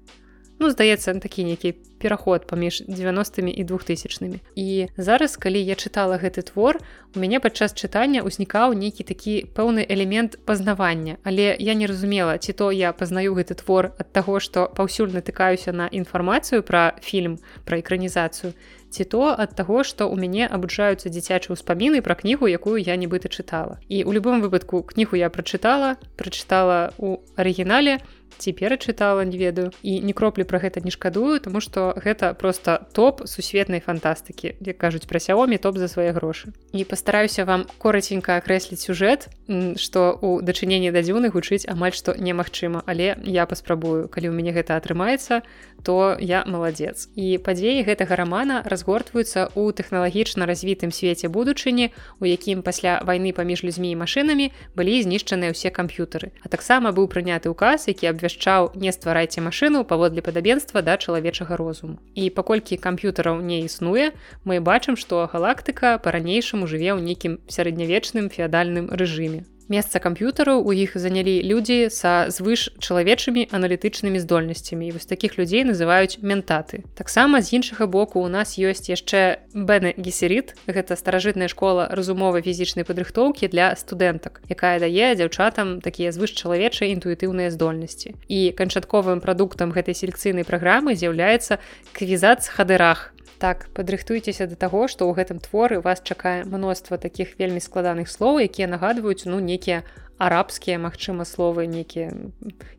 ну 0.58 0.70
здаецца 0.70 1.14
такі 1.22 1.44
нейкі 1.44 1.74
пераход 1.98 2.46
паміж 2.46 2.82
90-мі 2.88 3.50
і 3.50 3.64
двухтысячнымі. 3.64 4.38
І 4.54 4.88
зараз 4.96 5.36
калі 5.36 5.58
я 5.58 5.74
чытала 5.74 6.18
гэты 6.18 6.42
твор 6.42 6.78
у 7.14 7.18
мяне 7.18 7.40
падчас 7.42 7.74
чытання 7.74 8.22
ўзнікаў 8.22 8.74
нейкі 8.78 9.02
такі 9.02 9.50
пэўны 9.54 9.82
элемент 9.82 10.38
пазнавання. 10.46 11.18
Але 11.24 11.56
я 11.58 11.74
не 11.74 11.86
разумела 11.86 12.38
ці 12.38 12.52
то 12.52 12.70
я 12.72 12.92
пазнаю 12.92 13.34
гэты 13.34 13.58
твор 13.58 13.94
ад 13.98 14.12
таго 14.12 14.38
што 14.40 14.70
паўсюль 14.70 15.10
натыкаюся 15.10 15.72
на 15.72 15.90
інфармацыю 15.90 16.62
пра 16.62 16.94
фільм 17.02 17.38
пра 17.66 17.82
экранізацыю 17.82 18.54
ці 18.90 19.04
то 19.04 19.34
ад 19.34 19.54
таго 19.58 19.82
што 19.82 20.06
ў 20.06 20.16
мяне 20.16 20.46
абуджаюцца 20.46 21.10
дзіцячыя 21.10 21.58
ўспаміны 21.58 22.00
пра 22.00 22.14
кнігу 22.14 22.46
якую 22.48 22.78
я 22.78 22.96
нібыта 22.96 23.28
чытала. 23.28 23.82
І 23.88 24.04
у 24.04 24.14
любым 24.14 24.40
выпадку 24.40 24.82
кнігу 24.82 25.18
я 25.18 25.30
прачытала 25.30 25.98
прачытала 26.16 26.94
у 26.98 27.18
арыгінале 27.36 27.98
ці 28.38 28.52
перачытала 28.52 29.24
не 29.24 29.38
ведаю 29.38 29.72
і 29.82 30.00
ні 30.00 30.12
кроплі 30.12 30.44
пра 30.44 30.60
гэта 30.60 30.84
не 30.84 30.90
шкадую 30.90 31.40
тому 31.40 31.60
што 31.60 31.94
гэта 31.96 32.34
просто 32.34 32.86
топ 32.92 33.24
сусветнай 33.24 33.80
фантастыкі 33.80 34.54
як 34.60 34.76
кажуць 34.78 35.08
пра 35.08 35.18
сяомі 35.18 35.58
топ 35.58 35.78
за 35.78 35.88
свае 35.88 36.12
грошы. 36.12 36.52
І 36.72 36.84
пастараюся 36.84 37.44
вам 37.44 37.66
кораценька 37.78 38.36
акрэсліць 38.36 38.84
сюжэт 38.84 39.28
што 39.76 40.18
у 40.20 40.40
дачыненні 40.42 40.92
да 40.92 41.00
дзюны 41.00 41.32
гучыць 41.32 41.64
амаль 41.64 41.96
што 41.96 42.14
немагчыма 42.18 42.82
але 42.86 43.16
я 43.24 43.46
паспрабую 43.46 44.08
калі 44.08 44.28
ў 44.28 44.34
мяне 44.36 44.52
гэта 44.52 44.76
атрымаецца 44.76 45.42
то 45.82 46.16
я 46.18 46.44
маладзец. 46.46 47.08
І 47.14 47.38
падзеі 47.38 47.86
гэтага 47.86 48.18
рамана 48.18 48.62
разгортваюцца 48.66 49.48
ў 49.54 49.72
тэхналагічна 49.72 50.46
развітым 50.46 50.90
свеце 50.90 51.30
будучыні 51.30 51.94
у 52.20 52.24
якім 52.26 52.62
пасля 52.62 53.00
вайны 53.06 53.32
паміж 53.32 53.62
людзьмі 53.62 53.94
і 53.94 54.00
машынамі 54.02 54.50
былі 54.74 55.02
знішчаныя 55.02 55.54
ўсе 55.54 55.70
камп'ютары 55.70 56.34
а 56.42 56.48
таксама 56.48 56.90
быў 56.90 57.06
прыняты 57.06 57.48
ўказ 57.52 57.86
які 57.88 58.10
абвяшчаў 58.18 58.74
не 58.74 58.90
стварайце 58.90 59.38
машыну 59.40 59.84
паводле 59.86 60.22
падабенства 60.26 60.82
да 60.82 60.98
чалавечага 60.98 61.54
розуму 61.54 62.02
і 62.18 62.26
паколькі 62.34 62.80
камп'ютараў 62.82 63.38
не 63.50 63.62
існуе 63.62 64.10
мы 64.42 64.58
бачым 64.58 64.98
што 64.98 65.22
галактыка 65.30 65.94
па-ранейшаму 66.02 66.66
жыве 66.66 66.90
ў 66.98 67.00
нейкім 67.06 67.38
сярэднявечным 67.46 68.26
феадальным 68.34 68.90
рэжыме 68.90 69.46
Месца 69.68 70.00
камп'ютараў 70.00 70.64
у 70.64 70.72
іх 70.72 70.96
занялі 70.96 71.44
людзі 71.44 71.92
са 71.92 72.32
звыш 72.32 72.72
чалавечымі 72.80 73.52
аналітычнымі 73.52 74.16
здольнасцямі 74.16 74.88
і 74.88 74.96
вось 74.96 75.04
такіх 75.04 75.36
людзей 75.36 75.68
называюць 75.68 76.24
ментаты. 76.24 76.88
Таксама 76.96 77.44
з 77.44 77.60
іншага 77.60 77.84
боку 77.84 78.24
у 78.24 78.32
нас 78.32 78.56
ёсць 78.56 78.88
яшчэ 78.88 79.44
Бэны 79.52 79.92
гесерит. 80.00 80.56
Гэта 80.64 80.96
старажытная 80.96 81.52
школа 81.52 81.92
разумовай 81.92 82.40
фізічнай 82.40 82.88
падрыхтоўкі 82.88 83.52
для 83.52 83.76
студэнтак, 83.76 84.40
якая 84.48 84.80
дае 84.80 85.12
дзяўчатам 85.20 85.84
такія 85.84 86.16
звыш 86.16 86.32
чалавечыя 86.32 86.88
інтуітыўныя 86.96 87.52
здольнасці. 87.52 88.16
І 88.32 88.56
канчатковым 88.56 89.20
прадуктам 89.20 89.76
гэтай 89.76 89.92
селекцыйнай 89.92 90.48
праграмы 90.48 90.96
з'яўляецца 90.96 91.60
квізац 91.92 92.48
хадырах 92.48 93.12
так 93.38 93.68
падрыхтуйцеся 93.74 94.46
да 94.50 94.56
таго 94.58 94.86
што 94.88 95.06
ў 95.06 95.14
гэтым 95.18 95.38
творы 95.38 95.80
вас 95.80 96.02
чакае 96.02 96.42
мноства 96.44 96.98
такіх 96.98 97.38
вельмі 97.38 97.62
складаных 97.64 98.10
слоў 98.10 98.42
якія 98.42 98.68
нагадваюць 98.74 99.28
ну 99.30 99.38
некія 99.40 99.82
арабскія 100.18 100.78
магчыма 100.78 101.24
словы 101.24 101.66
некія 101.66 102.12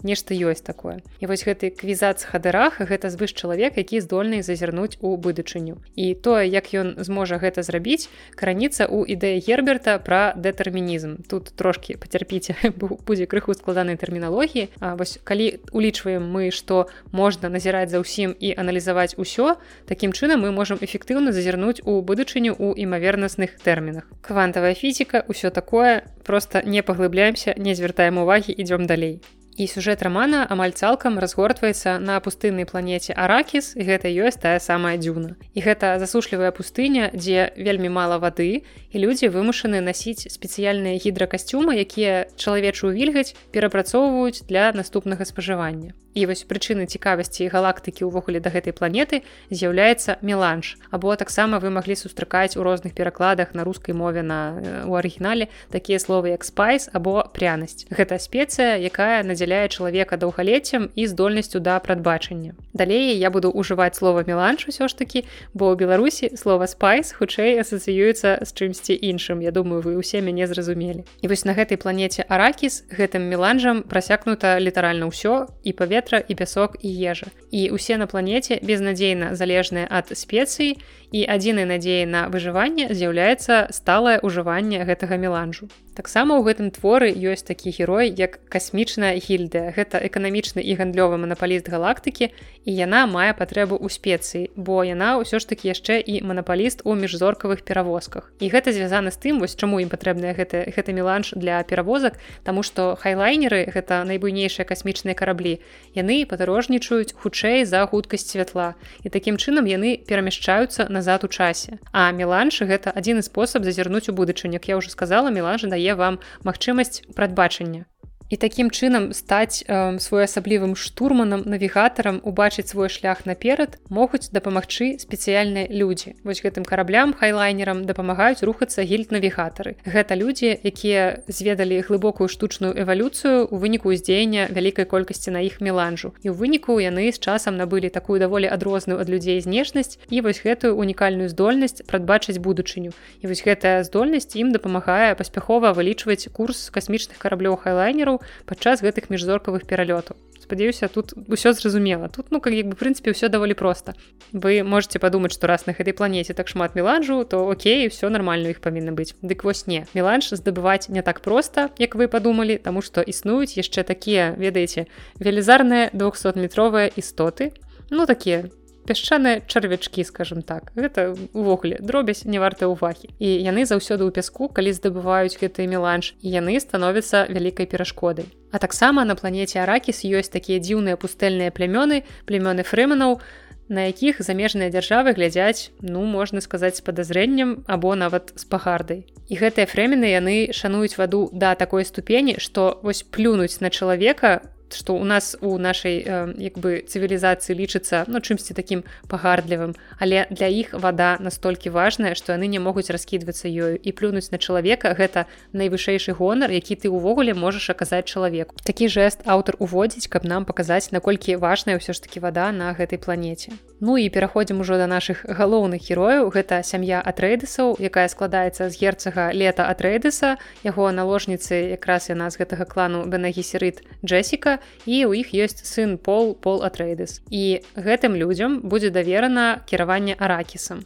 нешта 0.03 0.35
ёсць 0.35 0.61
такое. 0.61 0.99
І 1.19 1.25
вось 1.25 1.47
гэты 1.47 1.71
квізац 1.71 2.23
хадырах 2.27 2.83
гэта 2.83 3.09
звыш 3.09 3.33
чалавек 3.33 3.79
які 3.79 4.03
здольны 4.03 4.43
зазірнуць 4.43 4.99
у 4.99 5.15
будучыню. 5.15 5.79
І 5.95 6.13
тое 6.13 6.45
як 6.45 6.71
ён 6.75 6.99
зможа 6.99 7.39
гэта 7.39 7.63
зрабіць 7.63 8.11
краніца 8.35 8.85
ў 8.85 9.15
ідэі 9.15 9.39
герберта 9.47 9.97
пра 10.03 10.35
дэтэрмінізм. 10.35 11.23
Тут 11.31 11.55
трошки 11.55 11.95
пацярпіце 11.95 12.55
будзе 13.07 13.25
крыху 13.25 13.55
складанай 13.55 13.95
тэрміналогіі. 13.95 14.69
Вось 14.99 15.19
калі 15.23 15.63
улічваем 15.71 16.27
мы 16.27 16.51
што 16.51 16.91
можна 17.11 17.49
назіраць 17.49 17.89
за 17.89 18.03
ўсім 18.03 18.35
і 18.35 18.53
аналізаваць 18.59 19.15
усё 19.15 19.55
такім 19.87 20.11
чынам 20.11 20.43
мы 20.43 20.51
можемм 20.51 20.83
эфектыўна 20.83 21.31
зазірнуць 21.31 21.81
у 21.87 22.03
будучыню 22.03 22.55
у 22.59 22.75
імавернасных 22.75 23.55
тэрмінах. 23.63 24.03
Квантавая 24.21 24.75
фізіка 24.75 25.23
ўсё 25.31 25.49
такое 25.49 26.03
просто 26.29 26.61
не 26.61 26.83
паглыбляемся 27.30 27.53
не 27.57 27.75
звяртаем 27.75 28.17
увагі 28.17 28.53
ідём 28.57 28.88
далей. 28.88 29.21
І 29.57 29.67
сюжэт 29.67 30.01
рамана 30.01 30.47
амаль 30.49 30.71
цалкам 30.71 31.19
разгортваецца 31.19 31.99
на 31.99 32.19
пустыннай 32.23 32.65
планеце 32.65 33.11
аракіс 33.11 33.75
гэта 33.75 34.07
ёсць 34.07 34.39
тая 34.39 34.59
самая 34.59 34.95
дзюна. 34.97 35.36
І 35.53 35.59
гэта 35.59 35.99
засушлівая 35.99 36.51
пустыня 36.51 37.11
дзе 37.13 37.51
вельмі 37.59 37.89
мала 37.89 38.17
вады 38.17 38.63
і 38.63 38.95
людзі 38.95 39.27
вымушаны 39.27 39.84
насіць 39.84 40.32
спецыяльныя 40.32 40.95
гідракасцюмы 40.95 41.75
якія 41.75 42.32
чалавечую 42.39 42.95
вільгаць 42.95 43.36
перапрацоўваюць 43.51 44.47
для 44.47 44.71
наступнага 44.71 45.27
спажывання 45.27 45.91
і 46.14 46.26
вось 46.26 46.45
прычыны 46.45 46.86
цікавасці 46.86 47.49
галактыкі 47.49 48.07
ўвогуле 48.07 48.39
да 48.39 48.49
гэтай 48.53 48.74
планеты 48.74 49.22
з'яўляецца 49.49 50.20
меланж 50.22 50.78
або 50.91 51.16
таксама 51.16 51.60
вы 51.60 51.70
маглі 51.70 51.95
сустракаць 51.95 52.57
у 52.57 52.64
розных 52.64 52.93
перакладах 52.93 53.53
на 53.53 53.64
рускай 53.64 53.95
мове 53.95 54.22
на 54.22 54.86
у 54.86 54.95
арыгінале 54.95 55.49
такія 55.70 55.99
словы 55.99 56.36
як 56.36 56.43
спайс 56.43 56.89
або 56.93 57.26
прянасць 57.34 57.89
гэта 57.89 58.20
спецыя 58.20 58.78
якая 58.78 59.24
надзяляе 59.24 59.68
чалавека 59.70 60.18
даўгалеццем 60.18 60.89
і 60.95 61.07
здольнасцю 61.07 61.60
да 61.60 61.80
прадбачання. 61.80 62.53
Далей 62.74 63.18
я 63.18 63.30
буду 63.30 63.51
ўжываць 63.51 63.95
слова 63.95 64.24
меланж 64.28 64.68
усё 64.68 64.88
ж 64.88 64.97
такі, 64.97 65.26
бо 65.53 65.74
ў 65.74 65.76
Беларусі 65.76 66.36
слова 66.36 66.68
спайс 66.68 67.14
хутчэй 67.14 67.60
асацыюецца 67.62 68.45
з 68.45 68.49
чымсьці 68.53 68.93
іншым. 68.93 69.41
Я 69.41 69.51
думаю, 69.51 69.82
вы 69.82 69.97
ўсе 69.97 70.22
мяне 70.22 70.47
зразумелі. 70.47 71.05
І 71.22 71.26
вось 71.28 71.45
на 71.45 71.53
гэтай 71.53 71.78
планеце 71.78 72.26
аракіс 72.28 72.86
гэтым 72.89 73.30
меланжам 73.30 73.84
прасякнута 73.84 74.60
літаральна 74.60 75.10
ўсё 75.10 75.47
і 75.64 75.72
паветра 76.10 76.26
і 76.28 76.36
пясок 76.36 76.78
і 76.82 76.89
ежа. 76.89 77.28
І 77.51 77.70
усе 77.70 77.97
на 77.97 78.07
планеце 78.07 78.60
безнадзейна 78.62 79.36
залежныя 79.36 79.88
ад 79.89 80.10
спецыі 80.18 80.78
і 81.12 81.26
адзінай 81.30 81.66
надзеяй 81.66 82.05
на 82.05 82.30
выжыванне 82.30 82.89
з'яўляецца 82.89 83.70
сталае 83.72 84.20
ўжыванне 84.24 84.86
гэтага 84.86 85.18
меланжу 85.18 85.70
таксама 85.99 86.39
ў 86.39 86.47
гэтым 86.47 86.71
творы 86.71 87.11
ёсць 87.11 87.43
такі 87.43 87.75
герой 87.75 88.07
як 88.07 88.39
касмічная 88.47 89.19
гільдыя. 89.19 89.75
Гэта 89.75 89.99
эканамічны 89.99 90.63
і 90.63 90.71
гандлёвы 90.79 91.19
манапаліст 91.19 91.67
галактыкі 91.67 92.31
і 92.31 92.71
яна 92.71 93.03
мае 93.03 93.35
патрэбу 93.35 93.75
ў 93.75 93.91
спецыі 93.91 94.47
бо 94.55 94.87
яна 94.87 95.19
ўсё 95.19 95.43
ж 95.43 95.51
таки 95.51 95.67
яшчэ 95.67 95.99
і 95.99 96.23
манапаліст 96.23 96.87
у 96.87 96.95
міжзоркавых 96.95 97.67
перавозках. 97.67 98.31
І 98.39 98.47
гэта 98.47 98.71
звязана 98.71 99.11
з 99.11 99.19
тым 99.19 99.43
вось 99.43 99.59
чаму 99.59 99.83
ім 99.83 99.91
патрэбная 99.91 100.31
гэта 100.39 100.71
гэта 100.71 100.95
меланж 100.95 101.35
для 101.35 101.59
перавозак 101.67 102.15
Таму 102.47 102.63
што 102.63 102.95
хайлайнеры 102.95 103.67
гэта 103.67 104.07
найбуйнейшыя 104.07 104.63
касмічныя 104.63 105.19
караблі. 105.19 105.59
Яны 105.99 106.23
падарожнічаюць 106.23 107.11
хутчэй 107.11 107.67
за 107.67 107.83
хуткасць 107.91 108.31
святла 108.31 108.79
і 109.03 109.11
такім 109.11 109.35
чынам 109.35 109.67
яны 109.67 109.99
перамяшчаюцца 109.99 110.87
назад 110.87 111.27
у 111.27 111.29
часе. 111.29 111.75
А 111.91 112.07
меланж 112.15 112.63
гэта 112.63 112.95
адзіны 112.95 113.19
спосаб 113.19 113.67
зазірнуць 113.67 114.07
у 114.07 114.15
будучыню. 114.15 114.63
Я 114.63 114.79
ўжо 114.79 114.95
сказала 114.95 115.27
меланжа 115.27 115.67
дае 115.67 115.88
дае 115.89 115.97
вам 115.97 116.19
магчымасць 116.45 117.01
прадбачання 117.17 117.85
і 118.30 118.38
такім 118.38 118.69
чынам 118.69 119.09
стаць 119.13 119.65
э, 119.65 119.97
своеасаблівым 119.97 120.77
штурманам 120.77 121.43
навігатарам 121.49 122.21
убачыць 122.21 122.69
свой 122.69 122.89
шлях 122.89 123.25
наперад 123.25 123.82
могуць 123.89 124.30
дапамагчы 124.30 125.01
спецыяльныя 125.01 125.65
людзі. 125.73 126.13
Вось 126.23 126.45
гэтым 126.45 126.63
караблям 126.63 127.13
хайлайнерам 127.17 127.86
дапамагаюць 127.89 128.45
рухацца 128.45 128.86
гільд-навігатары. 128.86 129.82
Гэта 129.82 130.13
людзі 130.13 130.53
якія 130.61 131.25
зведалі 131.25 131.82
глыбокую 131.82 132.30
штучную 132.30 132.77
эвалюцыю 132.77 133.49
у 133.49 133.57
выніку 133.57 133.89
ўздзеяння 133.89 134.53
вялікай 134.53 134.86
колькасці 134.86 135.34
на 135.34 135.41
іх 135.41 135.57
меланжу. 135.57 136.13
І 136.21 136.30
ў 136.30 136.38
выніку 136.38 136.77
яны 136.77 137.09
з 137.09 137.17
часам 137.17 137.57
набылі 137.57 137.89
такую 137.89 138.21
даволі 138.21 138.45
адрозную 138.45 139.01
ад 139.01 139.09
людзей 139.09 139.41
знешнасць 139.41 139.97
і 140.13 140.21
вось 140.21 140.45
гэтую 140.45 140.77
унікальную 140.77 141.34
здольнасць 141.34 141.82
прадбачыць 141.82 142.38
будучыню. 142.38 142.93
І 143.25 143.25
вось 143.25 143.41
гэтая 143.41 143.82
здольнасць 143.82 144.38
ім 144.38 144.53
дапамагае 144.53 145.17
паспяхова 145.17 145.73
вылічваць 145.73 146.30
курс 146.30 146.69
касмічных 146.69 147.17
караблёў 147.17 147.57
хайлайнераў 147.57 148.18
падчас 148.45 148.82
гэтых 148.82 149.09
міжзоркавых 149.09 149.65
пералётаў. 149.65 150.15
Спадзяюся 150.39 150.88
тут 150.88 151.13
усё 151.28 151.53
зразумела. 151.53 152.09
Тут 152.09 152.32
ну 152.32 152.41
как 152.41 152.53
бы 152.53 152.74
прынцыпе 152.74 153.11
ўсё 153.11 153.30
даволі 153.30 153.53
проста. 153.53 153.93
Вы 154.34 154.63
можете 154.63 154.97
падумаць 154.97 155.34
што 155.34 155.47
раз 155.47 155.67
на 155.67 155.74
гэтай 155.74 155.93
планеце 155.93 156.34
так 156.34 156.47
шмат 156.47 156.74
меланжу 156.76 157.26
то 157.26 157.45
Окей 157.49 157.88
все 157.89 158.09
нормально 158.09 158.49
іх 158.49 158.61
павінна 158.61 158.91
быць. 158.91 159.13
Дык 159.22 159.43
вось 159.43 159.67
не. 159.67 159.86
Меланж 159.93 160.34
здабываць 160.34 160.89
не 160.89 161.01
так 161.01 161.22
проста 161.22 161.70
як 161.78 161.95
вы 161.95 162.07
падумалі 162.07 162.57
таму 162.57 162.82
што 162.82 163.01
існуюць 163.01 163.57
яшчэ 163.57 163.84
такія 163.84 164.34
ведаеце 164.38 164.88
велізарныя 165.20 165.91
200метровыя 165.93 166.89
істоты. 166.95 167.53
Ну 167.89 168.05
такія 168.05 168.49
пясчаныя 168.89 169.45
чарвячкі 169.45 170.01
скажем 170.01 170.41
так. 170.41 170.73
Гэта 170.73 171.13
увогуле 171.37 171.77
дробязь 171.77 172.25
не 172.25 172.41
варта 172.41 172.65
ўвагі. 172.65 173.13
І 173.21 173.29
яны 173.45 173.69
заўсёды 173.69 174.09
ў 174.09 174.11
пяску 174.11 174.49
калі 174.49 174.73
здабываюць 174.73 175.37
гэты 175.37 175.69
меланж 175.69 176.17
яны 176.25 176.57
становяцца 176.57 177.29
вялікай 177.29 177.69
перашкодай. 177.69 178.25
А 178.49 178.57
таксама 178.57 179.05
на 179.05 179.13
планеце 179.13 179.61
аракіс 179.61 180.01
ёсць 180.01 180.33
такія 180.33 180.57
дзіўныя 180.57 180.97
пустэльныя 180.97 181.53
плямёны 181.53 182.01
племёны 182.25 182.65
фрэманаў 182.65 183.21
на 183.69 183.85
якіх 183.85 184.21
замежныя 184.25 184.73
дзяржавы 184.73 185.13
глядзяць 185.13 185.69
ну 185.85 186.01
можна 186.03 186.41
сказаць 186.41 186.81
з 186.81 186.83
падазрэнням 186.83 187.63
або 187.69 187.93
нават 187.93 188.33
з 188.35 188.43
пагардай. 188.49 189.05
І 189.29 189.37
гэтыя 189.37 189.69
фрэмены 189.69 190.09
яны 190.09 190.49
шануюць 190.51 190.97
ваду 190.97 191.29
да 191.31 191.53
такой 191.53 191.85
ступені 191.85 192.41
што 192.41 192.81
вось 192.81 193.05
плюнуць 193.05 193.61
на 193.61 193.69
чалавека 193.69 194.41
што 194.74 194.95
у 194.95 195.03
нас 195.03 195.36
у 195.41 195.57
нашай 195.57 196.03
як 196.38 196.59
бы 196.59 196.84
цывілізацыі 196.86 197.55
лічыцца 197.55 198.05
ну 198.07 198.20
чымсьці 198.20 198.53
такім 198.53 198.84
пагардлівым 199.07 199.76
але 199.99 200.28
для 200.30 200.47
іх 200.47 200.74
вада 200.74 201.17
настолькі 201.20 201.70
важная 201.70 202.15
што 202.15 202.34
яны 202.34 202.47
не 202.47 202.59
могуць 202.59 202.89
раскідвацца 202.89 203.49
ёю. 203.49 203.76
І 203.82 203.89
плюнуць 203.91 204.32
на 204.32 204.38
чалавека 204.38 204.93
гэта 204.93 205.26
найвышэйшы 205.53 206.13
гонар 206.13 206.51
які 206.51 206.76
ты 206.76 206.88
ўвогуле 206.89 207.34
можаш 207.34 207.70
аказаць 207.70 208.05
чалавеку. 208.05 208.55
Такі 208.63 208.88
жэст 208.88 209.26
аўтар 209.26 209.55
уводзіць 209.59 210.07
каб 210.07 210.26
нам 210.26 210.45
паказаць 210.45 210.91
наколькі 210.91 211.36
важная 211.36 211.80
ўсё 211.82 211.93
ж 211.93 212.01
таки 212.05 212.20
вада 212.20 212.51
на 212.51 212.74
гэтай 212.74 212.99
планеце. 212.99 213.55
Ну 213.80 213.97
і 213.97 214.09
пераходзім 214.09 214.59
ужо 214.59 214.78
да 214.78 214.88
наших 214.88 215.24
галоўных 215.26 215.80
герояў. 215.80 216.30
Гэта 216.36 216.63
сям'я 216.63 216.99
атрэйдысаў 216.99 217.80
якая 217.80 218.07
складаецца 218.11 218.70
з 218.70 218.76
герцага 218.76 219.32
лета 219.32 219.72
атрэйдыса 219.72 220.36
яго 220.63 220.91
наложніцы 220.91 221.80
якраз 221.80 222.11
яна 222.11 222.30
з 222.30 222.43
гэтага 222.43 222.67
клану 222.67 223.07
бенагісерыт 223.07 223.84
джесіка 224.03 224.59
і 224.86 225.05
ў 225.05 225.24
іх 225.24 225.34
ёсць 225.34 225.66
сын 225.66 225.97
пол 225.97 226.36
пол 226.36 226.64
атрейдыс 226.68 227.20
і 227.32 227.62
гэтым 227.76 228.16
людзям 228.20 228.62
будзе 228.64 228.89
даверана 228.93 229.62
кіраванне 229.70 230.16
аракісам 230.20 230.86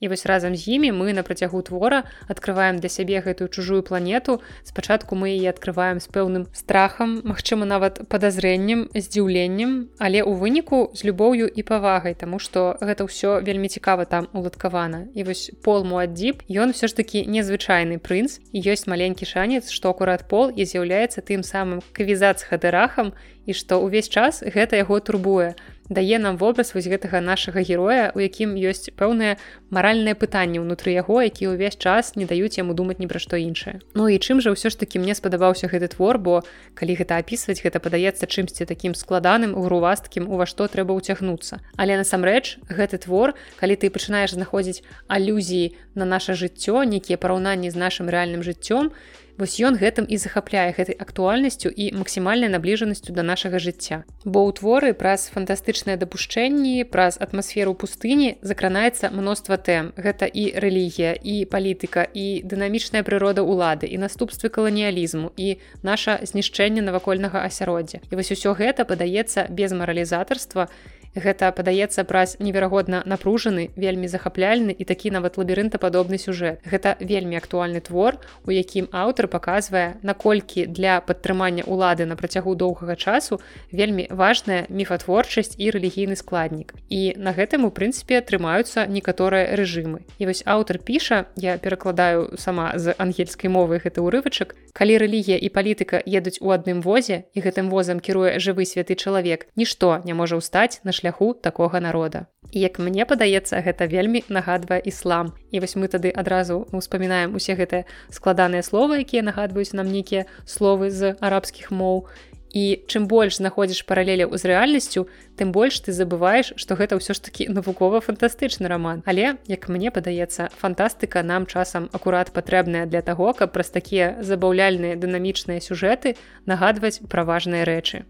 І 0.00 0.08
вось 0.08 0.26
разам 0.26 0.56
з 0.56 0.64
імі 0.68 0.96
мы 0.96 1.12
на 1.12 1.22
працягу 1.22 1.60
твора 1.60 2.08
открываем 2.24 2.80
для 2.80 2.88
сябе 2.88 3.20
гэтую 3.20 3.52
чужую 3.52 3.82
планету. 3.84 4.40
Спачатку 4.64 5.12
мы 5.14 5.36
яе 5.36 5.52
открываем 5.52 6.00
з 6.00 6.08
пэўным 6.08 6.48
страхам, 6.56 7.20
магчыма, 7.20 7.68
нават 7.68 8.08
падазрэннем, 8.08 8.88
здзіўленнем, 8.96 9.92
але 10.00 10.24
ў 10.24 10.32
выніку 10.40 10.88
з 10.96 11.04
любоўю 11.04 11.52
і 11.52 11.60
павагай, 11.68 12.16
таму 12.16 12.40
што 12.40 12.80
гэта 12.80 13.04
ўсё 13.04 13.44
вельмі 13.44 13.68
цікава 13.68 14.08
там 14.08 14.32
уладкавана. 14.32 15.12
І 15.12 15.28
вось 15.28 15.52
пол 15.60 15.84
Муаддзіб, 15.84 16.48
ён 16.48 16.72
усё 16.72 16.88
ж 16.88 16.96
такі 16.96 17.28
незвычайны 17.28 18.00
прынц 18.00 18.40
і 18.56 18.58
ёсць 18.64 18.88
маленькі 18.88 19.28
шанец, 19.28 19.68
што 19.68 19.92
акурат 19.92 20.24
пол 20.32 20.48
і 20.48 20.64
з'яўляецца 20.64 21.20
тым 21.20 21.44
самым 21.44 21.84
кавізац 21.92 22.48
хадырахам 22.48 23.12
і 23.44 23.52
што 23.52 23.84
ўвесь 23.84 24.08
час 24.08 24.40
гэта 24.40 24.80
яго 24.80 24.96
турбуе 25.04 25.60
дае 25.90 26.22
нам 26.22 26.38
вобраз 26.38 26.72
вось 26.72 26.86
гэтага 26.86 27.20
нашага 27.20 27.60
героя 27.66 28.14
у 28.14 28.22
якім 28.22 28.54
ёсць 28.54 28.94
пэўнае 28.94 29.36
маральнае 29.74 30.14
пытанне 30.14 30.62
ўнутры 30.62 30.94
яго 30.94 31.18
які 31.26 31.50
ўвесь 31.50 31.76
час 31.76 32.14
не 32.14 32.30
даюць 32.30 32.56
яму 32.62 32.78
думаць 32.78 33.02
ні 33.02 33.10
пра 33.10 33.18
што 33.18 33.34
іншае. 33.36 33.82
Ну 33.98 34.06
і 34.06 34.22
чым 34.22 34.38
жа 34.38 34.54
ўсё 34.54 34.70
ж 34.70 34.78
таки 34.78 35.02
мне 35.02 35.18
спадабаўся 35.18 35.66
гэты 35.66 35.90
твор 35.90 36.22
бо 36.22 36.46
калі 36.78 36.94
гэта 36.94 37.18
апісваць 37.18 37.58
гэта 37.58 37.82
падаецца 37.82 38.30
чымсьці 38.30 38.70
такім 38.70 38.94
складаным 38.94 39.58
грувасткім 39.58 40.30
у 40.30 40.38
ва 40.38 40.46
што 40.46 40.70
трэба 40.70 40.94
ўцягнуцца. 40.94 41.58
Але 41.74 41.98
насамрэч 41.98 42.62
гэты 42.70 43.02
твор 43.02 43.34
калі 43.58 43.74
ты 43.74 43.90
пачынаеш 43.90 44.38
знаходзіць 44.38 44.86
алюзіі 45.10 45.74
на 45.98 46.06
наше 46.06 46.38
жыццё 46.38 46.86
нейкія 46.86 47.18
параўнанні 47.18 47.74
з 47.74 47.76
нашим 47.76 48.06
рэальным 48.06 48.46
жыццём 48.46 48.94
вось 49.40 49.56
ён 49.64 49.80
гэтым 49.80 50.04
і 50.04 50.20
захапляе 50.20 50.76
гэтай 50.76 50.94
актуальнасцю 51.00 51.72
і 51.72 51.96
максімальнай 51.96 52.52
набліжанасцю 52.52 53.16
да 53.16 53.24
нашага 53.24 53.56
жыцця. 53.56 54.04
Бо 54.28 54.44
ў 54.44 54.52
творы 54.60 54.92
праз 54.92 55.32
фантастычныя 55.32 55.96
дапушчэнні 55.96 56.84
праз 56.84 57.16
атмасферу 57.16 57.72
пустыні 57.72 58.36
закранаецца 58.44 59.08
мноства 59.08 59.56
тэм. 59.56 59.96
Гэта 59.96 60.28
і 60.28 60.52
рэлігія 60.60 61.16
і 61.16 61.48
палітыка 61.48 62.04
і 62.04 62.44
дынамічная 62.44 63.00
прырода 63.00 63.40
ўлады 63.40 63.88
і 63.88 63.96
наступствы 63.96 64.52
каланіялізму 64.52 65.32
і 65.40 65.56
наша 65.82 66.20
знішчэнне 66.20 66.84
навакольнага 66.84 67.40
асяроддзя. 67.48 68.04
І 68.12 68.14
вось 68.20 68.30
усё 68.36 68.52
гэта 68.52 68.84
падаецца 68.84 69.48
без 69.48 69.72
маралізатарства 69.72 70.68
і 70.68 70.99
Гэта 71.14 71.50
падаецца 71.50 72.04
праз 72.06 72.36
неверагодна 72.38 73.02
напружаны, 73.04 73.70
вельмі 73.74 74.06
захапляльны 74.06 74.70
і 74.70 74.84
такі 74.86 75.10
нават 75.10 75.38
лабірынтападобны 75.42 76.22
сюжэт. 76.22 76.62
Гэта 76.62 76.94
вельмі 77.02 77.34
актуальны 77.34 77.82
твор, 77.82 78.22
у 78.46 78.54
якім 78.54 78.86
аўтар 78.94 79.26
паказвае, 79.26 79.98
наколькі 80.06 80.66
для 80.70 81.00
падтрымання 81.02 81.66
ўлады 81.66 82.06
на 82.06 82.14
працягу 82.14 82.54
доўгага 82.54 82.94
часу 82.94 83.40
вельмі 83.74 84.06
важная 84.10 84.70
міфатворчасць 84.70 85.58
і 85.58 85.74
рэлігійны 85.74 86.14
складнік. 86.14 86.78
І 86.88 87.18
на 87.18 87.34
гэтым 87.34 87.66
у 87.66 87.74
прынцыпе 87.74 88.22
атрымаюцца 88.22 88.86
некаторыя 88.86 89.58
рэжымы. 89.58 90.06
І 90.22 90.30
вось 90.30 90.46
аўтар 90.46 90.78
піша, 90.78 91.26
я 91.34 91.58
перакладаю 91.58 92.38
сама 92.38 92.78
з 92.78 92.94
ангельскай 92.98 93.50
мовы 93.50 93.82
гэты 93.82 93.98
ўрывачак. 93.98 94.54
Калі 94.78 95.02
рэлігія 95.02 95.42
і 95.42 95.50
палітыка 95.50 95.98
едуць 96.06 96.38
у 96.38 96.54
адным 96.54 96.86
возе 96.86 97.26
і 97.34 97.42
гэтым 97.42 97.66
возам 97.66 97.98
кіруе 97.98 98.38
жывы 98.38 98.62
святы 98.62 98.94
чалавек, 98.94 99.50
нішто 99.58 99.98
не 100.06 100.14
можа 100.14 100.38
ўстаць 100.38 100.78
на 100.86 100.94
шляху 101.00 101.32
такога 101.32 101.80
народа. 101.80 102.28
І 102.52 102.60
як 102.60 102.78
мне 102.78 103.06
падаецца, 103.08 103.62
гэта 103.64 103.88
вельмі 103.88 104.24
нагадвае 104.28 104.80
іслам. 104.84 105.32
І 105.50 105.60
вось 105.64 105.76
мы 105.76 105.88
тады 105.88 106.12
адразу 106.12 106.66
успамінаем 106.76 107.34
усе 107.38 107.56
гэтыя 107.56 107.86
складаныя 108.10 108.60
словы, 108.66 109.00
якія 109.06 109.22
нагадваюць 109.24 109.72
нам 109.72 109.88
нейкія 109.88 110.26
словы 110.44 110.90
з 110.90 111.14
арабскіх 111.20 111.70
моў. 111.70 112.10
І 112.50 112.82
чым 112.90 113.06
больш 113.06 113.38
знаходзіш 113.38 113.86
паралеляў 113.86 114.34
з 114.34 114.42
рэальнасцю, 114.50 115.06
тым 115.38 115.54
больш 115.54 115.78
ты 115.86 115.94
забываеш, 115.94 116.58
што 116.58 116.74
гэта 116.74 116.98
ўсё 116.98 117.14
ж 117.14 117.22
такі 117.22 117.46
навукова-фантастычны 117.54 118.66
раман. 118.66 119.06
Але 119.06 119.38
як 119.46 119.70
мне 119.70 119.94
падаецца, 119.94 120.50
фантастыка 120.58 121.22
нам 121.22 121.46
часам 121.46 121.86
акурат 121.94 122.34
патрэбная 122.34 122.90
для 122.90 123.06
таго, 123.06 123.30
каб 123.38 123.54
праз 123.54 123.70
такія 123.70 124.18
забаўляльныя 124.18 124.98
дынамічныя 124.98 125.62
сюжэты 125.62 126.18
нагадваць 126.50 126.98
пра 127.06 127.22
важныя 127.22 127.62
рэчы. 127.62 128.02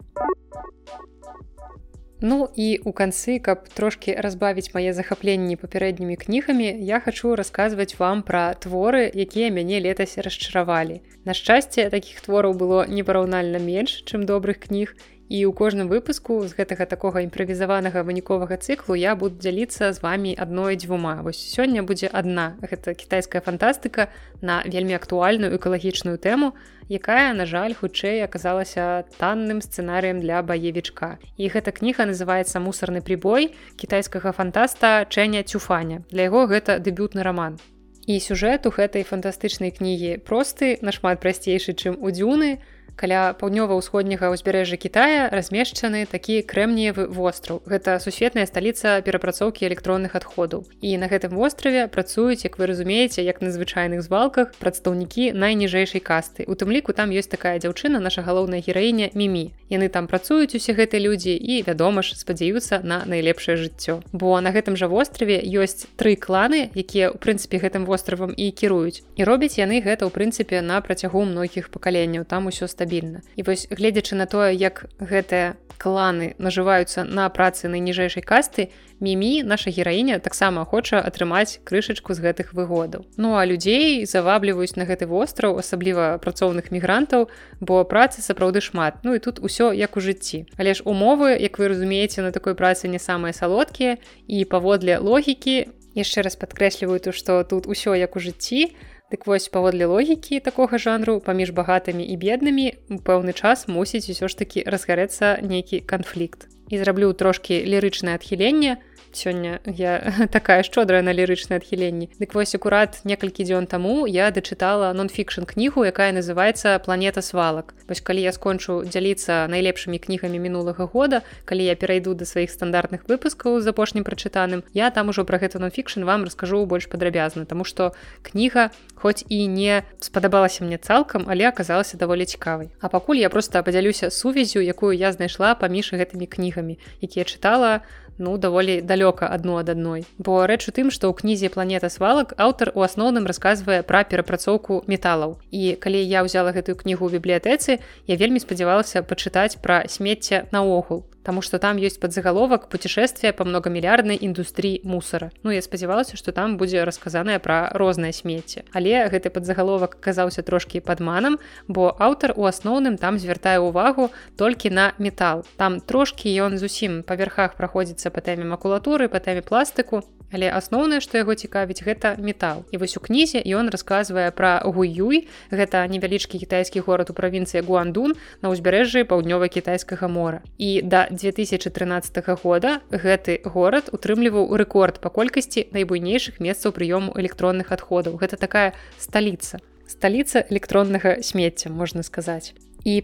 Ну 2.21 2.49
і 2.57 2.81
у 2.85 2.93
канцы, 2.93 3.39
каб 3.41 3.69
трошки 3.73 4.13
разбавіць 4.13 4.75
мае 4.75 4.93
захапленні 4.93 5.57
папярэднімі 5.57 6.17
кнігамі, 6.21 6.69
я 6.85 7.01
хачу 7.01 7.33
расказваць 7.33 7.97
вам 7.97 8.21
пра 8.23 8.53
творы, 8.61 9.09
якія 9.09 9.49
мяне 9.49 9.81
летась 9.81 10.19
расчаравалі. 10.21 11.01
На 11.25 11.33
шчасце, 11.33 11.89
такіх 11.89 12.21
твораў 12.21 12.53
было 12.61 12.85
непараўнальна 12.85 13.57
менш, 13.57 14.05
чым 14.05 14.29
добрых 14.29 14.61
кніг 14.69 14.93
і 15.31 15.47
ў 15.47 15.55
кожным 15.55 15.87
выпуску 15.87 16.43
з 16.43 16.59
гэтага 16.59 16.91
такога 16.91 17.23
імправізаванага 17.23 18.03
выніковага 18.03 18.59
цыклу 18.59 18.99
я 18.99 19.15
буду 19.15 19.39
дзяліцца 19.39 19.95
з 19.95 20.03
вами 20.03 20.35
адной 20.35 20.75
дзвюма. 20.75 21.23
Вось 21.23 21.39
сёння 21.39 21.87
будзе 21.87 22.11
адна 22.11 22.59
гэта 22.59 22.99
кітайская 22.99 23.39
фантастыка 23.39 24.11
на 24.43 24.59
вельмі 24.67 24.99
актуальную 24.99 25.55
экалагічную 25.55 26.19
тэму 26.19 26.59
якая 26.91 27.31
на 27.39 27.47
жаль 27.47 27.79
хутчэй 27.79 28.27
аказалася 28.27 29.07
танным 29.23 29.63
сцэнарыем 29.63 30.19
для 30.19 30.43
баевічка. 30.43 31.23
І 31.39 31.47
гэта 31.47 31.71
кніга 31.71 32.11
называется 32.11 32.59
мусорны 32.59 32.99
прибой 32.99 33.55
кітайскага 33.79 34.35
фантаста 34.35 35.07
чэня 35.07 35.47
цюфаня. 35.47 36.03
Для 36.11 36.27
яго 36.27 36.51
гэта 36.51 36.83
дэбютны 36.83 37.23
роман 37.23 37.63
і 38.11 38.19
сюжэт 38.19 38.67
у 38.67 38.75
гэтай 38.75 39.07
фантастычнай 39.07 39.71
кнігі 39.71 40.19
просты 40.27 40.83
нашмат 40.83 41.23
прасцейшы 41.23 41.79
чым 41.79 41.95
у 42.03 42.11
дзюны. 42.11 42.59
у 42.59 42.80
каля 43.01 43.33
паўднёва-ўсходняга 43.41 44.29
ўзбярэжжа 44.29 44.77
Китая 44.77 45.33
размешчаны 45.33 46.05
такі 46.05 46.45
крэмніевы 46.45 47.09
востраў. 47.09 47.65
Гэта 47.65 47.97
сусветная 47.97 48.45
сталіца 48.45 49.01
перапрацоўкі 49.01 49.65
электронных 49.65 50.13
адходаў. 50.21 50.69
І 50.85 51.01
на 51.01 51.09
гэтым 51.09 51.33
востраве 51.33 51.89
працуюць, 51.89 52.45
як 52.45 52.61
вы 52.61 52.69
разумееце, 52.69 53.25
як 53.25 53.41
на 53.41 53.49
звычайных 53.49 54.05
звалках 54.05 54.53
прадстаўнікі 54.61 55.33
найніжэйшай 55.33 56.05
касты. 56.05 56.45
У 56.45 56.53
тым 56.53 56.69
ліку 56.69 56.93
там 56.93 57.09
ёсць 57.09 57.33
такая 57.33 57.57
дзяўчына, 57.57 58.05
наша 58.05 58.21
галоўная 58.21 58.61
гераіня 58.61 59.09
мімі. 59.17 59.57
Яны 59.73 59.89
там 59.89 60.05
працуюць 60.05 60.53
усе 60.53 60.77
гэтыя 60.77 61.01
людзі 61.01 61.33
і, 61.33 61.65
вядома 61.65 62.05
ж, 62.05 62.21
спадзяюцца 62.21 62.85
на 62.85 63.09
найлепшае 63.09 63.57
жыццё. 63.57 64.05
Бо 64.13 64.37
на 64.45 64.53
гэтым 64.53 64.77
жа 64.77 64.93
востраве 64.93 65.41
ёсць 65.41 65.89
тры 65.97 66.21
кланы, 66.21 66.69
якія 66.77 67.09
ў 67.09 67.17
прынцыпе 67.17 67.65
гэтым 67.65 67.89
востравам 67.89 68.37
і 68.37 68.53
кіруюць. 68.53 69.01
І 69.17 69.25
робяць 69.25 69.57
яны 69.57 69.81
гэта 69.81 70.05
ў 70.05 70.13
прынцыпе 70.13 70.61
на 70.61 70.85
працягу 70.85 71.25
многіх 71.25 71.73
пакаленняў. 71.73 72.29
там 72.29 72.47
усё 72.47 72.69
стабільна 72.69 72.90
стабільна. 72.91 73.21
І 73.37 73.43
вось 73.43 73.69
гледзячы 73.71 74.15
на 74.17 74.27
тое 74.27 74.55
як 74.55 74.87
гэтыя 74.99 75.55
кланы 75.79 76.35
нажываюцца 76.39 77.05
на 77.05 77.29
працы 77.31 77.69
найніжэйшай 77.69 78.23
касты 78.23 78.69
мімі 79.01 79.43
наша 79.43 79.71
гераіня 79.71 80.19
таксама 80.19 80.65
хоча 80.65 81.01
атрымаць 81.01 81.61
крышачку 81.65 82.13
з 82.13 82.21
гэтых 82.21 82.53
выгодаў. 82.53 83.07
Ну 83.17 83.39
а 83.39 83.47
людзей 83.47 84.05
завабліваюць 84.05 84.77
на 84.77 84.85
гэты 84.85 85.07
востраў 85.07 85.57
асабліва 85.57 86.19
працоўных 86.19 86.71
мігрантаў 86.71 87.31
бо 87.61 87.85
працы 87.85 88.21
сапраўды 88.21 88.61
шмат. 88.61 89.01
Ну 89.05 89.15
і 89.15 89.19
тут 89.19 89.39
усё 89.39 89.73
як 89.73 89.97
у 89.97 90.01
жыцці. 90.01 90.45
Але 90.59 90.75
ж 90.75 90.83
умовы 90.85 91.39
як 91.39 91.59
вы 91.59 91.69
разумееце 91.69 92.21
на 92.21 92.33
такой 92.33 92.55
працы 92.55 92.89
не 92.89 92.99
самыя 92.99 93.33
салодкія. 93.33 93.97
І 94.27 94.45
паводле 94.45 94.99
логікі 94.99 95.71
яшчэ 95.95 96.23
раз 96.23 96.37
падкрэсліваю 96.37 97.01
то 97.01 97.13
што 97.13 97.43
тут 97.45 97.67
усё 97.67 97.95
як 97.95 98.17
у 98.17 98.21
жыцці 98.21 98.69
то 98.69 99.00
Дык 99.11 99.27
вось 99.27 99.49
паводле 99.51 99.91
логікі 99.91 100.39
такога 100.39 100.79
жанру 100.79 101.19
паміж 101.19 101.51
багатымі 101.51 102.07
і 102.07 102.15
беднымі 102.15 102.67
пэўны 103.03 103.35
час 103.35 103.67
мусіць 103.67 104.07
усё 104.07 104.31
ж 104.31 104.39
такі 104.39 104.63
разгарэцца 104.63 105.43
нейкі 105.43 105.83
канфлікт. 105.83 106.47
І 106.71 106.79
зраблю 106.79 107.11
трошкі 107.13 107.59
лірычнае 107.67 108.15
адхіленне, 108.15 108.79
сёння 109.13 109.61
я 109.67 110.29
такая 110.33 110.63
шчодрая 110.63 111.03
на 111.03 111.13
лірычнае 111.13 111.59
адхіленні. 111.59 112.11
Дык 112.21 112.35
вось 112.35 112.55
акурат 112.55 113.01
некалькі 113.05 113.45
дзён 113.45 113.67
таму 113.67 114.07
я 114.07 114.31
дачытала 114.31 114.93
нон-фікшн 114.93 115.45
кнігу 115.45 115.85
якая 115.85 116.13
называется 116.13 116.79
планета 116.79 117.23
свалак 117.23 117.75
вось 117.89 118.01
калі 118.01 118.23
я 118.23 118.33
скончу 118.33 118.83
дзяліцца 118.87 119.51
найлепшымі 119.51 119.99
кнігамі 119.99 120.39
мінулага 120.39 120.87
года 120.87 121.23
калі 121.45 121.65
я 121.65 121.75
перайду 121.75 122.15
да 122.15 122.25
сваіх 122.25 122.51
стандартных 122.51 123.11
выпускаў 123.11 123.61
з 123.61 123.67
апошнім 123.67 124.07
прачытаным 124.07 124.63
я 124.73 124.91
там 124.91 125.11
ужо 125.11 125.25
пра 125.25 125.43
гэта 125.43 125.59
нон-фікшн 125.59 126.07
вам 126.07 126.25
раскажу 126.25 126.65
больш 126.67 126.87
падрабязна 126.87 127.45
тому 127.45 127.65
что 127.65 127.93
кніга 128.23 128.71
хоць 128.95 129.25
і 129.29 129.47
не 129.49 129.83
спадабалася 129.99 130.65
мне 130.65 130.79
цалкам 130.79 131.27
але 131.27 131.49
аказалася 131.49 131.97
даволі 131.97 132.25
цікавай. 132.25 132.71
А 132.81 132.89
пакуль 132.89 133.17
я 133.17 133.29
просто 133.29 133.63
падзялюся 133.63 134.11
сувязю 134.11 134.61
якую 134.61 134.95
я 134.97 135.13
знайшла 135.13 135.55
паміж 135.55 135.93
гэтымі 135.93 136.27
кнігамі 136.27 136.79
якія 137.01 137.25
чытала 137.25 137.83
ну 138.21 138.37
даволі 138.39 138.81
далёка 138.85 139.27
адну 139.27 139.57
ад 139.57 139.73
адной 139.73 140.05
бо 140.21 140.45
рэч 140.47 140.69
у 140.69 140.73
тым 140.77 140.93
што 140.95 141.09
ў 141.09 141.17
кнізе 141.17 141.49
планета 141.49 141.89
свалак 141.89 142.37
аўтар 142.37 142.71
у 142.77 142.85
асноўным 142.85 143.25
расказвае 143.25 143.81
пра 143.83 144.05
перапрацоўку 144.05 144.85
металаў. 144.87 145.41
І 145.51 145.75
калі 145.81 146.05
я 146.05 146.21
ўзяла 146.23 146.53
гэтую 146.53 146.77
кнігу 146.77 147.09
ў 147.09 147.17
бібліятэцы 147.17 147.81
я 147.81 148.15
вельмі 148.21 148.45
спадзявалася 148.45 149.03
пачытаць 149.03 149.57
пра 149.65 149.89
смецце 149.89 150.45
наогул 150.53 151.09
Таму 151.23 151.43
што 151.45 151.59
там 151.61 151.77
ёсць 151.77 152.01
падзагаловак 152.01 152.69
путешествия 152.73 153.33
па 153.37 153.45
многамільярднай 153.45 154.17
індустрыі 154.17 154.81
мусара. 154.85 155.31
Ну 155.43 155.53
я 155.53 155.61
спадзявалася, 155.61 156.17
што 156.17 156.33
там 156.33 156.57
будзе 156.57 156.85
расказанае 156.89 157.39
пра 157.39 157.69
рознае 157.77 158.13
смецце. 158.17 158.65
Але 158.73 159.09
гэты 159.13 159.29
падзагаловак 159.29 160.01
аказаўся 160.01 160.43
трошкі 160.43 160.81
падманам, 160.81 161.37
бо 161.69 161.93
аўтар 161.93 162.33
у 162.37 162.49
асноўным 162.49 162.97
там 162.97 163.19
звяртае 163.21 163.61
ўвагу 163.61 164.09
толькі 164.37 164.73
на 164.73 164.93
метал. 164.99 165.45
Там 165.57 165.81
трошкі 165.81 166.33
ён 166.41 166.57
зусім 166.57 167.03
па 167.05 167.21
верхах 167.21 167.59
праходзіцца 167.61 168.09
па 168.09 168.25
тэме 168.25 168.49
макулатуры, 168.49 169.13
па 169.13 169.21
тэме 169.21 169.45
пластыку, 169.45 170.05
Але 170.33 170.51
асноўнае, 170.51 171.01
што 171.01 171.19
яго 171.19 171.35
цікавіць, 171.35 171.83
гэта 171.83 172.15
метал. 172.19 172.65
І 172.71 172.79
вось 172.79 172.97
у 172.97 173.03
кнізе 173.03 173.43
ён 173.43 173.71
расказвае 173.71 174.31
пра 174.31 174.63
гуюй. 174.65 175.27
Гэта 175.51 175.83
невялічкі 175.91 176.39
кітайскі 176.39 176.81
горад 176.87 177.11
у 177.11 177.15
правінцыі 177.15 177.67
Гуандун 177.67 178.15
на 178.43 178.55
ўзбярэжжы 178.55 179.05
паўднёва-кітайскага 179.05 180.09
мора. 180.09 180.43
І 180.59 180.83
да 180.83 181.09
2013 181.11 182.23
года 182.43 182.81
гэты 182.91 183.43
горад 183.45 183.91
утрымліваў 183.93 184.55
рэкорд 184.55 185.03
па 185.03 185.11
колькасці 185.11 185.67
найбуйнейшых 185.75 186.41
месцаў 186.41 186.73
прыёму 186.73 187.13
электронных 187.19 187.73
адходаў. 187.73 188.17
Гэта 188.23 188.37
такая 188.37 188.73
сталіца. 188.99 189.59
Сталіца 189.91 190.47
электроннага 190.51 191.19
смецця 191.23 191.71
можна 191.71 192.03
сказаць. 192.07 192.55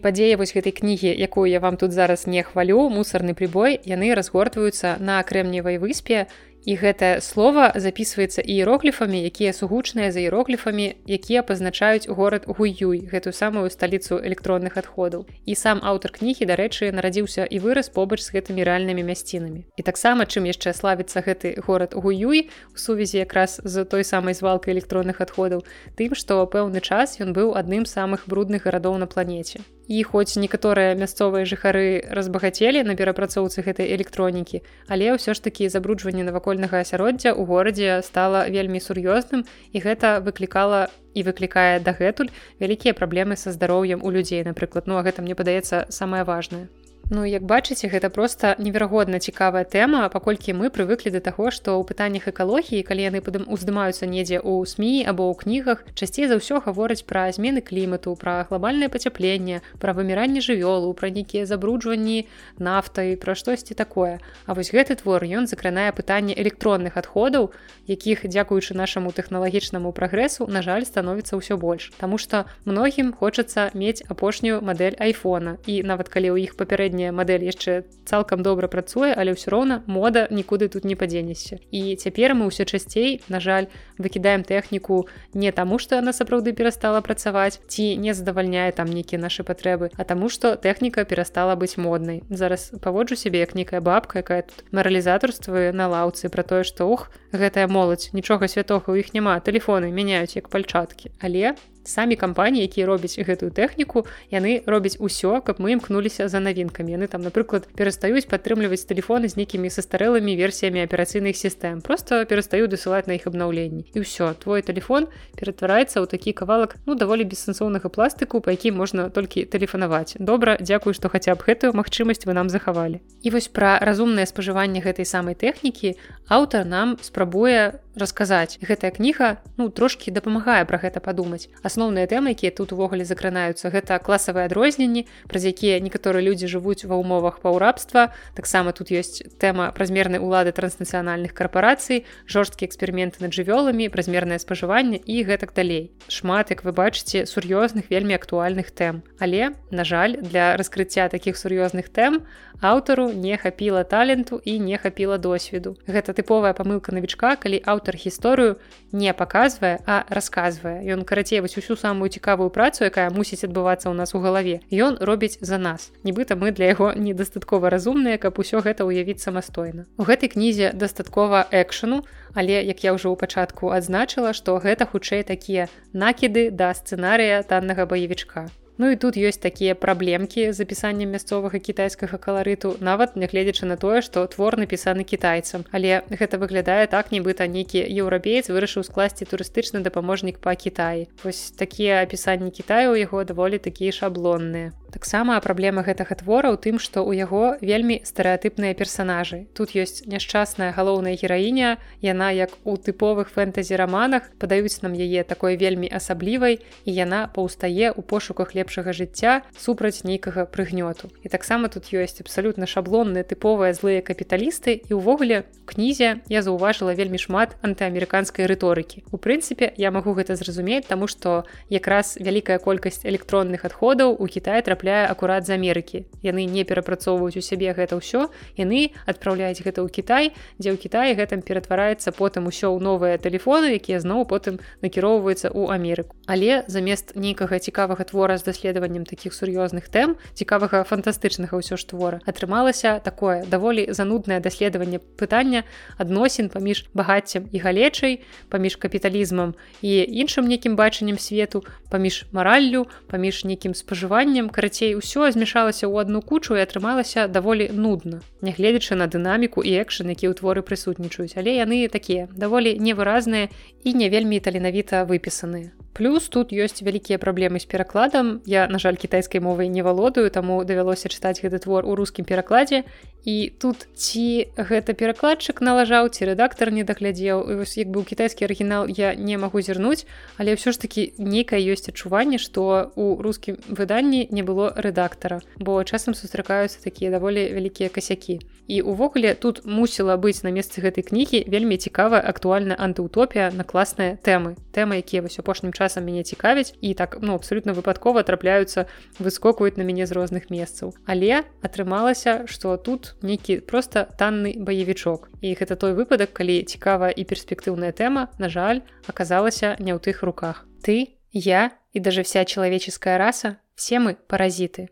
падзея 0.01 0.37
вось 0.37 0.53
гэтай 0.57 0.73
кнігі 0.73 1.13
якую 1.13 1.45
я 1.45 1.59
вам 1.59 1.77
тут 1.77 1.91
зараз 1.93 2.25
не 2.25 2.41
хвалю 2.41 2.89
мусорны 2.89 3.33
прибой 3.37 3.77
яны 3.85 4.09
разгортваюцца 4.17 4.97
на 4.99 5.21
крэмневай 5.21 5.77
выспе 5.77 6.25
і 6.67 6.75
гэтае 6.75 7.21
слово 7.23 7.71
записывается 7.79 8.43
іерогліфамі 8.43 9.23
якія 9.23 9.55
сугучныя 9.55 10.11
за 10.11 10.19
іерогліфамі 10.19 10.99
якія 11.07 11.39
пазначаюць 11.47 12.11
горад 12.11 12.43
гуюй 12.43 13.07
гэтую 13.07 13.31
самую 13.31 13.71
сталіцу 13.71 14.19
электронных 14.19 14.75
адходаў. 14.75 15.23
І 15.47 15.55
сам 15.55 15.79
аўтар 15.79 16.11
кнігі 16.11 16.43
дарэчы 16.43 16.91
нарадзіўся 16.91 17.47
і 17.47 17.63
вырас 17.63 17.87
побач 17.87 18.19
з 18.19 18.35
гэтымі 18.35 18.67
рэальнымі 18.67 19.07
мясцінамі. 19.07 19.63
І 19.79 19.81
таксама 19.87 20.27
чым 20.27 20.43
яшчэ 20.43 20.75
славіцца 20.75 21.23
гэты 21.23 21.55
горад 21.63 21.95
гуюй 21.95 22.51
у 22.75 22.77
сувязі 22.77 23.23
якраз 23.23 23.63
з 23.63 23.87
той 23.87 24.03
самай 24.03 24.35
звалкай 24.35 24.75
электронных 24.75 25.23
адходаў 25.23 25.63
тым 25.95 26.19
што 26.19 26.43
пэўны 26.51 26.83
час 26.83 27.23
ён 27.23 27.31
быў 27.31 27.55
адным 27.55 27.87
самых 27.87 28.27
брудных 28.27 28.67
гарадоў 28.67 28.99
на 28.99 29.07
планеце 29.07 29.63
і 29.87 30.03
хоць 30.03 30.35
некаторыя 30.35 30.95
мясцовыя 30.99 31.47
жыхары 31.47 32.03
разбагацелі 32.11 32.83
на 32.83 32.95
перапрацоўцы 32.99 33.63
гэтай 33.63 33.91
электронікі 33.95 34.61
але 34.87 35.15
ўсё 35.15 35.33
ж 35.33 35.43
такі 35.43 35.71
забруджванне 35.71 36.27
навакольнага 36.27 36.83
асяроддзя 36.83 37.31
ў 37.33 37.41
горадзе 37.47 38.01
стала 38.03 38.47
вельмі 38.51 38.83
сур'ёзным 38.83 39.47
і 39.73 39.77
гэта 39.81 40.19
выклікала 40.19 40.87
і 41.15 41.23
выклікае 41.23 41.79
дагэтуль 41.81 42.33
вялікія 42.59 42.93
праблемы 42.93 43.39
са 43.39 43.55
здароўем 43.55 44.03
у 44.03 44.11
людзей 44.11 44.43
напрыклад 44.43 44.91
ну 44.91 44.99
а 44.99 45.05
гэта 45.07 45.23
мне 45.23 45.33
падаецца 45.39 45.87
самае 45.89 46.27
важное 46.27 46.67
Ну 47.09 47.23
як 47.23 47.43
бачыце 47.47 47.87
гэта 47.87 48.09
просто 48.11 48.49
неверагодна 48.59 49.19
цікавая 49.23 49.63
тэма 49.63 50.09
паколькі 50.11 50.51
мы 50.51 50.67
прывыклі 50.67 51.07
да 51.15 51.21
таго 51.23 51.51
што 51.55 51.79
ў 51.79 51.87
пытаннях 51.87 52.27
экалогіі 52.27 52.83
калі 52.83 53.07
яны 53.07 53.21
падым 53.23 53.47
уздымаюцца 53.47 54.03
недзе 54.11 54.43
ў 54.43 54.67
сМ 54.67 55.07
або 55.07 55.31
ў 55.31 55.39
кнігах 55.39 55.87
часцей 55.95 56.27
за 56.27 56.35
ўсё 56.35 56.59
гавораць 56.67 57.07
пра 57.07 57.31
змены 57.31 57.63
клімату 57.63 58.11
пра 58.19 58.43
глобальнае 58.51 58.91
пацяпленне 58.91 59.63
пра 59.79 59.95
выміранне 59.95 60.43
жывёлу 60.43 60.91
пра 60.99 61.07
нейкія 61.07 61.47
забруджванні 61.47 62.27
нафтай 62.59 63.15
пра 63.15 63.39
штосьці 63.39 63.71
такое. 63.71 64.19
А 64.43 64.51
вось 64.51 64.75
гэты 64.75 64.99
твор 64.99 65.23
ён 65.23 65.47
закранае 65.47 65.95
пытанне 65.95 66.35
электронных 66.35 66.99
адходаў 66.99 67.55
якіх 67.87 68.27
дзякуючы 68.27 68.75
нашаму 68.75 69.15
тэхналагічнаму 69.15 69.95
прагрэсу 69.95 70.51
на 70.51 70.59
жаль 70.59 70.83
становіцца 70.83 71.39
ўсё 71.39 71.55
больш. 71.55 71.95
Таму 72.03 72.19
што 72.19 72.51
многім 72.67 73.15
хочацца 73.15 73.71
мець 73.71 74.03
апошнюю 74.11 74.59
мадэль 74.59 74.99
айфона. 74.99 75.55
І 75.63 75.87
нават 75.87 76.11
калі 76.11 76.35
ў 76.35 76.51
іх 76.51 76.59
папярэдні 76.59 76.96
папярэдняя 76.97 77.11
мадэль 77.13 77.45
яшчэ 77.45 77.85
цалкам 78.05 78.41
добра 78.41 78.67
працуе 78.67 79.13
але 79.13 79.37
ўсё 79.37 79.53
роўна 79.53 79.83
мода 79.85 80.27
нікуды 80.33 80.67
тут 80.67 80.85
не 80.85 80.95
падзенешся. 80.95 81.61
І 81.71 81.95
цяпер 81.95 82.33
мы 82.33 82.49
ўсё 82.49 82.65
часцей 82.65 83.21
на 83.29 83.39
жаль 83.39 83.69
выкідаем 83.97 84.41
тэхніку 84.41 85.05
не 85.33 85.51
таму 85.51 85.77
што 85.77 86.01
яна 86.01 86.13
сапраўды 86.13 86.53
перастала 86.57 87.01
працаваць 87.01 87.61
ці 87.69 87.97
не 88.01 88.13
задавальняе 88.13 88.71
там 88.73 88.89
нейкія 88.89 89.21
нашы 89.21 89.45
патрэбы 89.45 89.93
а 89.93 90.03
таму 90.03 90.29
што 90.29 90.57
тэхніка 90.57 91.05
перастала 91.05 91.55
быць 91.55 91.77
моднай. 91.77 92.23
Зараз 92.29 92.73
паводжу 92.81 93.15
сябе 93.15 93.45
як 93.45 93.53
нейкая 93.53 93.81
бабка 93.81 94.25
якая 94.25 94.41
тут 94.41 94.65
маралізатарствы 94.73 95.71
на 95.71 95.87
лаўцы 95.87 96.29
про 96.33 96.43
тое 96.43 96.63
што 96.63 96.89
ух 96.89 97.11
гэтая 97.31 97.67
моладзь 97.67 98.09
нічога 98.13 98.47
святога 98.47 98.91
у 98.91 98.97
іх 98.97 99.13
няма 99.13 99.37
тэлефоны 99.39 99.93
мяняюць 99.93 100.35
як 100.35 100.49
пальчаткі. 100.49 101.13
Але 101.21 101.53
самі 101.87 102.15
кампаніі 102.15 102.67
якія 102.67 102.85
робяць 102.85 103.15
гэтую 103.17 103.51
тэхніку 103.51 104.05
яны 104.31 104.61
робяць 104.67 104.99
усё 104.99 105.41
каб 105.41 105.59
мы 105.63 105.71
імкнуліся 105.79 106.27
за 106.27 106.39
навінкамі. 106.39 106.91
Яны 106.99 107.07
там 107.07 107.21
напрыклад 107.21 107.67
перастаюць 107.75 108.27
падтрымліваць 108.27 108.83
тэлефоны 108.83 109.31
з 109.31 109.39
нейкімі 109.39 109.71
састарэлымі 109.71 110.35
версіямі 110.35 110.83
аперацыйных 110.83 111.39
сістэм. 111.39 111.81
Просто 111.81 112.25
перастаю 112.25 112.67
дасылаць 112.67 113.07
на 113.07 113.15
іх 113.15 113.27
абнаўленні. 113.27 113.87
І 113.95 114.03
ўсё 114.03 114.35
твой 114.35 114.61
телефон 114.61 115.07
ператвараецца 115.39 116.03
ў 116.03 116.05
такі 116.05 116.35
кавалак 116.35 116.75
ну 116.85 116.95
даволі 116.95 117.23
бессэнсоўнага 117.23 117.89
пластыку 117.89 118.43
па 118.43 118.51
якім 118.51 118.75
можна 118.75 119.09
толькі 119.09 119.47
тэлефанаваць. 119.47 120.19
Добра 120.19 120.57
дзякую 120.59 120.93
што 120.93 121.09
хаця 121.09 121.35
б 121.35 121.47
гэтую 121.47 121.71
магчымасць 121.73 122.27
вы 122.27 122.33
нам 122.33 122.49
захавалі. 122.49 122.99
І 123.23 123.31
вось 123.31 123.47
пра 123.47 123.79
разумнае 123.79 124.27
спажыванне 124.27 124.83
гэтай 124.83 125.05
самай 125.05 125.35
тэхнікі 125.35 125.95
аўтар 126.27 126.65
нам 126.67 126.97
спрабуе 127.01 127.79
расказаць 127.97 128.61
гэтая 128.61 128.91
кніга 128.93 129.41
ну 129.57 129.69
трошки 129.69 130.13
дапамагае 130.13 130.63
про 130.65 130.77
гэта 130.77 131.01
падумаць. 131.03 131.49
Асноўныя 131.65 132.07
тэмы 132.07 132.37
якія 132.37 132.53
тут 132.53 132.71
увогуле 132.71 133.03
закранаюцца 133.05 133.73
гэта 133.73 133.97
класавыя 133.99 134.45
адрозненні 134.47 135.07
праз 135.27 135.45
якія 135.49 135.81
некаторыя 135.81 136.21
людзі 136.21 136.47
жывуць 136.47 136.85
ва 136.85 136.95
ўмовах 137.01 137.41
паўрабства. 137.41 138.13
Таксама 138.37 138.71
тут 138.71 138.93
ёсць 138.93 139.25
тэма 139.41 139.73
празмернай 139.73 140.21
улады 140.21 140.53
транснацыянальных 140.53 141.33
карпорацый 141.33 142.05
жорсткі 142.29 142.69
эксперыменты 142.69 143.25
над 143.25 143.33
жывёламі 143.33 143.89
празмернае 143.89 144.37
спажыванне 144.37 145.01
і 145.01 145.23
гэтак 145.25 145.57
далей. 145.57 145.91
Шмат 146.07 146.53
як 146.53 146.63
вы 146.63 146.71
бачыце 146.71 147.25
сур'ёзных 147.25 147.89
вельмі 147.89 148.13
актуальных 148.13 148.71
тэм. 148.71 149.01
Але 149.19 149.57
на 149.71 149.83
жаль 149.83 150.21
для 150.21 150.57
раскрыцця 150.57 151.09
таких 151.09 151.37
сур'ёзных 151.37 151.89
тэм 151.89 152.21
аўтару 152.61 153.13
не 153.13 153.37
хапіла 153.37 153.83
таленту 153.83 154.41
і 154.43 154.59
не 154.59 154.77
хапіла 154.77 155.17
досведу. 155.17 155.77
Гэта 155.87 156.13
тыповая 156.13 156.53
памылка 156.57 156.91
навічка 156.91 157.35
калі 157.37 157.61
аўтар 157.65 157.86
аўтар 157.87 157.95
гісторыю 158.03 158.59
не 158.91 159.13
паказвае 159.15 159.79
а 159.87 160.03
расказвае 160.11 160.83
ён 160.91 161.07
карацей 161.07 161.39
вось 161.39 161.55
усю 161.55 161.79
самую 161.79 162.11
цікавую 162.11 162.51
працу 162.51 162.83
якая 162.83 163.07
мусіць 163.15 163.47
адбывацца 163.47 163.87
ў 163.87 163.95
нас 163.95 164.11
у 164.11 164.19
галаве 164.19 164.59
ён 164.71 164.99
робіць 164.99 165.39
за 165.39 165.55
нас. 165.55 165.91
Нібыта 166.03 166.35
мы 166.35 166.51
для 166.51 166.67
яго 166.75 166.91
недастаткова 166.91 167.71
разумныя 167.71 168.19
каб 168.19 168.43
усё 168.43 168.59
гэта 168.59 168.83
ўявіць 168.83 169.23
самастойна. 169.23 169.87
У 169.95 170.03
гэтай 170.03 170.27
кнізе 170.35 170.75
дастаткова 170.75 171.47
экшану 171.51 172.03
але 172.35 172.59
як 172.59 172.83
я 172.83 172.91
ўжо 172.91 173.07
ў 173.07 173.15
пачатку 173.15 173.71
адзначыла 173.71 174.35
што 174.35 174.59
гэта 174.59 174.83
хутчэй 174.83 175.23
такія 175.23 175.71
накіды 175.95 176.51
да 176.51 176.75
сцэнарыя 176.75 177.39
таннага 177.47 177.87
баевічка 177.87 178.51
Ну 178.77 178.91
і 178.93 178.95
тут 178.95 179.17
ёсць 179.17 179.41
такія 179.41 179.73
праблемкі 179.73 180.53
з 180.53 180.55
запісаннем 180.61 181.09
мясцовага 181.09 181.57
кітайскага 181.57 182.21
каларыту 182.21 182.77
нават 182.77 183.17
нягледзячы 183.17 183.65
на 183.65 183.73
тое 183.73 184.05
што 184.05 184.25
твор 184.29 184.57
напісаны 184.61 185.01
кітайцам 185.01 185.65
але 185.73 186.05
гэта 186.13 186.37
выглядае 186.37 186.85
так 186.85 187.09
нібыта 187.09 187.49
нейкі 187.49 187.81
еўрапеец 187.81 188.53
вырашыў 188.53 188.85
скласці 188.85 189.25
турыстычны 189.25 189.81
дапаможнік 189.81 190.37
па 190.37 190.53
Кітаі 190.53 191.09
вось 191.23 191.49
такія 191.57 192.05
апісанні 192.05 192.53
Кітаю 192.53 192.93
у 192.93 192.99
яго 193.01 193.23
даволі 193.25 193.57
такія 193.57 193.89
шаблонныя. 193.91 194.77
Таксама 194.87 195.35
праблема 195.43 195.83
гэтага 195.83 196.15
твора 196.15 196.49
ў 196.53 196.57
тым 196.57 196.79
што 196.79 197.03
ў 197.03 197.19
яго 197.19 197.59
вельмі 197.59 197.99
стэеатыпныя 198.07 198.71
персанажы. 198.73 199.45
Тут 199.53 199.75
ёсць 199.75 200.07
няшчасная 200.07 200.71
галоўная 200.71 201.13
гераіня 201.19 201.75
яна 202.01 202.31
як 202.31 202.55
у 202.63 202.77
тыповых 202.79 203.27
фэнтэзі 203.33 203.75
раманах 203.75 204.31
падаюць 204.39 204.79
нам 204.81 204.95
яе 204.95 205.27
такой 205.27 205.59
вельмі 205.59 205.91
асаблівай 205.91 206.63
і 206.87 206.91
яна 206.95 207.27
паўстае 207.35 207.91
ў 207.91 208.01
пошуках 208.01 208.55
леп 208.55 208.66
лепшага 208.67 208.91
жыцця 208.91 209.47
супраць 209.55 210.03
нейкага 210.03 210.43
прыгнёту. 210.43 211.07
І 211.23 211.31
таксама 211.31 211.71
тут 211.71 211.87
ёсць 211.95 212.19
абсалютна 212.19 212.67
шаблонныя 212.67 213.23
тыповыя 213.23 213.71
злыя 213.71 214.03
капіталісты 214.03 214.83
і 214.83 214.99
ўвогуле 214.99 215.47
кнізе 215.63 216.19
я 216.27 216.43
заўважыла 216.43 216.91
вельмі 216.91 217.15
шмат 217.15 217.55
антыамерыканскай 217.63 218.43
рыторыкі. 218.43 219.07
У 219.15 219.17
прынцыпе 219.17 219.71
я 219.79 219.91
магу 219.95 220.11
гэта 220.11 220.35
зразумець 220.35 220.83
таму 220.83 221.07
што 221.07 221.47
якраз 221.71 222.19
вялікая 222.19 222.59
колькасць 222.59 223.07
электронных 223.07 223.63
адходаў 223.63 224.19
у 224.19 224.27
Кітай 224.27 224.59
трапляе 224.67 225.07
акурат 225.07 225.47
з 225.47 225.55
Амерыкі. 225.55 226.03
Яны 226.19 226.43
не 226.43 226.67
перапрацоўваюць 226.67 227.39
у 227.39 227.43
сябе 227.43 227.71
гэта 227.71 227.95
ўсё 227.95 228.27
яны 228.59 228.91
адпраўляюць 229.07 229.63
гэта 229.63 229.79
ў 229.79 229.87
Кітай 229.87 230.35
дзе 230.59 230.75
ў 230.75 230.77
Кіаі 230.77 231.15
гэтым 231.15 231.39
ператвараецца 231.39 232.11
потым 232.11 232.51
усё 232.51 232.75
ў 232.75 232.83
новыя 232.83 233.15
тэлефоны 233.15 233.79
якія 233.79 234.03
зноў 234.03 234.27
потым 234.27 234.59
накіроўваюцца 234.83 235.55
ў 235.55 235.71
Амерыку. 235.71 236.19
Але 236.27 236.67
замест 236.67 237.15
нейкага 237.15 237.63
цікавага 237.63 238.03
твора 238.03 238.35
з 238.35 238.56
даследаваннем 238.57 239.05
таких 239.05 239.33
сур'ёзных 239.33 239.85
тэм 239.93 240.17
цікавага 240.33 240.81
фантастычнага 240.83 241.61
ўсё 241.61 241.77
ж 241.77 241.85
твора 241.85 242.17
атрымалася 242.25 242.97
такое 243.05 243.45
даволі 243.45 243.93
зануднае 243.93 244.41
даследаванне 244.41 244.97
пытання 244.97 245.61
адносін 246.01 246.49
паміж 246.49 246.89
багаццем 246.97 247.45
і 247.53 247.57
галечай 247.61 248.25
паміж 248.49 248.81
капіталізмам 248.81 249.53
і 249.85 249.93
іншым 250.09 250.49
нейкім 250.49 250.73
бачаннем 250.73 251.21
свету 251.21 251.61
паміж 251.93 252.25
мараллю 252.33 252.87
паміж 253.07 253.45
нейкім 253.45 253.77
спажываннем. 253.77 254.49
Карацей 254.49 254.97
усё 254.97 255.29
змяшалася 255.29 255.85
ў 255.85 256.01
одну 256.01 256.25
кучу 256.25 256.57
і 256.57 256.63
атрымалася 256.65 257.29
даволі 257.29 257.69
нудна 257.69 258.25
нягледзячы 258.41 258.97
на 258.97 259.05
дынаміку 259.05 259.61
і 259.61 259.77
экшн 259.85 260.09
які 260.09 260.33
ў 260.33 260.33
творы 260.33 260.65
прысутнічаюць. 260.65 261.37
Але 261.37 261.61
яны 261.61 261.85
такія 261.93 262.27
даволі 262.33 262.73
невыразныя 262.81 263.53
і 263.85 263.93
не 263.93 264.09
вельмі 264.09 264.41
таленавіта 264.41 265.05
выпісаныя 265.05 265.76
плюс 265.97 266.29
тут 266.29 266.53
ёсць 266.53 266.85
вялікія 266.85 267.17
праблемы 267.17 267.57
з 267.57 267.65
перакладам 267.65 268.45
я 268.45 268.69
на 268.69 268.77
жаль 268.77 269.01
кітайскай 269.01 269.41
мовай 269.41 269.67
не 269.67 269.81
валодаю 269.81 270.29
таму 270.29 270.61
давялося 270.61 271.09
чытаць 271.09 271.41
гэты 271.41 271.57
твор 271.57 271.89
у 271.89 271.97
рускім 271.97 272.21
перакладзе 272.21 272.85
і 273.25 273.49
тут 273.57 273.89
ці 273.97 274.53
гэта 274.55 274.93
перакладчык 274.93 275.57
налажаў 275.65 276.13
ці 276.13 276.29
рэдактар 276.29 276.69
не 276.69 276.85
даглядзеў 276.85 277.41
вось 277.57 277.75
як 277.81 277.89
быў 277.89 278.05
кітайскі 278.05 278.45
арыгінал 278.45 278.85
я 278.93 279.17
не 279.17 279.41
магу 279.41 279.57
зірнуць 279.65 280.05
але 280.37 280.53
ўсё 280.53 280.69
ж 280.69 280.85
таки 280.85 281.17
нейкае 281.17 281.65
ёсць 281.65 281.89
адчуванне 281.89 282.37
што 282.37 282.93
у 282.93 283.17
рускім 283.17 283.57
выданні 283.65 284.29
не 284.29 284.45
было 284.45 284.69
рэдактара 284.77 285.41
бо 285.57 285.81
часам 285.81 286.13
сустракаюцца 286.13 286.77
такія 286.77 287.09
даволі 287.09 287.49
вялікія 287.49 287.89
касякі. 287.89 288.39
І 288.67 288.81
увогуле 288.81 289.33
тут 289.33 289.63
мусіла 289.65 290.19
быць 290.19 290.43
на 290.43 290.51
месцы 290.51 290.83
гэтай 290.83 291.07
кнігі 291.07 291.47
вельмі 291.47 291.79
цікавая 291.79 292.19
актуальна 292.19 292.75
антыутопія 292.75 293.49
на 293.55 293.63
класныя 293.63 294.19
тэмы 294.19 294.59
тэмы 294.75 294.99
якія 294.99 295.23
вось 295.23 295.39
апошнім 295.39 295.71
часам 295.71 295.86
часам 295.87 296.03
мяне 296.03 296.27
цікавіць 296.27 296.75
і 296.83 296.93
так 296.93 297.17
ну 297.23 297.39
абсолютно 297.39 297.71
выпадкова 297.71 298.27
трапляюцца 298.27 298.85
выскокваюць 299.23 299.79
на 299.79 299.87
мяне 299.87 300.03
з 300.03 300.11
розных 300.11 300.51
месцаў 300.51 300.91
але 301.07 301.47
атрымалася 301.63 302.43
что 302.51 302.75
тут 302.75 303.15
нейкі 303.23 303.63
просто 303.63 304.07
танны 304.19 304.53
баевічок 304.59 305.31
і 305.39 305.55
гэта 305.55 305.79
той 305.79 305.95
выпадак 305.95 306.35
калі 306.35 306.63
цікавая 306.67 307.15
і 307.15 307.23
перспектыўная 307.23 307.95
тэма 307.95 308.27
на 308.37 308.51
жаль 308.51 308.83
аказалася 309.07 309.79
не 309.79 309.95
ў 309.95 309.99
тых 310.03 310.23
руках. 310.23 310.67
Ты 310.83 311.17
я 311.31 311.71
и 311.93 311.99
даже 311.99 312.23
вся 312.23 312.45
человеческая 312.45 313.17
раса 313.17 313.57
все 313.75 313.99
мы 313.99 314.17
паразиты 314.27 314.89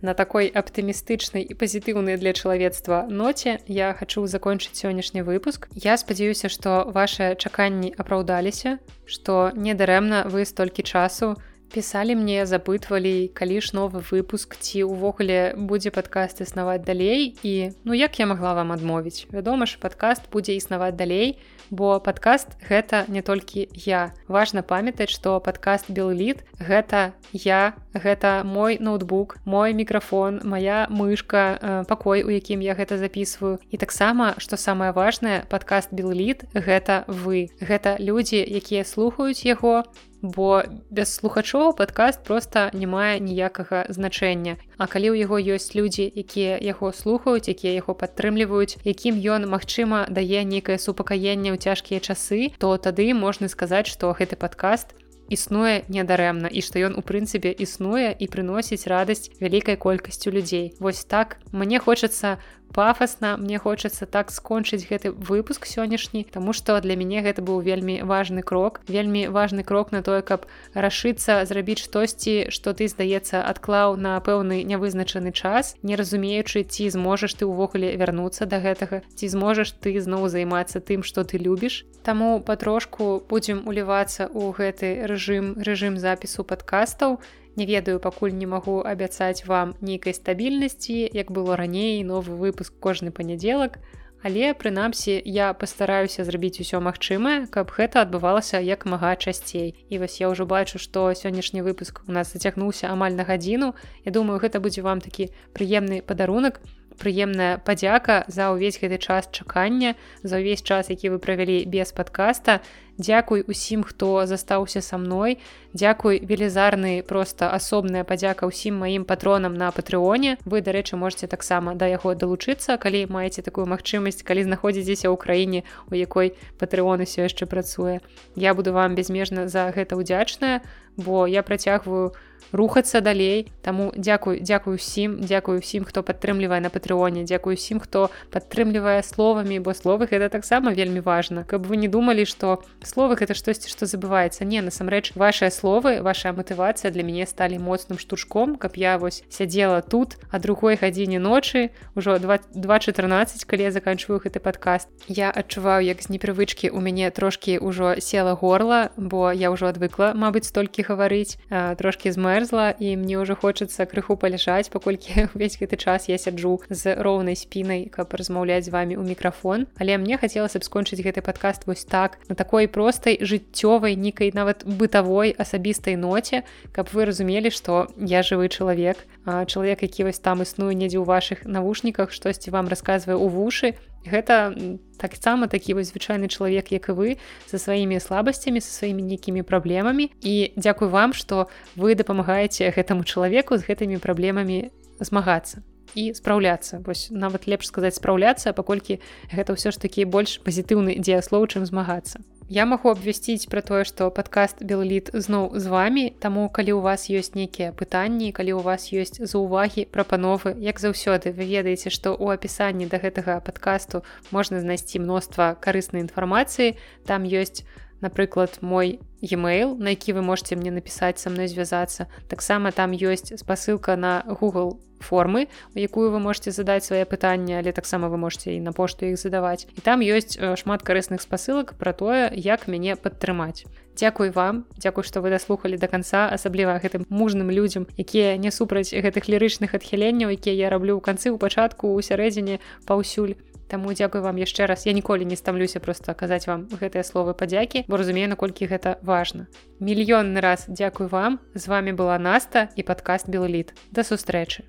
На 0.00 0.14
такой 0.14 0.46
аптымістычнай 0.46 1.42
і 1.42 1.54
пазітыўнай 1.58 2.16
для 2.22 2.30
чалавецтва 2.30 3.10
ноце 3.10 3.58
я 3.66 3.90
хачу 3.98 4.26
закончыць 4.30 4.78
сённяшні 4.78 5.26
выпуск. 5.26 5.66
Я 5.74 5.98
спадзяюся, 5.98 6.46
што 6.48 6.86
вашыя 6.94 7.34
чаканні 7.34 7.90
апраўдаліся, 7.98 8.78
што 9.06 9.50
недарэмна 9.58 10.30
вы 10.30 10.46
столькі 10.46 10.86
часу 10.86 11.34
пісалі 11.74 12.14
мне, 12.16 12.46
запытвалі, 12.46 13.28
калі 13.34 13.60
ж 13.60 13.74
новы 13.76 14.00
выпуск 14.00 14.56
ці 14.56 14.88
ўвогуле 14.88 15.52
будзе 15.58 15.90
падкаст 15.90 16.40
існаваць 16.40 16.86
далей 16.86 17.36
і 17.42 17.74
ну 17.84 17.92
як 17.92 18.18
я 18.18 18.26
магла 18.26 18.54
вам 18.54 18.72
адмовіць. 18.72 19.26
Вядома 19.34 19.66
ж, 19.66 19.76
падкаст 19.82 20.30
будзе 20.32 20.56
існаваць 20.56 20.96
далей, 20.96 21.36
бо 21.70 22.00
падкаст 22.00 22.56
гэта 22.68 23.04
не 23.08 23.22
толькі 23.22 23.68
я. 23.74 24.12
Важна 24.28 24.62
памятаць 24.62 25.10
што 25.10 25.40
падкаст 25.40 25.90
белліт 25.90 26.44
гэта 26.58 27.12
я 27.32 27.74
гэта 27.94 28.42
мой 28.44 28.78
ноутбук 28.80 29.38
мой 29.44 29.72
мікрафон 29.72 30.40
моя 30.44 30.86
мышка 30.90 31.58
э, 31.60 31.84
пакой 31.88 32.22
у 32.22 32.30
якім 32.30 32.60
я 32.60 32.74
гэта 32.74 32.98
записываю 32.98 33.58
і 33.70 33.76
таксама 33.76 34.34
што 34.38 34.56
самае 34.56 34.92
важное 34.92 35.44
падкаст 35.48 35.92
белліт 35.92 36.44
гэта 36.54 37.04
вы. 37.06 37.50
Гэта 37.60 37.96
людзі 37.98 38.40
якія 38.40 38.84
слухаюць 38.84 39.44
яго 39.44 39.84
бо 40.22 40.62
без 40.90 41.14
слухачоў 41.14 41.74
падкаст 41.78 42.24
просто 42.24 42.70
не 42.72 42.86
мае 42.86 43.20
ніякага 43.20 43.86
значэння. 43.88 44.56
А 44.78 44.86
калі 44.86 45.14
ў 45.14 45.26
яго 45.26 45.38
ёсць 45.38 45.74
людзі 45.78 46.06
якія 46.06 46.58
яго 46.58 46.92
слухаюць 46.92 47.48
якія 47.48 47.74
яго 47.78 47.94
падтрымліваюць 47.94 48.78
якім 48.84 49.18
ён 49.18 49.48
магчыма 49.50 50.06
дае 50.10 50.42
нейкае 50.44 50.78
супакаенне 50.78 51.54
ў 51.54 51.58
цяжкія 51.58 52.00
часы 52.00 52.54
то 52.58 52.74
тады 52.76 53.12
можна 53.14 53.48
сказаць 53.48 53.86
што 53.86 54.10
гэты 54.14 54.34
падкаст 54.36 54.94
існуе 55.28 55.84
недарэмна 55.88 56.48
і 56.48 56.64
што 56.64 56.80
ён 56.80 56.96
у 56.98 57.04
прынцыпе 57.04 57.52
існуе 57.52 58.10
і 58.16 58.26
прыносіць 58.32 58.88
радасць 58.88 59.28
вялікай 59.40 59.76
колькасцю 59.76 60.32
людзей. 60.32 60.72
Вось 60.80 61.04
так. 61.04 61.38
Мне 61.52 61.78
хочацца 61.78 62.38
пафасна. 62.72 63.36
Мне 63.36 63.58
хочацца 63.58 64.06
так 64.06 64.30
скончыць 64.30 64.86
гэты 64.88 65.10
выпуск 65.12 65.66
сённяшні 65.66 66.26
Таму 66.30 66.52
што 66.52 66.80
для 66.80 66.96
мяне 66.96 67.22
гэта 67.22 67.42
быў 67.42 67.60
вельмі 67.60 68.02
важны 68.02 68.42
крок. 68.42 68.80
Вельмі 68.88 69.28
важны 69.28 69.64
крок 69.64 69.92
на 69.92 70.02
тое 70.02 70.22
каб 70.22 70.46
рашыцца 70.74 71.44
зрабіць 71.44 71.82
штосьці 71.82 72.50
што 72.54 72.74
ты 72.74 72.88
здаецца 72.88 73.42
адклаў 73.42 73.96
на 73.96 74.20
пэўны 74.20 74.62
нявызначаны 74.64 75.32
час 75.32 75.74
не 75.82 75.96
разумеючы 75.96 76.64
ці 76.64 76.90
зможаш 76.90 77.34
ты 77.34 77.48
ўвогуле 77.48 77.96
вярнуцца 77.96 78.46
да 78.46 78.60
гэтага 78.60 79.02
ці 79.14 79.26
зможаш 79.28 79.72
ты 79.72 79.96
зноў 80.00 80.28
займацца 80.28 80.80
тым 80.80 81.02
што 81.02 81.24
ты 81.24 81.38
любіш. 81.38 81.84
Таму 82.02 82.40
патрошку 82.40 83.22
будзем 83.28 83.66
улівацца 83.66 84.28
ў 84.28 84.54
гэты 84.54 84.88
рэжым 85.10 85.58
рэжым 85.60 85.98
запісу 85.98 86.44
падкастаў 86.44 87.18
не 87.58 87.66
ведаю 87.66 87.98
пакуль 87.98 88.34
не 88.40 88.46
магу 88.46 88.78
абяцаць 88.86 89.44
вам 89.50 89.74
нейкай 89.82 90.14
стабільнасці 90.14 91.10
як 91.20 91.30
было 91.34 91.56
раней 91.58 92.04
новы 92.06 92.38
выпуск 92.38 92.78
кожны 92.78 93.10
панядзелак. 93.10 93.82
Але 94.22 94.50
прынамсі 94.60 95.14
я 95.24 95.52
пастараюся 95.54 96.24
зрабіць 96.26 96.58
усё 96.62 96.78
магчымае 96.82 97.46
каб 97.54 97.70
гэта 97.74 98.02
адбывалася 98.06 98.58
як 98.62 98.86
мага 98.86 99.14
часцей. 99.14 99.74
І 99.90 99.98
вось 99.98 100.18
я 100.22 100.30
ўжо 100.30 100.46
бачу 100.46 100.78
што 100.78 101.10
сённяшні 101.14 101.62
выпуск 101.62 102.02
у 102.06 102.12
нас 102.14 102.32
зацягнуўся 102.32 102.90
амаль 102.94 103.18
на 103.18 103.26
гадзіну. 103.26 103.74
Я 104.06 104.10
думаю 104.10 104.38
гэта 104.42 104.62
будзе 104.62 104.82
вам 104.82 105.02
такі 105.02 105.30
прыемны 105.54 106.02
падарунак 106.02 106.62
прыемная 106.98 107.62
падзяка 107.62 108.26
за 108.28 108.50
ўвесь 108.50 108.82
гэты 108.82 108.98
час 108.98 109.30
чакання 109.30 109.94
за 110.26 110.42
ўвесь 110.42 110.66
час 110.66 110.90
які 110.90 111.14
вы 111.14 111.18
правялі 111.22 111.64
без 111.64 111.94
падкаста. 111.94 112.60
Дякуй 112.98 113.46
усім 113.46 113.86
хто 113.86 114.26
застаўся 114.26 114.82
са 114.82 114.98
мной. 114.98 115.38
Дякуй 115.72 116.18
велізарны 116.18 117.06
просто 117.06 117.54
асобная 117.54 118.02
падзяка 118.02 118.50
ўсім 118.50 118.82
маім 118.82 119.06
патронам 119.06 119.54
на 119.54 119.70
патрыоне. 119.70 120.36
Вы 120.44 120.60
дарэчы 120.60 120.98
можете 120.98 121.30
таксама 121.30 121.78
да 121.78 121.86
яго 121.86 122.18
далучыцца 122.18 122.74
калі 122.76 123.06
маеце 123.06 123.46
такую 123.46 123.70
магчымасць 123.70 124.26
калі 124.26 124.50
знаходзіцеся 124.50 125.08
ў 125.08 125.16
краіне 125.16 125.62
у 125.88 125.94
якой 125.94 126.34
патрыон 126.58 127.06
усё 127.06 127.30
яшчэ 127.30 127.46
працуе. 127.46 128.02
Я 128.34 128.54
буду 128.54 128.74
вам 128.74 128.98
безмежна 128.98 129.46
за 129.46 129.70
гэта 129.70 129.94
ўдзячная 129.94 130.66
бо 130.98 131.30
я 131.30 131.46
працягваю 131.46 132.10
у 132.10 132.27
рухацца 132.52 133.00
далей. 133.00 133.50
Таму 133.62 133.92
дзякую 133.96 134.40
дзякую 134.40 134.76
усім 134.76 135.20
дзякую 135.20 135.58
усім 135.60 135.84
хто 135.84 136.02
падтрымлівае 136.02 136.60
на 136.60 136.70
патрыоне 136.70 137.24
дзякую 137.24 137.56
усім 137.56 137.80
хто 137.80 138.08
падтрымлівае 138.32 139.02
словамі 139.02 139.58
бо 139.60 139.74
словы 139.74 140.08
гэта 140.08 140.28
таксама 140.28 140.72
вельмі 140.72 141.00
важна. 141.00 141.44
Каб 141.44 141.66
вы 141.66 141.76
не 141.76 141.88
думалі 141.88 142.24
что 142.24 142.62
словы 142.84 143.16
гэта 143.20 143.34
штосьці 143.34 143.68
што 143.68 143.86
забываецца. 143.86 144.44
Не 144.44 144.62
насамрэч 144.62 145.12
ваши 145.14 145.50
словы 145.50 146.00
ваша 146.02 146.32
матывацыя 146.32 146.90
для 146.90 147.02
мяне 147.02 147.26
сталі 147.26 147.58
моцным 147.58 147.98
штуршком 147.98 148.56
каб 148.56 148.76
я 148.76 148.98
вось 148.98 149.24
сядзела 149.28 149.82
тут 149.82 150.16
а 150.30 150.38
другой 150.38 150.78
гадзіне 150.80 151.18
ночы 151.18 151.70
ўжо 151.94 152.18
214 152.18 153.44
калі 153.44 153.62
я 153.62 153.70
заканчиваю 153.70 154.20
гэты 154.20 154.40
падкаст. 154.40 154.88
Я 155.08 155.30
адчуваю 155.30 155.84
як 155.84 156.02
з 156.02 156.08
непрывычкі 156.08 156.70
у 156.70 156.80
мяне 156.80 157.10
трошки 157.10 157.58
ўжо 157.60 158.00
села 158.00 158.34
горла 158.34 158.90
бо 158.96 159.32
я 159.32 159.50
ўжо 159.50 159.68
адвыкла 159.68 160.14
Мабыць 160.14 160.48
столькі 160.48 160.82
гаварыць 160.82 161.36
трошки 161.50 162.12
з 162.12 162.16
мэ 162.16 162.27
замерзла 162.28 162.76
і 162.76 162.96
мне 162.96 163.16
ўжо 163.16 163.34
хочацца 163.34 163.88
крыху 163.88 164.16
паляжаць 164.16 164.68
паколькі 164.68 165.28
увесь 165.34 165.56
гэты 165.56 165.80
час 165.80 166.08
я 166.12 166.18
сяджу 166.20 166.60
з 166.68 166.92
роўнай 166.92 167.36
спінай 167.36 167.88
каб 167.88 168.12
размаўляць 168.12 168.68
з 168.68 168.72
вами 168.72 169.00
ў 169.00 169.04
мікрафон. 169.08 169.64
Але 169.80 169.96
мне 169.96 170.20
хацелася 170.20 170.60
б 170.60 170.64
скончыць 170.64 171.00
гэты 171.00 171.24
падкаст 171.24 171.64
вось 171.64 171.88
так 171.88 172.20
на 172.28 172.36
такой 172.36 172.68
простай 172.68 173.16
жыццёвай 173.20 173.96
нейкай 173.96 174.32
нават 174.34 174.64
бытавой 174.68 175.32
асабістай 175.32 175.96
ноце 175.96 176.44
каб 176.72 176.92
вы 176.92 177.08
разумелі 177.08 177.48
што 177.48 177.88
я 177.96 178.20
жывы 178.20 178.52
чалавек. 178.52 179.00
Чалавек 179.24 179.82
які 179.82 180.04
вось 180.04 180.20
там 180.20 180.44
існую 180.44 180.76
недзе 180.76 181.00
ў 181.00 181.08
ваших 181.08 181.48
навушніках 181.48 182.12
штосьці 182.12 182.52
вам 182.52 182.68
расказвае 182.68 183.16
у 183.16 183.28
вушы 183.28 183.72
гэта 184.06 184.54
таксама 184.98 185.48
такі 185.48 185.78
вось 185.78 185.90
звычайны 185.94 186.28
чалавек 186.28 186.72
як 186.72 186.88
і 186.90 186.92
вы 186.92 187.08
за 187.46 187.58
сваімі 187.58 188.00
слабасцямі 188.00 188.60
са 188.60 188.70
сваімі 188.70 189.02
нейкімі 189.02 189.42
праблемамі. 189.42 190.10
І 190.20 190.52
дзякуй 190.56 190.88
вам 190.88 191.12
што 191.12 191.48
вы 191.76 191.94
дапамагаеце 191.94 192.70
гэтаму 192.74 193.04
чалавеку 193.04 193.58
з 193.58 193.66
гэтымі 193.66 193.98
праблемамі 193.98 194.70
змагацца 195.00 195.62
і 195.94 196.12
спраўляцца. 196.14 196.82
Вось 196.84 197.08
нават 197.10 197.48
лепш 197.48 197.70
сказаць 197.70 197.96
спраўляцца 197.96 198.52
паколькі 198.52 199.00
гэта 199.32 199.54
ўсё 199.54 199.72
ж 199.72 199.78
такі 199.78 200.04
больш 200.04 200.38
пазітыўны 200.44 200.98
дзеяслоў 201.00 201.48
чым 201.48 201.64
змагацца 201.64 202.20
Я 202.48 202.64
магу 202.64 202.88
абвясціць 202.88 203.44
пра 203.52 203.60
тое, 203.60 203.84
што 203.84 204.06
падкаст 204.08 204.62
Белліт 204.64 205.10
зноў 205.12 205.50
з 205.60 205.68
вами, 205.68 206.04
Таму 206.16 206.48
калі 206.48 206.72
ў 206.72 206.80
вас 206.80 207.04
ёсць 207.12 207.36
нейкія 207.36 207.76
пытанні, 207.76 208.32
калі 208.32 208.56
ў 208.56 208.60
вас 208.64 208.88
ёсць 208.88 209.20
заўвагі, 209.20 209.84
прапановы, 209.92 210.56
як 210.56 210.80
заўсёды 210.80 211.36
вы 211.36 211.44
ведаеце, 211.44 211.92
што 211.92 212.16
ў 212.16 212.40
апісанні 212.40 212.88
да 212.88 213.04
гэтага 213.04 213.44
падкасту 213.44 214.00
можна 214.32 214.64
знайсці 214.64 215.04
мноства 215.04 215.60
карыснай 215.60 216.08
інфармацыі. 216.08 216.80
Там 217.04 217.28
ёсць, 217.28 217.68
напрыклад, 218.00 218.58
мой 218.60 219.00
e-mail, 219.20 219.76
на 219.78 219.90
які 219.90 220.12
вы 220.12 220.22
можете 220.22 220.56
мне 220.56 220.70
напісаць 220.70 221.18
са 221.18 221.30
мной 221.30 221.48
звязацца. 221.48 222.06
Таксама 222.28 222.72
там 222.72 222.92
ёсць 222.92 223.36
спасылка 223.36 223.96
на 223.96 224.24
Google 224.26 224.78
формы 225.00 225.48
у 225.74 225.78
якую 225.78 226.10
вы 226.10 226.18
можете 226.18 226.50
задаць 226.50 226.84
свае 226.84 227.04
пытанні 227.04 227.58
але 227.58 227.72
таксама 227.72 228.08
вы 228.08 228.16
можете 228.16 228.54
і 228.54 228.60
на 228.60 228.72
пошту 228.72 229.06
іх 229.06 229.18
задаваць 229.18 229.66
і 229.76 229.80
там 229.80 230.00
ёсць 230.00 230.38
шмат 230.38 230.82
карысных 230.82 231.22
спасылак 231.22 231.74
про 231.78 231.92
тое 231.92 232.30
як 232.34 232.68
мяне 232.68 232.96
падтрымаць 232.96 233.64
Дякуй 233.98 234.30
вам 234.30 234.64
Дякую 234.78 235.04
што 235.04 235.20
вы 235.20 235.30
даслухалі 235.30 235.76
до 235.76 235.88
конца 235.88 236.28
асабліва 236.30 236.78
гэтым 236.78 237.06
мужным 237.08 237.50
людзям 237.50 237.86
якія 237.96 238.36
не 238.36 238.50
супраць 238.50 238.94
гэтых 238.94 239.28
лірычных 239.28 239.74
адхіленняў 239.74 240.30
якія 240.30 240.54
я 240.54 240.70
раблю 240.70 240.98
ў 240.98 241.00
канцы 241.00 241.30
ў 241.30 241.38
пачатку 241.38 241.94
у 241.94 242.02
сярэдзіне 242.02 242.58
паўсюль 242.86 243.34
Таму 243.68 243.92
дзякую 243.92 244.24
вам 244.24 244.36
яшчэ 244.40 244.66
раз. 244.66 244.86
Я 244.86 244.92
ніколі 244.92 245.24
не 245.24 245.36
стамлюся 245.36 245.80
просто 245.80 246.14
казаць 246.14 246.48
вам 246.48 246.68
гэтыя 246.72 247.04
словы 247.04 247.34
падзякі 247.34 247.84
бо 247.88 248.00
разумею 248.00 248.28
наколькі 248.32 248.66
гэта 248.66 248.96
важна. 249.02 249.46
Мільённы 249.80 250.40
раз 250.40 250.64
дзякую 250.68 251.08
вам. 251.08 251.40
З 251.54 251.68
вами 251.68 251.92
была 251.92 252.18
наста 252.18 252.68
і 252.76 252.82
падкаст 252.82 253.28
белліт 253.28 253.76
да 253.92 254.04
сустрэчы 254.04 254.64